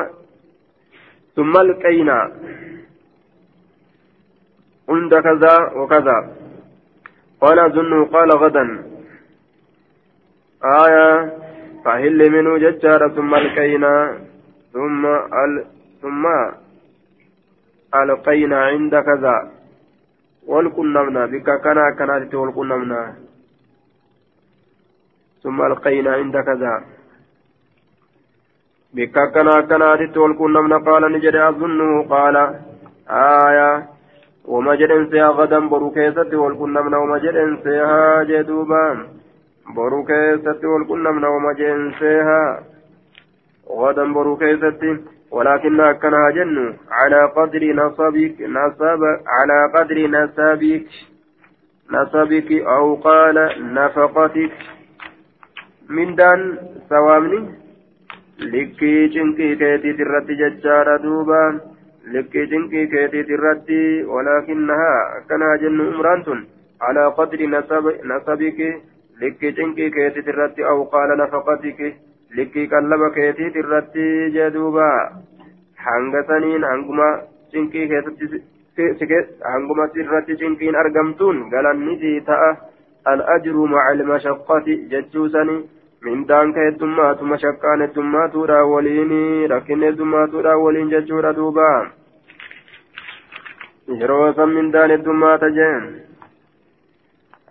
ثم 1.36 1.56
القينا 1.56 2.32
عند 4.88 5.14
كذا 5.14 5.54
وكذا. 5.76 6.18
قال 7.40 7.59
أظنه 7.59 8.04
قال 8.04 8.30
غدا. 8.32 8.64
آية 10.84 11.32
فهل 11.84 12.30
منه 12.30 12.59
ججار 12.59 13.09
ثم 13.09 13.34
القينا 13.34 14.18
ثم 14.72 15.06
ال... 15.44 15.64
ثم 16.02 16.24
ألقينا 17.94 18.59
عند 18.64 18.94
كذا. 18.96 19.36
والقنمنا 20.46 21.26
بك 21.26 21.48
كنا 21.64 21.90
كانت 21.98 22.34
والقنمنا 22.34 23.28
ثم 25.49 25.62
ألقينا 25.62 26.12
عند 26.12 26.36
كذا 26.49 26.74
بك 28.94 29.16
كنا 29.34 29.61
كناتت 29.61 30.16
والكنمنا 30.16 30.76
قال 30.88 31.03
نجد 31.12 31.36
أظنه 31.36 32.03
قال 32.14 32.36
آية 33.11 33.70
وما 34.53 34.74
جدن 34.80 35.11
سيها 35.11 35.28
غدا 35.38 35.59
برو 35.72 35.90
كيست 35.90 36.34
والكنمنا 36.34 36.96
وما 36.99 37.18
جدن 37.18 37.51
سيها 37.64 38.22
جدوبا. 38.30 38.84
برو 39.76 40.05
كيست 40.11 40.64
والكنمنا 40.64 41.28
وما 41.28 41.53
جدن 41.59 41.92
سيها 41.99 42.42
غدا 43.80 44.05
برو 44.12 44.38
ولكن 45.30 45.80
أكنها 45.80 46.30
جن 46.30 46.76
على 46.90 47.20
قدر 47.36 47.62
نصبك 47.80 48.36
نصب 48.57 49.03
على 49.36 49.59
قدر 49.74 49.99
نسبك 50.16 50.88
نسبك 51.94 52.51
أو 52.76 52.94
قال 52.94 53.36
نفقتك. 53.74 54.78
من 55.89 56.14
دان 56.14 56.59
سوامني 56.89 57.68
cinqii 59.14 59.57
keetiit 59.61 59.99
irratti 60.05 60.34
jechaadha 60.41 60.95
duuba 61.05 61.39
likkii 62.14 62.47
cinqii 62.51 62.86
keetiit 62.93 63.30
irratti 63.36 63.78
walaakinnahaa 64.14 65.01
akkanaa 65.18 65.57
jennu 65.62 65.86
umraan 65.93 66.22
tun 66.26 66.41
nasabiki 68.11 68.68
likkii 69.20 69.53
cinqii 69.57 69.91
keetiit 69.97 70.28
irratti 70.32 70.68
aw 70.72 70.78
qaala 70.93 71.16
nafaqatiki 71.22 71.89
likkii 72.36 72.68
qallaba 72.74 73.09
keetiit 73.16 73.57
irratti 73.62 74.05
jee 74.36 74.51
duuba 74.57 74.86
hanga 75.86 76.22
saniin 76.28 76.68
hanguma 76.70 77.09
cinqii 77.53 77.89
keessatti 77.89 79.26
hanguma 79.53 79.89
irratti 80.05 80.39
cinqiin 80.45 80.78
argamtuun 80.84 81.43
galannisii 81.51 82.20
ta'a 82.30 82.51
al-ajru 83.05 83.66
maca 83.66 83.93
ilmashaqqati 83.95 84.78
jechuu 84.91 85.28
sanii 85.34 85.64
mindaan 86.03 86.53
ka 86.55 86.66
heddummaatu 86.66 87.30
mashakkaan 87.30 87.80
heddummaatuudha 87.84 88.64
waliin 88.72 89.14
rakkin 89.51 89.82
heddummaatuudha 89.82 90.59
waliin 90.64 90.90
jechuudha 90.90 91.32
duuba. 91.36 91.70
Yeroo 94.01 94.32
san 94.34 94.55
mindaan 94.59 94.90
heddummaata 94.90 95.51
jeen 95.61 95.88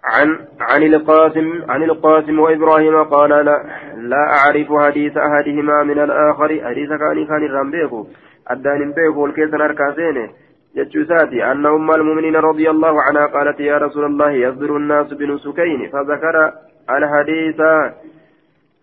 عن 0.08 0.40
عن 0.60 0.84
القاسم 0.84 1.64
عن 1.70 1.84
القاسم 1.84 2.40
وابراهيم 2.40 3.04
قال 3.04 3.30
لا 3.30 3.64
لا 3.98 4.24
اعرف 4.38 4.74
حديث 4.74 5.18
احدهما 5.18 5.84
من 5.84 6.00
الآخر 6.00 6.50
حديث 6.66 6.90
كان 6.90 7.26
كان 7.26 7.44
الرمبيكو 7.44 8.08
الدان 8.52 8.92
بيكو 8.92 9.26
الكيسن 9.26 9.62
اركاسين 9.62 10.30
جتشوساتي 10.76 11.52
أن 11.52 11.66
أم 11.66 11.92
المؤمنين 11.92 12.36
رضي 12.36 12.70
الله 12.70 13.02
عنها 13.02 13.26
قالت 13.26 13.60
يا 13.60 13.78
رسول 13.78 14.06
الله 14.06 14.32
يصدر 14.32 14.78
الناس 14.78 15.14
بنسكين 15.14 15.90
فذكر 15.90 16.52
الحديث 16.90 17.62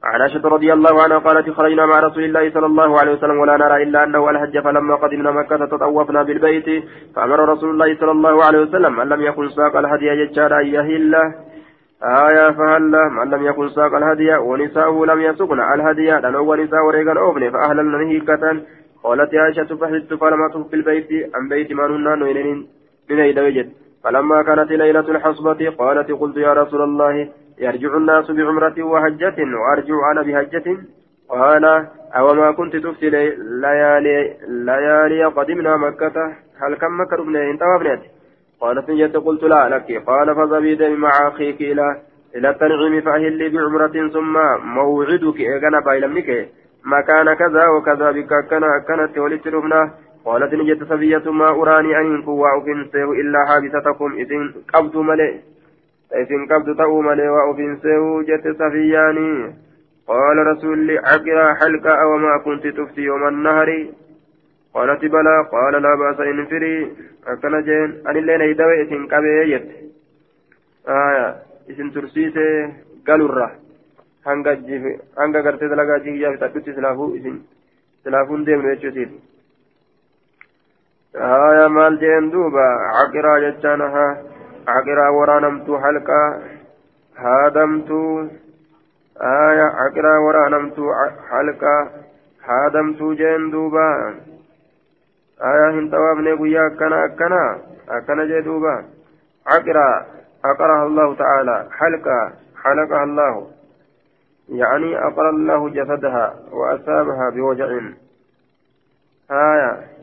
عن 0.05 0.21
عائشة 0.21 0.49
رضي 0.49 0.73
الله 0.73 1.03
عنها 1.03 1.19
قالت 1.19 1.51
خرجنا 1.51 1.87
مع 1.87 1.99
رسول 2.01 2.25
الله 2.25 2.51
صلى 2.51 2.67
الله 2.67 3.01
عليه 3.01 3.13
وسلم 3.13 3.39
ولا 3.39 3.57
نرى 3.57 3.83
إلا 3.83 4.05
أنه 4.05 4.31
الحج 4.31 4.59
فلما 4.65 4.95
قدمنا 4.95 5.31
مكة 5.31 5.67
تطوفنا 5.67 6.23
بالبيت 6.23 6.85
فأمر 7.17 7.49
رسول 7.49 7.71
الله 7.71 7.97
صلى 8.01 8.11
الله 8.11 8.45
عليه 8.45 8.59
وسلم 8.59 8.97
من 8.97 9.09
لم 9.09 9.23
يكن 9.23 9.49
ساق 9.49 9.77
الهدي 9.77 10.09
ججارا 10.25 10.61
يهل. 10.61 11.15
آية 12.03 12.51
فهل 12.51 12.83
من 13.11 13.31
لم 13.31 13.47
يكن 13.47 13.69
ساق 13.69 13.95
الهدي 13.95 14.35
ونساءه 14.37 15.05
لم 15.05 15.21
يسقن 15.21 15.61
الهدي 15.61 16.11
لأنه 16.11 16.41
ونساء 16.41 16.87
وريقا 16.87 17.21
أوبن 17.21 17.51
فأهللنا 17.51 17.99
نهيكة 17.99 18.63
قالت 19.05 19.35
عائشة 19.35 19.77
فحدت 19.77 20.15
فلم 20.15 20.43
أطف 20.43 20.71
بالبيت 20.71 21.09
عن 21.35 21.49
بيت 21.49 21.73
من 21.73 21.85
هن 21.85 22.19
من 22.19 22.67
من 23.11 23.71
فلما 24.05 24.43
كانت 24.43 24.71
ليلة 24.71 25.01
الحصبة 25.01 25.71
قالت 25.79 26.11
قلت 26.13 26.37
يا 26.37 26.53
رسول 26.53 26.83
الله 26.83 27.29
يرجع 27.59 27.97
الناس 27.97 28.31
بعمرة 28.31 28.83
وحجة 28.83 29.37
وأرجع 29.39 30.11
أنا 30.13 30.23
بحجة 30.23 30.67
قال 31.29 31.65
أو 32.17 32.35
ما 32.35 32.53
كنت 32.53 32.77
تفتي 32.77 33.11
ليالي 33.11 34.37
ليالي 34.49 35.25
قدمنا 35.25 35.77
مكة. 35.77 36.17
هل 36.61 36.75
كم 36.75 37.01
مكة 37.01 37.23
ابن 37.23 37.37
انت 37.37 37.63
وابنت 37.63 38.03
قالت 38.61 38.91
نجت 38.91 39.17
قلت 39.17 39.43
لا 39.43 39.69
لك. 39.69 40.03
قال 40.07 40.35
فزبيد 40.37 40.83
مع 40.83 41.29
أخيك 41.29 41.61
إلى 41.61 41.97
إلى 42.37 42.51
التنعيم 42.51 43.01
فأهلي 43.01 43.49
بعمرة 43.49 44.09
ثم 44.15 44.35
موعدك. 44.75 45.41
إيغانا 45.41 45.81
بايلمنك 45.81 46.49
مكان 46.85 47.35
كذا 47.35 47.67
وكذا 47.69 48.11
بك. 48.11 48.33
كان 48.51 48.63
كانت 48.89 49.19
ولدت 49.19 49.49
قالت 50.25 50.55
نجت 50.55 50.85
سبية 50.89 51.31
ما 51.31 51.49
أراني 51.49 51.99
أن 52.01 52.23
كوا 52.23 52.49
أفنسه 52.59 53.13
إلا 53.13 53.39
حابستكم. 53.49 54.13
إذن 54.13 54.55
قبض 54.75 54.97
ملئ. 54.97 55.54
Isin 56.23 56.47
qabdu 56.51 56.75
ta'uu 56.81 57.03
malee 57.03 57.29
waa 57.35 57.49
ofiin 57.51 57.77
seehuu 57.83 58.23
jette 58.31 58.55
safiyyaanii 58.61 59.39
qaala 60.11 60.45
rasuulli 60.51 60.99
caqiraa 61.07 61.55
halqa 61.61 61.99
awamaa 62.05 62.39
kunti 62.47 62.73
tufti 62.79 63.07
yooma 63.09 63.31
nahari 63.31 63.81
qaalati 64.75 65.09
balaa 65.15 65.41
qaala 65.55 65.81
laa 65.87 65.97
baasa 66.03 66.29
infirii 66.33 66.81
akkana 67.33 67.63
jeen 67.69 67.95
anillee 68.13 68.39
naydawe 68.43 68.81
isin 68.85 69.09
qabee 69.13 69.43
jette 69.53 69.77
isin 71.75 71.93
tursiise 71.95 72.47
galurra 73.07 73.49
hanga 74.27 75.43
gartee 75.47 75.69
dalagaa 75.73 75.99
jiyyaa 76.07 76.33
fixadhutti 76.35 76.75
silaafuu 76.75 77.15
isin 77.21 77.39
silaafuun 78.05 78.47
deemnu 78.47 78.75
jechuutiif 78.75 79.11
haya 81.33 81.67
maal 81.79 81.99
jeen 82.05 82.31
duuba 82.37 82.67
caqiraa 82.99 83.39
عقرا 84.69 85.09
ورانمت 85.09 85.71
حلقا. 85.71 86.43
هادمت 87.17 87.91
آية 89.21 89.63
عقرا 89.63 90.19
ورانمت 90.19 90.79
حلقا. 91.31 91.91
هادمت 92.45 93.03
جين 93.03 93.51
آية 95.43 95.71
هنتوابني 95.71 96.33
قيا 96.33 96.67
أكنا 96.67 97.05
أكنا 97.05 97.59
أكنا 97.89 98.25
جي 98.25 98.49
عقرا. 99.47 100.07
أقرها 100.45 100.87
الله 100.87 101.15
تعالى. 101.15 101.69
حلقا. 101.71 102.33
حلقها 102.63 103.05
الله. 103.05 103.51
يعني 104.49 104.99
أقر 105.07 105.31
الله 105.31 105.69
جسدها 105.69 106.35
وأصابها 106.53 107.31
بوجع. 107.31 107.81
آية. 109.31 109.94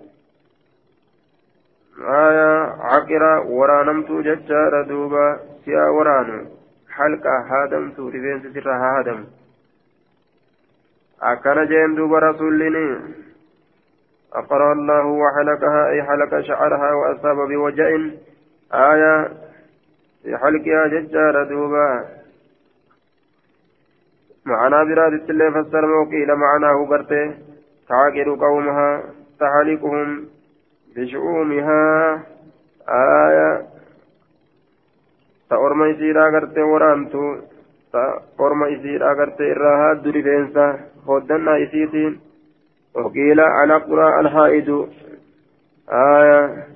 آية 2.06 2.52
عقرة 2.80 3.46
ورانمتو 3.48 4.22
ججارة 4.22 4.82
دوبا 4.88 5.40
سيا 5.66 5.84
ورانو؟ 5.84 6.46
حلقة 6.90 7.36
هادمتو 7.50 8.08
رفين 8.10 8.54
سرها 8.54 9.00
هادم 9.00 9.26
أكن 11.22 11.66
جين 11.66 11.96
دوبا 11.96 12.20
رسولني 12.20 13.00
أقرأ 14.34 14.74
الله 14.74 15.06
وحلقها 15.06 15.90
أي 15.90 16.04
حلق 16.04 16.40
شعرها 16.40 16.92
وأصاب 16.94 17.38
بوجع 17.50 17.88
آية 18.74 19.28
في 20.24 20.38
حلقها 20.38 20.88
ججارة 20.88 21.44
دوبا 21.44 22.06
معنا 24.46 24.84
براد 24.84 25.30
اللي 25.30 25.52
فسر 25.52 25.86
وقيل 25.86 26.36
معناه 26.36 26.86
برته 26.86 27.34
تعاقر 27.90 28.36
قومها 28.36 29.04
تحلقهم 29.40 30.31
بشؤومها 30.96 32.24
آية 32.90 33.68
تأورما 35.50 35.88
يسيرا 35.88 36.30
غرتي 36.30 36.62
ورانتو 36.62 37.36
تأورما 37.94 38.68
يسيرا 38.68 39.14
غرتي 39.14 39.52
إراها 39.52 39.94
دري 39.94 40.24
فينسا 40.24 40.80
خدنا 41.08 41.58
يسيتين 41.58 42.20
وقيل 42.96 43.40
على 43.40 43.76
قرى 43.76 44.20
الحائد 44.20 44.70
آية 45.90 46.68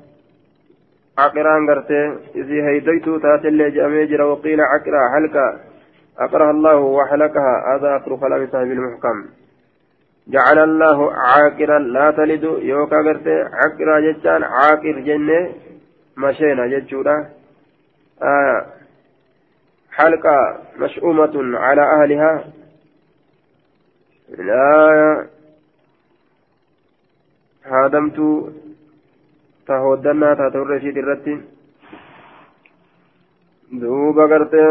عقران 1.18 1.70
غرتي 1.70 2.18
إذي 2.36 2.64
هيديتو 2.64 3.18
تاتي 3.18 3.70
جامي 3.70 4.06
جرا 4.06 4.24
وقيل 4.24 4.62
عقرا 4.62 5.10
حلقا 5.14 5.60
أقرها 6.20 6.52
الله 6.52 6.76
وحلقها 6.78 7.76
هذا 7.76 7.96
أقر 7.96 8.16
كلام 8.16 8.48
صاحب 8.52 8.72
المحكم. 8.72 9.26
جعل 10.28 10.60
الله 10.60 11.14
عاقرا 11.14 11.80
لا 11.80 12.12
تلد 12.12 12.44
يوكا 12.44 12.96
غرتي 12.96 13.42
عاقرا 13.42 14.00
جتان 14.00 14.44
عاقر 14.44 15.00
جنة 15.00 15.54
مشينا 16.18 16.68
جتشورا. 16.68 17.30
آه 18.22 18.66
حلقة 19.92 20.58
مشؤومة 20.78 21.58
على 21.60 21.82
أهلها. 21.82 22.44
لا 24.30 25.28
هادمت 27.66 28.18
تهودنا 29.68 30.36
في 30.80 30.92
درتي 30.92 31.42
دوبا 33.72 34.26
غرتي 34.26 34.66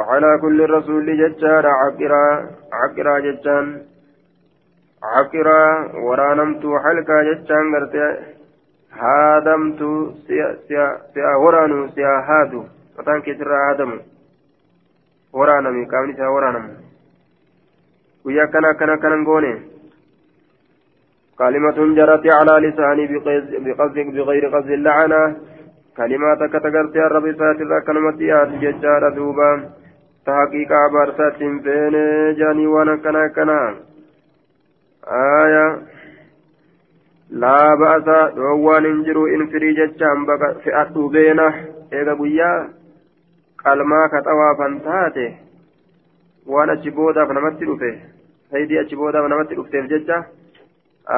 على 0.00 0.38
كل 0.40 0.70
رسول 0.70 1.06
ججار 1.06 1.66
عقرا 1.66 2.50
عقرا 2.72 3.18
ججان. 3.18 3.82
عقرا 5.02 5.62
ورانمت 6.06 6.62
حلقا 6.84 7.22
ججان 7.22 7.74
قرتي 7.74 8.16
هادمت 8.92 9.80
سيا 10.26 10.56
سيا 10.68 10.86
سيا 11.14 11.34
ورانو 11.44 11.88
سيا 11.88 12.12
هادو. 12.28 12.64
وطان 12.98 13.20
كسر 13.20 13.50
هادم 13.54 14.00
ورانمي 15.32 15.84
كامني 15.84 16.12
سيا 16.16 16.28
ورانم. 16.28 16.66
ويا 18.24 18.44
كنا 18.52 18.72
كنا 18.72 18.96
كنا 18.96 19.16
نقوني 19.16 19.54
كلمة 21.38 21.78
جرت 21.96 22.26
على 22.38 22.54
لساني 22.68 23.04
بقصد 23.64 23.96
بغير 24.16 24.44
قصد 24.54 24.70
اللعنة. 24.70 25.36
كلمات 25.96 26.40
كتغرت 26.52 26.94
يا 26.96 27.06
ربي 27.14 27.32
ساتر 27.32 27.80
كلمة 27.86 28.18
يا 28.20 28.44
tahaqiiqaa 30.26 30.86
baarsaatti 30.94 31.44
hin 31.44 31.58
feene 31.66 32.02
jaanii 32.40 32.66
waan 32.74 32.88
akkana 32.94 33.20
akkanaa 33.28 33.66
aayaa 35.20 35.70
laa 37.44 37.76
ba'asa 37.82 38.16
dhoowwaan 38.38 38.88
hin 38.90 39.04
jiru 39.08 39.26
in 39.36 39.48
firii 39.52 39.74
jechaan 39.80 40.26
baqa 40.30 40.48
fe'adhu 40.64 41.08
beena. 41.16 41.46
Eega 41.98 42.14
guyyaa 42.20 42.56
qalmaa 43.62 44.08
kaxawaafan 44.14 44.80
taate 44.86 45.26
waan 46.54 46.70
achi 46.74 46.90
boodaaf 46.98 47.30
namatti 47.38 47.64
dhufe 47.70 47.90
sayyidii 48.50 48.78
achi 48.84 48.96
boodaaf 49.02 49.28
namatti 49.32 49.54
dhufteef 49.58 49.88
jecha. 49.94 50.18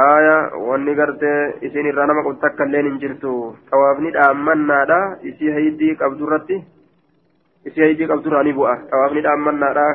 Aaya 0.04 0.36
wanni 0.68 0.94
gartee 0.94 1.38
isin 1.68 1.86
irraa 1.92 2.06
nama 2.06 2.22
qottakka 2.26 2.64
illeen 2.68 2.86
hin 2.90 2.98
jirtu. 3.04 3.32
Xawaafni 3.70 4.11
dhaammannaadha 4.16 4.98
isii 5.30 5.52
hayyidii 5.56 5.94
qabdu 6.02 6.26
irratti. 6.28 6.59
Isii 7.68 7.84
haydii 7.86 8.10
qabdurraa 8.12 8.42
ni 8.42 8.52
bu'a. 8.58 8.74
Xawaafni 8.90 9.24
dhaammannaadha. 9.28 9.86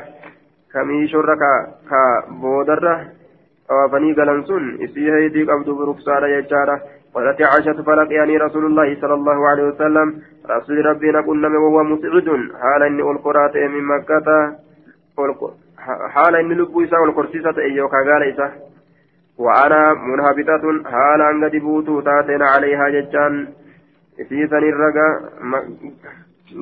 Kamiishorra 0.73 1.35
ka 1.43 1.51
ka 1.89 2.01
boodarra 2.41 2.95
xawaafanii 3.67 4.17
galan 4.19 4.43
sun 4.49 4.65
isii 4.87 5.09
haydii 5.17 5.45
qabdu 5.51 5.79
ruksaadha 5.91 6.33
jechaadha. 6.35 6.81
قالت 7.13 7.41
عائشة 7.41 7.81
فلقيني 7.87 8.37
رسول 8.37 8.65
الله 8.65 8.97
صلى 9.01 9.13
الله 9.13 9.47
عليه 9.49 9.63
وسلم 9.63 10.21
رسول 10.49 10.85
ربنا 10.85 11.21
قلنا 11.21 11.47
وهو 11.47 11.83
مسعد 11.83 12.27
حال 12.61 12.83
إني 12.83 13.01
القرات 13.01 13.55
من 13.55 13.83
مكة 13.83 14.27
حال 16.13 16.35
إني 16.35 16.55
لبو 16.55 16.83
إساء 16.83 17.01
والقرسيسة 17.01 17.57
إيوكا 17.57 17.97
قال 17.97 18.51
وأنا 19.37 19.93
منهبطة 19.93 20.63
حال 20.91 21.21
أن 21.21 21.43
قد 21.43 21.55
بوتو 21.55 22.01
تاتنا 22.01 22.45
عليها 22.45 22.89
ججان 22.89 23.47
إسيسا 24.21 24.57
الرقا 24.57 25.07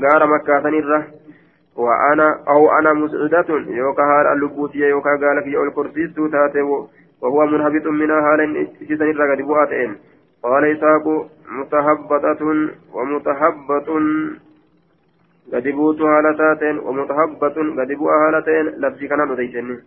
غار 0.04 0.28
مكة 0.28 0.58
الرقا 0.58 1.08
وأنا 1.76 2.40
أو 2.48 2.72
أنا 2.80 2.94
مسعدة 2.94 3.46
يوكا 3.68 4.04
هال 4.04 4.28
اللبوتي 4.34 4.78
يوكا 4.80 5.10
قال 5.10 5.44
في 5.44 5.64
الكرسيس 5.64 6.16
تاتي 6.16 6.62
وهو 7.22 7.46
منهبط 7.46 7.86
منها 7.88 8.22
حال 8.22 8.68
إسيسا 8.82 9.06
الرقا 9.06 9.36
دبواتين 9.36 9.96
قال 10.44 10.64
إسحاق 10.66 11.06
متهبطة 11.60 12.42
ومتهبط 12.94 13.88
قد 15.54 15.68
بوت 15.68 16.02
هالتين 16.02 16.80
ومتهبط 16.80 17.56
قد 17.80 17.92
بوء 18.00 18.12
هالتين 18.12 18.66
لفظي 18.82 19.08
كان 19.08 19.32
نتيجني 19.32 19.78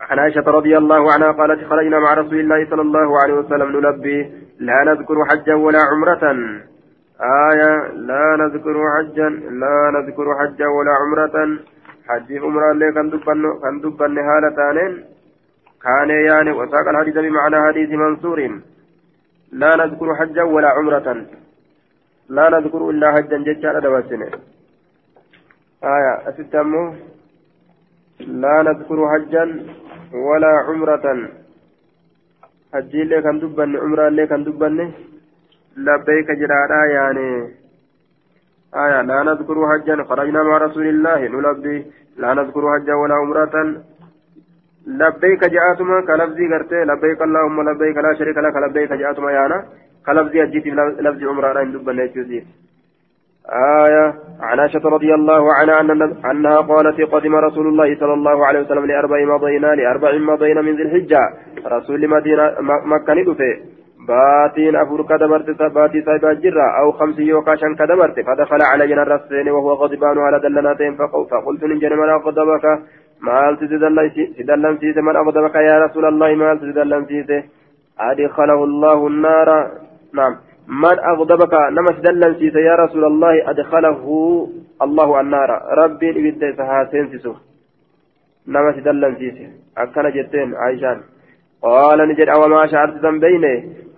عن 0.00 0.18
عائشة 0.18 0.40
رضي 0.58 0.78
الله 0.78 1.12
عنها 1.12 1.30
قالت 1.32 1.64
خرجنا 1.70 1.98
مع 1.98 2.14
رسول 2.14 2.40
الله 2.40 2.70
صلى 2.70 2.82
الله 2.82 3.22
عليه 3.22 3.34
وسلم 3.34 3.68
نلبي 3.76 4.32
لا 4.58 4.84
نذكر 4.86 5.24
حجا 5.24 5.54
ولا 5.54 5.78
عمرة 5.92 6.24
آية 7.20 7.88
لا 8.08 8.36
نذكر 8.40 8.76
حجا 8.96 9.28
لا 9.62 9.90
نذكر 9.94 10.26
حجا 10.38 10.66
ولا 10.66 10.92
عمرة. 11.00 11.58
حج 12.08 12.32
عمرة 12.32 12.70
اللي 12.72 12.92
كان 12.92 13.10
دبن 13.10 13.42
كان 13.62 13.80
دبن 13.80 14.14
كان 15.82 16.10
يعني 16.10 16.50
وساق 16.50 16.88
الحديث 16.88 17.14
بمعنى 17.14 17.56
حديث 17.66 17.90
منصور. 17.90 18.60
لا 19.52 19.76
نذكر 19.76 20.14
حجا 20.14 20.42
ولا 20.42 20.68
عمرة. 20.68 21.26
لا 22.28 22.48
نذكر 22.50 22.90
إلا 22.90 23.12
حجا 23.12 23.36
ججا 23.46 23.78
دواسنة. 23.78 24.30
آية 25.84 26.12
أستمو. 26.28 26.94
لا 28.42 28.62
نذكر 28.62 28.98
حجا 29.12 29.44
ولا 30.28 30.52
عمرة. 30.66 31.06
حجي 32.74 33.02
اللي 33.02 33.22
كان 33.22 33.38
دبن 33.40 33.76
عمرة 33.76 34.08
اللي 34.08 34.26
كان 34.26 34.44
دبن. 34.44 34.78
لبيك 35.86 36.28
جرادا 36.40 36.80
يعني. 36.96 37.30
آية 38.84 39.02
لا 39.02 39.22
نذكر 39.22 39.56
حجا 39.70 40.04
خرجنا 40.08 40.42
مع 40.42 40.58
رسول 40.58 40.86
الله 40.88 41.20
نلبي. 41.28 41.86
لا 42.16 42.34
نذكر 42.34 42.62
حجا 42.72 42.94
ولا 42.94 43.14
عمرة. 43.14 43.54
لبيك 44.86 45.42
جاءتما 45.54 46.00
كلفظي 46.08 46.44
قرتي 46.52 46.80
لبيك 46.90 47.20
اللهم 47.22 47.58
لبيك 47.68 47.96
لا 47.96 48.14
شريك 48.18 48.38
لك. 48.38 48.56
لبيك 48.56 48.92
جاءتما 48.92 49.30
يانا 49.32 49.58
كلفظي 50.06 50.42
أجيتي 50.42 50.70
لفظ 51.04 51.20
عمرة. 51.30 51.52
لا 51.52 51.62
دبن 51.64 51.98
يجوزي. 51.98 52.40
آية 53.84 54.14
عن 54.40 54.58
عائشة 54.60 54.84
رضي 54.96 55.14
الله 55.14 55.42
عنها 55.54 55.80
أن 55.80 55.90
أنها 56.30 56.60
قالت 56.60 57.00
قدم 57.00 57.34
رسول 57.34 57.66
الله 57.66 57.88
صلى 58.00 58.14
الله 58.14 58.46
عليه 58.46 58.60
وسلم 58.60 58.86
لأربع 58.86 59.18
مضينا 59.34 59.66
لأربع 59.66 60.10
مضينا 60.18 60.60
من 60.62 60.76
ذي 60.76 60.82
الحجة. 60.82 61.22
رسول 61.66 62.08
مدينة 62.08 62.44
مكة 62.92 63.14
ندفه 63.14 63.77
باتين 64.08 64.76
أفور 64.76 65.02
كدبرت 65.10 65.48
باتي 65.74 66.02
سايبا 66.02 66.32
جرة 66.32 66.66
أو 66.80 66.92
خمس 66.92 67.18
يوكاشا 67.18 67.68
كدبرت. 67.78 68.16
فدخل 68.26 68.60
علينا 68.70 69.02
الرسين 69.02 69.48
وهو 69.48 69.72
غضبان 69.72 70.18
على 70.18 70.38
دلناتين 70.40 70.96
فقلت 71.30 71.64
نجن 71.64 71.92
من 72.00 72.08
أغضبك؟ 72.08 72.64
مال 73.20 73.52
تدلن 73.60 74.78
سيسي 74.80 75.00
من 75.00 75.16
أغضبك 75.16 75.54
يا 75.54 75.76
رسول 75.84 76.04
الله؟ 76.04 76.34
مال 76.34 76.56
تدلن 76.60 77.04
سيسي 77.10 77.38
أدخله 78.00 78.64
الله 78.64 79.06
النار. 79.06 79.48
نعم. 80.14 80.34
من 80.68 80.96
أغضبك؟ 81.12 81.54
نما 81.76 81.90
تدلن 81.98 82.34
سيسي 82.40 82.60
يا 82.70 82.74
رسول 82.74 83.04
الله. 83.04 83.50
أدخله 83.50 84.00
الله 84.82 85.20
النار. 85.20 85.50
ربي 85.78 86.08
إبدا 86.18 86.48
سهاتين 86.56 87.06
سيسو. 87.12 87.34
نما 88.48 88.70
تدلن 88.76 89.14
سيسي 89.20 89.46
أكنا 89.78 90.10
جتين 90.16 90.54
عايشان. 90.54 90.98
قال 91.62 92.08
نجد 92.08 92.28
أو 92.28 92.48
ما 92.48 92.66
شعرت 92.66 92.94
ذنبيني 93.04 93.54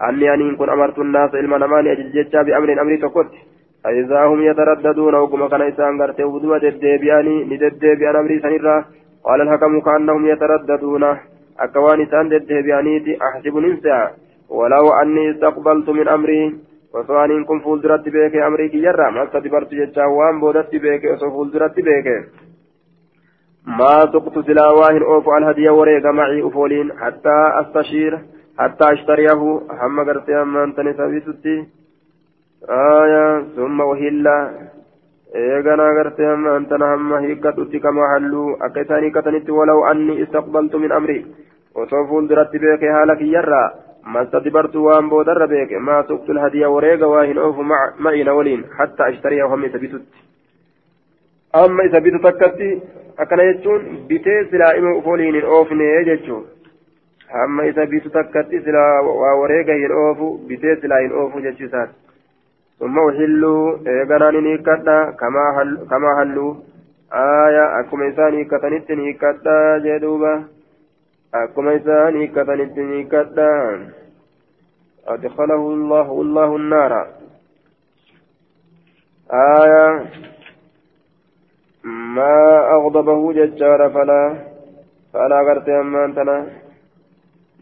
أني 0.09 0.35
أن 0.35 0.57
كن 0.57 0.69
أمرت 0.71 0.99
الناس 0.99 1.35
علما 1.35 1.59
نماني 1.59 1.93
أجل 1.93 2.13
جتشا 2.13 2.43
بأمر 2.43 2.81
أمري 2.83 2.97
تقوت. 2.97 3.31
فإذا 3.85 4.25
هم 4.25 4.43
يترددون 4.43 5.15
وكما 5.15 5.49
كان 5.49 5.63
إسان 5.63 6.03
قرتي 6.03 6.25
ودوا 6.25 6.59
ددبياني 6.59 7.45
نددبيان 7.45 8.17
أمري 8.17 8.41
سنرا 8.41 8.85
قال 9.25 9.41
الحكم 9.41 9.81
كأنهم 9.81 10.27
يترددون. 10.27 11.05
أكوان 11.61 12.01
إسان 12.03 12.29
ددبيانيتي 12.29 13.19
أحسب 13.27 13.57
ننسى. 13.57 13.99
ولو 14.51 14.87
أني 15.03 15.31
استقبلت 15.31 15.89
من 15.89 16.09
أمري 16.09 16.43
وسواني 16.95 17.45
كن 17.45 17.59
فولدرت 17.61 18.09
بيك 18.09 18.37
أمري 18.37 18.69
كيرا 18.69 19.11
ما 19.11 19.23
استدبرت 19.25 19.71
جتشا 19.75 20.05
وان 20.05 20.41
بودت 20.41 20.73
بيك 20.85 21.05
وسو 21.13 21.31
فولدرت 21.31 21.77
بيك. 21.87 22.09
ما 23.67 24.13
سقت 24.13 24.47
سلاواه 24.47 24.99
أوف 25.03 25.29
الهدي 25.29 25.69
وريق 25.69 26.07
معي 26.07 26.47
أفولين 26.47 26.93
حتى 26.99 27.37
أستشير 27.61 28.19
حتى 28.59 28.85
أشتريه. 28.93 29.61
هم 29.83 30.01
قرتي 30.01 30.43
أما 30.43 30.65
أنت 30.65 30.79
آية 32.69 33.45
ثم 33.57 33.81
وهلا 33.81 34.51
إيغانا 35.35 35.87
قرتي 35.99 36.33
أما 36.33 36.57
أنت 36.57 36.73
هم 36.73 37.13
هيكتتي 37.13 37.79
كما 37.79 38.03
حلوا 38.15 38.67
أكيساني 38.67 39.11
كتنت 39.11 39.51
ولو 39.51 39.85
أني 39.85 40.23
استقبلت 40.23 40.75
من 40.77 40.93
أمري. 40.93 41.27
وصوفون 41.75 42.27
درت 42.27 42.53
بيك 42.53 42.85
هالك 42.85 43.21
يرى. 43.21 43.71
ما 44.07 44.23
استدبرت 44.23 44.77
وان 44.77 45.09
بودر 45.09 45.47
بيك. 45.47 45.73
ما 45.73 46.03
سقت 46.09 46.31
الهدي 46.31 46.67
وريق 46.67 47.07
واهن 47.07 47.39
أوف 47.39 47.59
مع 47.59 47.93
معي 47.99 48.23
نولين. 48.23 48.65
حتى 48.79 49.09
أشتريه 49.09 49.45
هم 49.45 49.65
يسابيتتي 49.65 50.05
أما 51.55 51.83
يسابيت 51.85 52.15
تكتي 52.27 52.81
akkana 53.25 53.47
jechuun 53.49 53.87
bitee 54.11 54.39
silaa 54.51 54.73
ima 54.81 54.95
ufoliin 55.01 55.39
hin 55.39 55.49
oofne 55.59 55.89
jechuun 56.09 56.45
hamma 57.35 57.67
isa 57.71 57.87
bitu 57.93 58.13
takkatti 58.17 58.63
silaa 58.67 59.03
waa 59.23 59.35
wareega 59.43 59.79
hin 59.83 59.95
oofu 60.03 60.31
bitee 60.51 60.77
silaa 60.85 61.01
hin 61.05 61.17
oofu 61.23 61.45
jechuusaati 61.47 61.95
summa 62.79 63.07
uhilluu 63.13 63.63
eeganaan 63.95 64.41
hin 64.41 64.51
hiikkadha 64.53 64.99
kamaa 65.23 66.17
halluu 66.19 66.51
aaya 67.23 67.65
akkuma 67.79 68.11
isaan 68.13 68.41
hiikkatanitti 68.41 68.97
hin 68.97 69.07
hiikkadha 69.09 69.57
jee 69.89 70.03
akkuma 71.45 71.79
isaan 71.81 72.21
hiikkatanitti 72.23 72.87
hin 72.87 72.95
hiikkadha 72.99 73.51
أدخله 75.07 75.55
الله 75.55 76.21
الله 76.21 76.57
النار 76.57 76.93
آية 79.33 79.87
ما 81.85 82.59
أغضبه 82.77 83.33
ججار 83.33 83.91
فلا 83.91 84.37
فلا 85.13 85.41
غرت 85.41 85.69
أما 85.69 86.05
أنتنا 86.05 86.47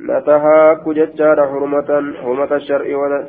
نتهاك 0.01 0.89
ججار 0.89 1.47
حرمة 1.47 1.91
حرمة 2.23 2.57
الشرع 2.57 2.97
ولا 2.97 3.29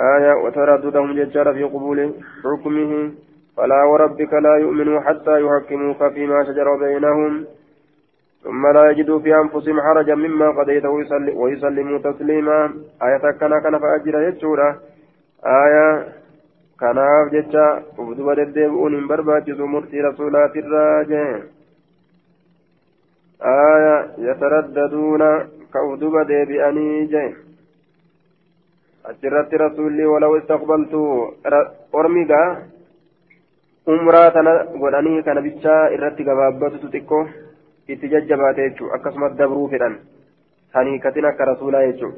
آية 0.00 0.32
وترددهم 0.44 1.12
ججار 1.12 1.54
في 1.54 1.62
قبول 1.62 2.14
حكمه. 2.44 3.12
فلا 3.56 3.82
وربك 3.84 4.32
لا 4.32 4.54
يؤمنوا 4.56 5.00
حتى 5.00 5.40
يحكموك 5.40 6.12
فيما 6.12 6.44
شجر 6.44 6.76
بينهم. 6.76 7.44
ثم 8.44 8.66
لا 8.66 8.90
يجدوا 8.90 9.18
في 9.20 9.34
أنفسهم 9.34 9.80
حرجا 9.80 10.14
مما 10.14 10.48
قضيت 10.50 10.84
ويسلموا 11.36 11.98
تسليما. 11.98 12.74
آية 13.02 13.30
كان 13.40 13.60
كان 13.62 13.78
فأجر 13.78 14.20
يجورا. 14.28 14.76
آية 15.46 16.04
kanaaf 16.80 17.30
jecha 17.34 17.64
uf 17.98 18.08
duba 18.16 18.34
deddeebi'uun 18.38 18.94
hin 18.96 19.06
barbaachisu 19.10 19.66
murtii 19.74 20.02
rasuulaatirraa 20.06 21.04
jee. 21.10 21.32
Aya 23.40 23.96
yataraddaduuna 24.26 25.28
ka 25.72 25.82
uf 25.88 25.98
duba 26.00 26.24
deebi'anii 26.30 27.08
jee. 27.12 27.28
Achirratti 29.10 29.56
rasuulli 29.64 30.06
walaw 30.12 30.32
istaqbaltu 30.38 31.02
ormigaa 31.92 32.48
umraa 33.86 34.30
tana 34.30 34.52
godhanii 34.80 35.22
kana 35.26 35.40
bichaa 35.46 35.90
irratti 35.96 36.24
gabaabbatutu 36.30 36.90
xiqqoo 36.94 37.24
itti 37.88 38.10
jajjabaate 38.14 38.66
jechuu 38.68 38.90
akkasumas 38.96 39.36
dabruu 39.38 39.68
fedhan. 39.68 39.94
Sanii 40.72 40.98
katin 40.98 41.24
akka 41.24 41.44
rasuulaa 41.52 41.86
jechuu 41.86 42.12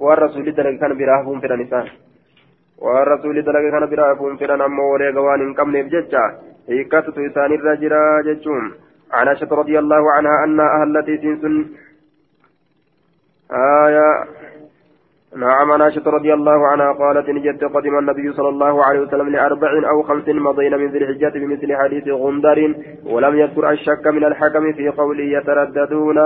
waan 0.00 0.18
rasuulli 0.18 0.56
dalage 0.56 0.78
kana 0.78 0.94
biraa 0.94 1.18
hafuun 1.18 1.40
fedhan 1.44 1.60
isaan 1.66 1.90
waan 2.84 3.04
rasuulli 3.14 3.48
dalage 3.48 3.74
kana 3.74 3.92
biraa 3.92 4.08
hafuun 4.14 4.38
fedhan 4.44 4.68
ammoo 4.68 4.88
wareega 4.92 5.26
waan 5.28 5.44
hin 5.46 5.58
qabneef 5.60 5.92
jecha 5.96 6.24
hiikkatutu 6.72 7.28
isaanirra 7.28 7.76
jira 7.84 8.00
jechuun. 8.30 8.72
عن 9.12 9.28
عائشة 9.28 9.48
رضي 9.52 9.78
الله 9.78 10.12
عنها 10.12 10.44
أن 10.44 10.60
أهلت 10.60 11.06
سنسن 11.22 11.66
آية 13.52 14.08
نعم 15.36 15.72
عن 15.72 15.82
عائشة 15.82 16.06
رضي 16.06 16.34
الله 16.34 16.66
عنها 16.66 16.92
قالت 16.92 17.28
إن 17.28 17.42
جد 17.42 17.64
قدم 17.64 17.98
النبي 17.98 18.32
صلى 18.32 18.48
الله 18.48 18.84
عليه 18.84 19.00
وسلم 19.00 19.28
لأربع 19.28 19.70
أو 19.90 20.02
خمس 20.02 20.28
مضين 20.28 20.78
من 20.78 20.86
ذي 20.92 20.98
الحجة 20.98 21.32
بمثل 21.38 21.76
حديث 21.76 22.08
غندر 22.08 22.74
ولم 23.04 23.38
يذكر 23.38 23.70
الشك 23.70 24.06
من 24.06 24.24
الحكم 24.24 24.72
في 24.72 24.88
قوله 24.88 25.24
يترددون 25.24 26.18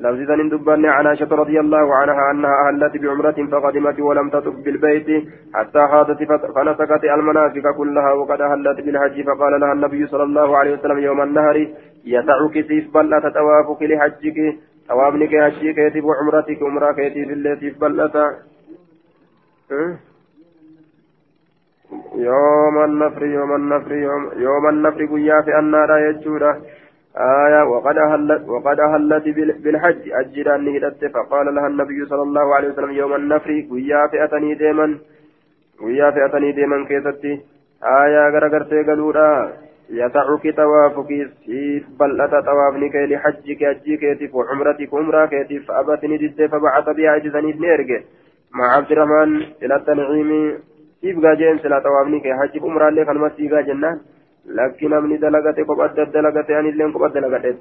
لفظة 0.00 0.48
دبان 0.52 0.86
عن 0.86 1.06
عائشة 1.06 1.30
رضي 1.42 1.60
الله 1.60 1.94
عنها 1.94 2.30
أنها 2.30 2.54
أهلت 2.64 2.96
بعمرة 3.02 3.38
فقدمت 3.52 4.00
ولم 4.00 4.30
تطف 4.30 4.54
بالبيت 4.64 5.08
حتى 5.54 5.80
حاضت 5.90 6.20
فنسكت 6.54 7.04
المناسك 7.04 7.66
كلها 7.78 8.12
وقد 8.12 8.40
أهلت 8.40 8.80
بالحج 8.80 9.16
فقال 9.28 9.60
لها 9.60 9.72
النبي 9.72 10.06
صلى 10.06 10.22
الله 10.22 10.56
عليه 10.58 10.72
وسلم 10.74 10.98
يوم 10.98 11.20
النهر 11.22 11.56
يسعك 12.04 12.54
سيف 12.68 12.94
بلة 12.94 13.24
توافك 13.38 13.82
لحجك. 13.82 14.38
توابنك 14.88 15.32
حجك 15.44 15.78
يتب 15.78 16.06
عمرتك 16.18 16.62
عمرك 16.62 16.98
يتب 16.98 17.30
التي 17.30 17.70
بلة 17.70 18.14
يوم 22.28 22.84
النفر 22.84 23.22
يوم 23.24 23.54
النفر 23.54 23.92
يوم, 23.94 24.30
يوم 24.36 24.68
النفر 24.68 25.04
قيا 25.06 25.40
في 25.42 25.58
النار 25.58 25.90
يجوره 25.98 26.54
آية 27.18 27.62
وقد 27.62 27.96
أهلت 27.98 28.48
وقد 28.48 28.80
أهلت 28.80 29.24
بالحج. 29.64 30.02
أجران 30.12 30.64
نهدت 30.64 31.04
فقال 31.14 31.54
لها 31.54 31.66
النبي 31.66 32.06
صلى 32.06 32.22
الله 32.22 32.54
عليه 32.54 32.68
وسلم 32.68 32.90
يوم 32.90 33.14
النفر 33.14 33.64
ويا 33.70 34.06
فئتني 34.06 34.54
ديما. 34.54 34.98
ويا 35.82 36.10
فئتني 36.10 36.52
ديما 36.52 36.84
كيستي. 36.88 37.40
آية 37.82 38.28
غرغرتي 38.28 38.82
قالوا 38.82 39.12
يسعك 39.90 40.56
توافك 40.56 41.30
سيف 41.46 41.84
بلأت 42.00 42.44
توافنك 42.44 42.94
لحجك 42.94 43.62
أجيك 43.62 44.34
وعمرتك 44.34 44.94
عمرك 44.94 45.32
فأبتني 45.68 46.16
دد 46.16 46.46
فبعث 46.46 46.88
بها 46.96 47.16
أجزني 47.16 47.52
نيرجي 47.52 48.00
مع 48.54 48.76
عبد 48.76 48.92
الرحمن 48.92 49.42
إلى 49.62 49.76
التنعيم 49.76 50.58
سيف 51.00 51.18
جاجين 51.18 51.58
سلا 51.58 51.78
توافنك 51.78 52.26
حج 52.38 52.62
عمرة 52.62 52.88
لك 52.90 53.08
المسيقى 53.08 53.62
جنان 53.62 54.00
لكن 54.48 54.92
أمني 54.92 55.16
دلقتي 55.16 55.62
قبضت 55.62 56.00
دلقتي 56.00 56.58
أن 56.58 56.66
اللين 56.66 56.92
قبضت 56.92 57.16
دلقتي 57.16 57.58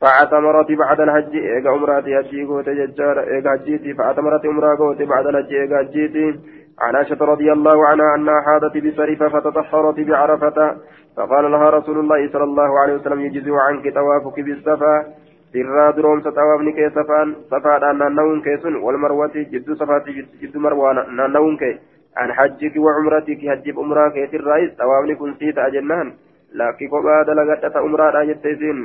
فاعتمرت 0.00 0.72
بعد 0.72 1.00
الحج 1.00 1.36
إيجا 1.36 1.70
عمراتي 1.70 2.16
حجي 2.16 2.44
قوتي 2.44 2.74
ججار 2.74 3.20
إيجا 3.20 3.50
حجيتي. 3.50 3.94
فاعتمرت 3.94 4.46
عمرة 4.46 4.76
قوتي 4.76 5.04
بعد 5.04 5.26
الحج 5.26 5.54
إيجا 5.54 5.78
حجيتي. 5.78 6.40
عن 6.80 6.96
عائشة 6.96 7.24
رضي 7.24 7.52
الله 7.52 7.86
عنها 7.86 8.14
أنها 8.14 8.40
حاضت 8.40 8.76
بسرفة 8.76 9.28
فتطهرت 9.28 10.00
بعرفة. 10.00 10.76
فقال 11.16 11.50
لها 11.50 11.70
رسول 11.70 11.98
الله 11.98 12.28
صلى 12.32 12.44
الله 12.44 12.80
عليه 12.80 12.94
وسلم 12.94 13.20
يجزي 13.20 13.50
عنك 13.50 13.94
طوافك 13.94 14.40
بالصفا. 14.40 15.04
سرا 15.52 15.90
دروم 15.90 16.20
ستوافني 16.20 16.72
كي 16.72 16.90
صفان 16.90 17.34
صفا 17.50 17.92
نانون 17.92 18.42
كيسن 18.42 18.74
والمروة 18.76 19.30
جد 19.34 19.72
صفات 19.72 20.04
جد 20.42 20.56
مروة 20.56 20.92
نانون 21.10 21.56
كي. 21.56 21.78
عن 22.16 22.32
حجك 22.32 22.74
وعمرتك 22.76 23.40
حجب 23.50 23.78
عمرك 23.78 24.34
الرئيس. 24.34 24.70
طوافني 24.78 25.14
كن 25.14 25.34
سيت 25.34 25.58
أجنان. 25.58 26.12
لكن 26.54 26.88
قبا 26.88 27.22
دلغت 27.22 27.76
عمرة 27.76 28.22
يتسين 28.22 28.78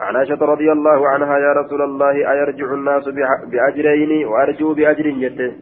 عن 0.00 0.16
عائشة 0.16 0.42
رضي 0.44 0.72
الله 0.72 1.08
عنها 1.08 1.38
يا 1.38 1.52
رسول 1.52 1.82
الله 1.82 2.14
أيرجع 2.32 2.74
الناس 2.74 3.04
بأجرين؟ 3.50 4.26
وأرجو 4.26 4.74
بأجر 4.74 5.06
جده 5.22 5.52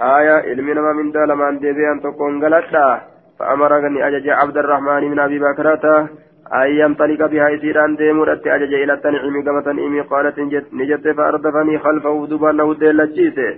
آية 0.00 0.36
علمنا 0.48 0.92
من 0.92 1.10
دالمان 1.10 1.58
ديبيان 1.58 2.00
تكون 2.00 2.44
غلطا 2.44 3.00
فأمرني 3.38 4.06
أجج 4.08 4.28
عبد 4.28 4.56
الرحمن 4.56 5.10
من 5.10 5.18
أبي 5.18 5.38
بكرة 5.38 6.08
أن 6.54 6.70
ينطلق 6.80 7.26
بها 7.26 7.54
إسيران 7.54 7.96
ديمورت 7.96 8.46
أجج 8.46 8.72
إلى 8.74 8.92
التنعيم 8.92 9.44
كما 9.44 9.60
تنعيمي 9.60 10.00
قالت 10.00 10.38
نجت 10.72 11.08
فأردفني 11.16 11.78
خلفه 11.78 12.26
دبانه 12.30 12.74
ديلتشيته 12.74 13.50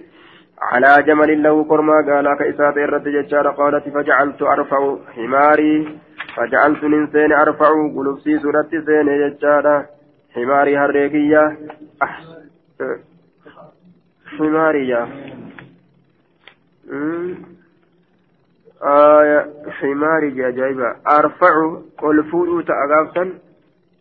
على 0.63 1.03
جمل 1.03 1.43
له 1.43 1.65
كرما 1.65 1.95
قال 1.95 2.39
كإسات 2.39 2.77
الرد 2.77 3.09
ججار 3.09 3.49
قالت 3.49 3.89
فجعلت 3.89 4.43
أرفع 4.43 4.97
حماري 5.17 5.99
فجعلت 6.37 6.85
ننسين 6.85 7.33
أرفع 7.33 7.69
قلوبسي 7.97 8.39
سورة 8.39 8.69
سين 8.71 9.31
ججار. 9.31 9.87
حماري 10.35 10.79
هريكية 10.79 11.59
حمارية. 14.39 15.09
آية 18.83 19.51
حماري 19.71 20.31
جاجايبا 20.31 20.97
أرفع 21.19 21.77
والفود 22.03 22.65
تأغافتا 22.65 23.33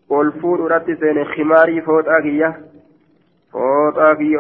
والفود 0.10 0.72
رت 0.72 0.86
سين. 0.86 1.26
حماري 1.26 1.82
فوت 1.82 2.08
أغية 2.08 2.62
فوت 3.52 3.98
أغية 3.98 4.38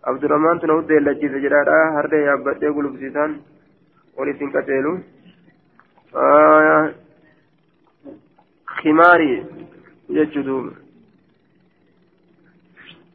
سين 0.00 0.08
عبد 0.08 0.24
الرحمن 0.24 0.60
تنود 0.60 0.92
لجي 0.92 1.28
سجرادا 1.28 1.78
هرده 1.94 2.16
يابده 2.16 2.68
قلوب 2.68 2.96
سيسان 2.96 3.40
ولسين 4.16 4.50
كتيلو 4.50 4.98
آية 6.16 6.94
خماري 8.66 9.44
يجدوم 10.08 10.74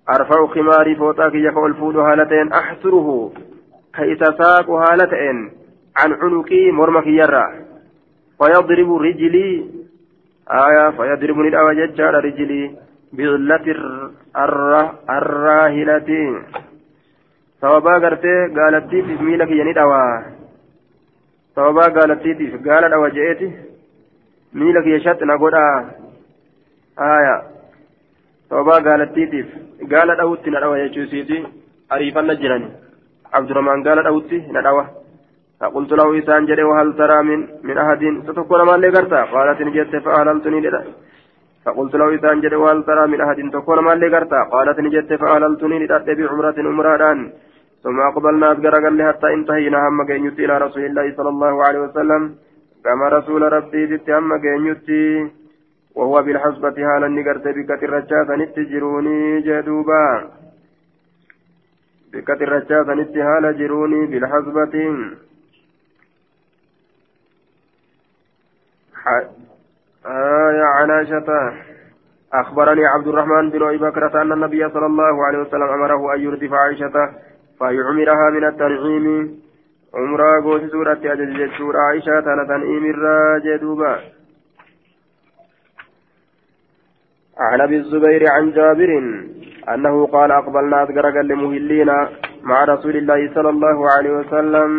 أرفع 0.10 0.48
خماري 0.48 0.96
فوتا 0.96 1.30
كي 1.30 1.44
يفعل 1.44 1.74
فود 1.74 1.96
هالتين 1.96 2.54
أحسره 2.54 3.34
كيس 3.96 4.20
ساق 4.20 4.70
هالتين 4.70 5.52
عن 5.98 6.14
عنقي 6.14 6.72
مرمك 6.72 7.08
يرى 7.08 7.46
فيضرب 8.40 8.94
رجلي 8.96 9.70
آية 10.50 10.90
فيضربني 10.90 11.48
الأوجج 11.48 12.02
على 12.02 12.20
رجلي 12.20 12.76
بغلة 13.14 13.66
الراهلة 15.10 16.10
sababaa 17.62 18.00
gartee 18.06 18.40
gaalattiitiif 18.58 19.22
miila 19.28 19.46
kiyya 19.52 19.66
ni 19.68 19.74
dhawaa 19.80 20.24
sababaa 21.56 21.90
gaalattiitiif 21.98 22.54
gaala 22.68 22.90
dhawa 22.94 23.10
je'eeti 23.18 23.48
miila 24.62 24.82
kiyya 24.88 25.00
shatti 25.06 25.26
na 25.30 25.38
godhaa 25.44 25.76
haaya 27.04 27.36
sababaa 28.50 28.82
gaalattiitiif 28.90 29.48
gaala 29.94 30.16
dhawutti 30.22 30.50
na 30.56 30.60
dhawa 30.66 30.82
jechuu 30.84 31.08
isiiti 31.08 31.38
ariifanna 31.96 32.36
jirani 32.44 32.70
abdurahmaan 33.40 33.84
gaala 33.90 34.08
dhawutti 34.10 34.44
na 34.58 34.62
dhawa 34.68 34.86
فقلت 35.60 35.92
له 36.00 36.08
إسان 36.20 36.46
جري 36.46 36.64
وهل 36.70 36.90
ترى 37.00 37.20
من 37.30 37.40
من 37.68 37.78
أحد 37.84 38.02
ستكون 38.28 38.62
ما 38.68 38.76
اللي 38.76 38.90
قرتا 38.96 39.22
قالت 39.34 39.60
نجت 39.68 39.94
فأهللتني 40.06 40.60
لدى 40.66 40.82
فقلت 41.66 41.94
له 41.96 42.16
إسان 42.16 42.42
جري 42.42 42.56
وهل 42.56 42.84
ترى 42.84 43.08
من 43.08 43.22
أحد 43.22 43.40
تكون 43.54 43.80
ما 43.80 43.94
اللي 43.94 44.08
قرتا 44.16 44.44
قالت 44.54 44.80
نجت 44.80 45.14
فأهللتني 45.22 45.80
لدى 45.80 46.14
بعمرة 46.18 46.58
عمران 46.70 47.20
ثم 47.84 48.00
أقبلنا 48.00 48.52
أذكر 48.52 48.74
حتى 49.08 49.28
انتهينا. 49.34 49.88
هم 49.88 50.00
جينيت 50.10 50.40
إلى 50.40 50.58
رسول 50.58 50.86
الله 50.86 51.06
صلى 51.18 51.30
الله 51.30 51.64
عليه 51.66 51.80
وسلم. 51.80 52.36
كما 52.84 53.06
رسول 53.18 53.42
ربي 53.58 53.86
بت 53.86 54.10
هم 54.10 54.32
جينيت 54.46 54.90
وهو 55.96 56.16
بالحسبة 56.26 56.76
حالا 56.88 57.08
نقرت 57.08 57.48
بكة 57.48 57.82
الرجاة 57.88 58.30
نتجروني 58.42 59.42
جدوبا. 59.42 60.06
بكة 62.14 62.40
الرجاة 62.48 62.88
نتهال 63.00 63.58
جروني 63.60 64.02
بالحسبة. 64.06 64.76
آية 70.06 70.64
عن 70.64 70.92
عائشة. 70.92 71.54
أخبرني 72.34 72.86
عبد 72.86 73.08
الرحمن 73.08 73.50
بن 73.50 73.64
أبي 73.64 73.78
بكرة 73.78 74.22
أن 74.22 74.32
النبي 74.32 74.70
صلى 74.70 74.86
الله 74.86 75.26
عليه 75.26 75.40
وسلم 75.40 75.64
أمره 75.64 76.16
أن 76.16 76.20
يردف 76.20 76.54
عائشة 76.54 76.94
فيعمرها 77.60 78.30
من 78.30 78.44
التنعيم 78.48 79.06
عمرة 79.96 80.44
قوت 80.44 80.62
سورة 80.72 81.00
أجل 81.04 81.52
سورة 81.58 81.80
عائشة 81.80 82.20
تنعيم 82.22 82.86
الراجة 82.86 83.56
دوبا 83.62 84.00
عن 87.38 87.62
أبي 87.62 87.78
الزبير 87.78 88.24
عن 88.32 88.52
جابر 88.52 88.92
أنه 89.74 90.08
قال 90.08 90.32
أقبلنا 90.32 90.84
أذكر 90.84 91.22
لمهلين 91.22 91.90
مع 92.44 92.64
رسول 92.64 92.96
الله 92.98 93.34
صلى 93.34 93.50
الله 93.50 93.92
عليه 93.92 94.12
وسلم. 94.12 94.72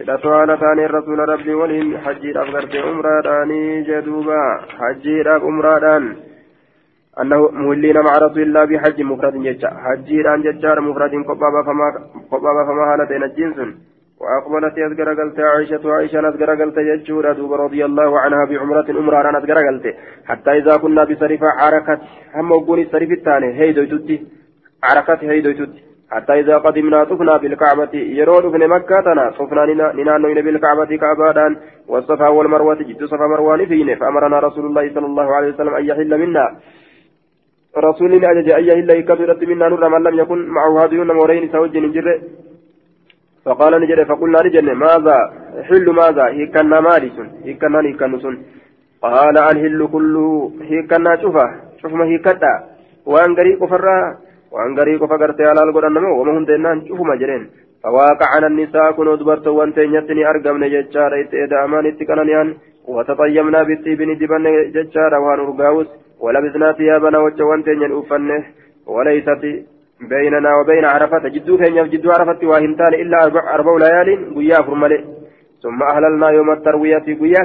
إذا 0.00 0.16
سؤال 0.16 0.58
ثاني 0.60 0.84
الرسول 0.86 1.18
ربي 1.18 1.54
ولهم 1.54 1.98
حجي 1.98 2.40
أفضل 2.42 2.78
عمرة 2.78 3.44
جدوبا 3.88 4.60
حجي 4.78 5.28
عمرة 5.28 6.14
أنه 7.20 7.50
مولين 7.50 7.96
مع 8.00 8.12
رسول 8.18 8.42
الله 8.42 8.64
بحج 8.64 9.02
مفرد 9.02 9.34
ججا 9.46 9.70
حجي 9.84 10.28
عن 10.28 10.42
ججار 10.42 10.80
مفرد 10.80 11.14
قبابا 11.30 11.62
فما 11.66 11.86
قبابا 12.30 12.62
فما 12.68 12.84
هالتين 12.92 13.22
الجنس 13.22 13.58
وأقبلت 14.20 14.78
أذكر 14.78 15.08
قلت 15.20 15.40
عائشة 15.40 15.92
عائشة 15.94 16.28
أذكر 16.28 16.50
قلت 16.60 16.78
ججورة 16.78 17.56
رضي 17.64 17.84
الله 17.84 18.20
عنها 18.20 18.44
بعمرة 18.50 18.90
أمرا 18.90 19.38
أذكر 19.38 19.58
قلت 19.68 19.86
حتى 20.28 20.50
إذا 20.58 20.76
كنا 20.76 21.04
بصريفة 21.04 21.46
عركت 21.46 22.00
هم 22.34 22.50
وقوني 22.52 22.82
الصريف 22.82 23.10
الثاني 23.10 23.48
هيدو 23.60 23.84
تدي 23.84 24.16
عركت 24.88 25.24
هيدو 25.24 25.52
تدي 25.52 25.91
حتى 26.14 26.32
إذا 26.40 26.56
قدمنا 26.58 27.04
طفنا 27.04 27.36
بالكعبة 27.36 27.94
يرون 27.94 28.44
ابن 28.44 28.68
مكة 28.68 29.00
تنا 29.06 29.30
طفنا 29.38 29.92
ننانوين 29.98 30.38
بالكعبة 30.44 30.96
كعبادان. 31.02 31.56
والصفا 31.88 32.28
والمروة 32.28 32.74
جد 32.88 33.04
صفا 33.04 33.26
مروان 33.26 33.66
فينا 33.66 33.94
فأمرنا 33.94 34.38
رسول 34.38 34.64
الله 34.66 34.94
صلى 34.94 35.06
الله 35.06 35.28
عليه 35.36 35.48
وسلم 35.52 35.74
أن 35.74 35.84
يحل 35.84 36.12
منا. 36.22 36.46
رسول 37.76 38.24
أجج 38.24 38.48
أيه 38.50 38.72
إلا 38.80 38.94
يكبرت 38.94 39.44
منا 39.44 39.68
نور 39.68 39.88
من 39.88 40.02
لم 40.02 40.18
يكن 40.18 40.38
معه 40.48 40.84
هذه 40.84 40.94
مورين 40.94 41.52
سوج 41.52 41.76
نجر 41.76 42.06
فقال 43.44 43.72
نجر 43.82 44.04
فقلنا 44.04 44.38
نجر 44.46 44.74
ماذا؟ 44.74 45.18
حل 45.68 45.86
ماذا؟ 45.90 46.24
هيكنا 46.36 46.80
مالس 46.80 47.16
هيكنا 47.44 47.80
هيكنا 47.80 48.18
قال 49.02 49.36
الهل 49.38 49.88
كله. 49.92 50.52
هيكنا 50.70 51.16
شوفه 51.22 51.46
شوف 51.80 51.92
ما 51.92 52.04
هيكتا 52.04 52.54
وأن 53.06 53.30
غريق 53.38 53.64
فرا. 53.64 53.98
غريق 54.78 55.04
فقرت 55.04 55.40
على 55.40 55.62
القرآن 55.62 55.96
وما 55.96 56.32
هم 56.38 56.44
دينان 56.44 56.86
شوف 56.88 57.00
ما 57.00 57.16
جرين 57.16 57.42
فواقعنا 57.82 58.46
النساء 58.46 58.92
كنوا 58.92 59.16
دبرت 59.16 59.46
وانتين 59.46 59.94
يتني 59.94 60.30
أرقمنا 60.30 60.66
ججارة 60.74 61.20
إتئدامان 61.20 61.86
إتقنانيان 61.86 62.48
وتطيمنا 62.94 63.62
بالطيب 63.62 64.02
ندبن 64.10 64.44
ججارة 64.74 65.18
وان 65.24 65.40
أرقاوس 65.40 65.88
ولبسنا 66.24 66.72
ثيابنا 66.78 67.18
وجوان 67.24 67.64
تنين 67.64 67.92
أفنه 67.98 68.42
وليست 68.94 69.42
بيننا 70.12 70.50
وبين 70.58 70.84
عرفة 70.84 71.24
جدو 71.34 71.58
كين 71.58 71.88
جدو 71.92 72.10
عرفة 72.10 72.40
واهمتان 72.50 72.94
إلا 73.02 73.16
أربع, 73.24 73.54
أربع 73.54 73.72
ليال 73.82 74.08
قيا 74.36 74.62
فرمالي 74.66 74.98
ثم 75.62 75.82
أهللنا 75.82 76.28
يوم 76.30 76.50
التروية 76.50 77.06
قيا 77.22 77.40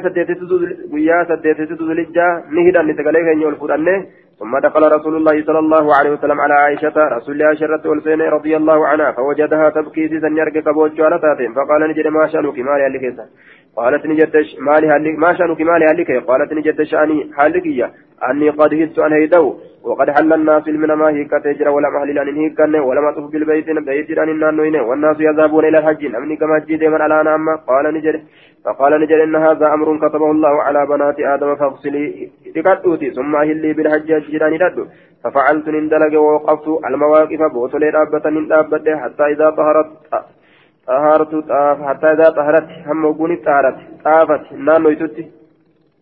سديت 1.29 1.61
ذلجة 1.89 2.27
نهدا 2.55 2.81
نتقليه 2.81 3.27
يولفرنه 3.43 4.05
ثم 4.39 4.57
دخل 4.57 4.83
رسول 4.95 5.15
الله 5.15 5.45
صلى 5.45 5.59
الله 5.59 5.95
عليه 5.95 6.11
وسلم 6.11 6.41
على 6.41 6.53
عائشة 6.53 6.97
رسول 6.97 7.33
الله 7.35 7.53
شرت 7.55 7.85
والسين 7.85 8.21
رضي 8.21 8.57
الله 8.57 8.87
عنها 8.87 9.11
فوجدها 9.11 9.69
تبكي 9.69 10.07
سيسا 10.07 10.27
يرقى 10.27 10.61
كبوتش 10.61 10.99
على 11.01 11.19
تاتين 11.19 11.53
فقال 11.53 11.81
نجد 11.89 12.07
ما 12.07 12.27
شأنك 12.27 12.59
ما 12.59 12.77
لي 12.77 13.27
قالت 13.77 14.05
نجد 14.05 14.35
مالي 14.59 14.87
ما 15.23 15.33
شأنك 15.37 15.61
ما 15.61 15.77
لي 15.79 16.19
قالت 16.29 16.53
نجد 16.53 16.81
شأني 16.83 17.31
حالك 17.37 17.65
أني 18.29 18.49
قد 18.49 18.73
هدت 18.73 18.99
أن 18.99 19.13
هيدو 19.13 19.55
وقد 19.83 20.09
حل 20.09 20.33
الناس 20.33 20.67
من 20.67 20.93
ما 20.93 21.09
هيك 21.09 21.31
تجرى 21.31 21.69
ولا 21.69 21.89
مهل 21.89 22.19
أن 22.19 22.35
هيكن 22.37 22.75
ولا 22.75 23.01
مطف 23.01 23.31
بالبيت 23.31 23.69
بيت 23.69 24.17
أن 24.17 24.29
النانوين 24.29 24.75
والناس 24.75 25.17
يذهبون 25.19 25.65
إلى 25.65 25.77
الحج 25.77 26.15
أمني 26.15 26.35
كما 26.35 26.59
جيد 26.67 26.83
من 26.83 27.01
على 27.01 27.23
نعم 27.23 27.57
قال 27.69 27.93
نجر 27.93 28.15
فقال 28.67 29.01
نجر 29.01 29.23
إن 29.23 29.35
هذا 29.35 29.73
أمر 29.73 29.97
كتبه 29.97 30.31
الله 30.31 30.63
على 30.63 30.85
بنات 30.85 31.19
آدم 31.19 31.55
فاغسلي 31.55 32.29
تكتوتي 32.55 33.11
ثم 33.11 33.35
أهلي 33.35 33.73
بالحج 33.73 34.09
جيران 34.25 34.53
ردو 34.53 34.85
ففعلت 35.23 35.67
نندلق 35.67 36.19
ووقفت 36.19 36.67
المواقف 36.87 37.41
بوصلي 37.53 37.89
رابة 37.89 38.29
نندابة 38.29 38.97
حتى 39.01 39.23
إذا 39.33 39.49
طهرت 39.49 39.89
طهرت 40.87 41.33
حتى 41.87 42.07
إذا 42.11 42.29
طهرت 42.29 42.67
هم 42.87 43.05
وقوني 43.05 43.35
طهرت. 43.35 43.77
طافت. 44.05 44.53
نانو 44.53 44.89
يتوتي 44.89 45.31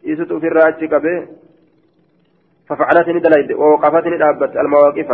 يسوت 0.04 0.34
في 0.34 0.48
الراجل 0.48 0.86
كبه. 0.92 1.28
ففعلت 2.68 3.08
ندليد 3.10 3.52
ووقفت 3.52 4.06
ندابت 4.08 4.52
المواقف. 4.58 5.10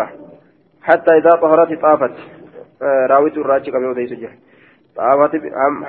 حتى 0.88 1.12
إذا 1.20 1.32
طهرت 1.44 1.82
طافت. 1.82 2.16
آه، 2.82 3.06
راويت 3.12 3.38
الراجي 3.38 3.72
كم 3.72 3.84
يودي 3.84 4.08
سجل 4.08 4.30
طافت 4.97 5.35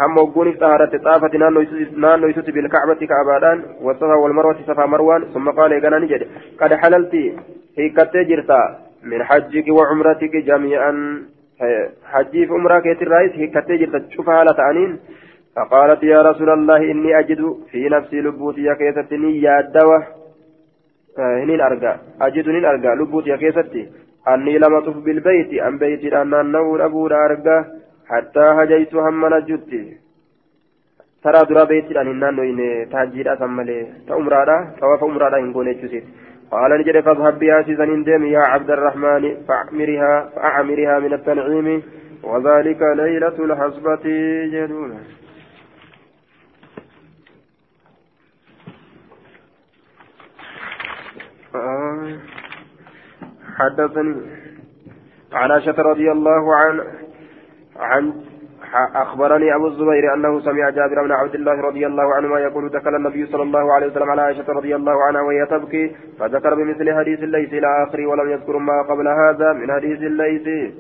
هم 0.02 0.18
وقوني 0.18 0.52
طهرت 0.52 0.96
طافت 0.96 1.36
نانو 1.36 2.28
يسوس 2.28 2.50
بالكعبة 2.50 3.02
كعبادان 3.12 3.64
والصفا 3.82 4.16
والمروة 4.16 4.58
صفا 4.68 4.86
مروان 4.86 5.22
ثم 5.34 5.50
قال 5.50 5.74
إيقانا 5.74 6.00
نجد 6.00 6.28
قد 6.60 6.74
حللت 6.74 7.14
هيكت 7.78 8.18
جرتا 8.30 8.62
من 9.04 9.24
حجك 9.24 9.68
وعمرتك 9.70 10.36
جميعا 10.36 10.94
حجي 12.12 12.46
في 12.46 12.54
عمرك 12.54 12.88
الرئيس 13.02 13.32
هيكت 13.32 13.72
جرتا 13.72 14.00
شوفها 14.16 14.34
على 14.34 14.54
تعنين 14.58 15.00
فقالت 15.56 16.04
يا 16.04 16.22
رسول 16.22 16.50
الله 16.50 16.78
إني 16.92 17.20
أجد 17.20 17.42
في 17.72 17.90
نفسي 17.90 18.22
لبوتي 18.22 18.76
كيستني 18.76 19.42
يا 19.42 19.60
الدواء 19.60 20.04
هنين 21.20 21.62
أرجع 21.62 21.96
أجد 22.22 22.50
هنين 22.50 22.66
أرجع 22.66 22.94
لبوت 22.94 23.28
يا 23.28 23.36
كيستي 23.36 23.90
أني 24.28 24.58
لم 24.58 24.76
أطف 24.76 24.98
بالبيت 24.98 25.62
أم 25.68 25.78
بيت 25.78 26.14
أن 26.14 26.34
النور 26.34 26.86
أبو 26.86 27.08
أرجع 27.08 27.66
حتى 28.13 28.45
هجيت 28.59 28.95
هم 28.95 29.23
نجدتي 29.35 29.83
ترى 31.25 31.41
درا 31.49 31.65
بيت 31.65 31.97
أن 31.97 32.09
النانو 32.15 32.43
إن 32.43 32.59
تهجير 32.93 33.33
أسمالي 33.35 33.79
تأمرادا 34.09 34.57
طواف 34.81 35.05
أمرادا 35.05 35.39
إن 35.39 35.53
قول 35.53 35.69
يجسيت 35.69 36.05
قال 36.51 36.71
نجد 36.81 37.01
فاذهب 37.01 37.39
بها 37.39 37.63
سيزن 37.63 38.05
ديم 38.05 38.25
يا 38.27 38.39
عبد 38.53 38.71
الرحمن 38.71 39.23
فأعمرها 39.49 40.13
فأعمرها 40.35 40.99
من 40.99 41.13
التنعيم 41.13 41.83
وذلك 42.23 42.81
ليلة 42.83 43.37
الحسبة 43.45 44.05
جدونه 44.53 45.01
آه. 51.55 52.19
حدثني 53.57 54.17
عن 55.33 55.51
عائشة 55.51 55.83
رضي 55.83 56.13
الله 56.13 56.57
عنه 56.57 57.02
عن 57.81 58.13
أخبرني 58.95 59.55
أبو 59.55 59.67
الزبير 59.67 60.15
أنه 60.15 60.41
سمع 60.41 60.71
جابر 60.71 61.03
بن 61.03 61.13
عبد 61.13 61.35
الله 61.35 61.61
رضي 61.61 61.87
الله 61.87 62.15
عنهما 62.15 62.41
يقول 62.41 62.69
دخل 62.69 62.95
النبي 62.95 63.27
صلى 63.27 63.43
الله 63.43 63.73
عليه 63.73 63.87
وسلم 63.87 64.11
على 64.11 64.23
عائشة 64.23 64.53
رضي 64.53 64.77
الله 64.77 65.05
عنها 65.05 65.23
وهي 65.23 65.47
تبكي 65.47 65.97
فذكر 66.19 66.55
بمثل 66.55 66.95
حديث 66.95 67.23
الليث 67.23 67.53
إلى 67.55 67.85
آخره 67.89 68.07
ولم 68.07 68.31
يذكر 68.31 68.59
ما 68.59 68.83
قبل 68.83 69.09
هذا 69.09 69.53
من 69.53 69.73
حديث 69.73 69.99
الليث. 70.03 70.75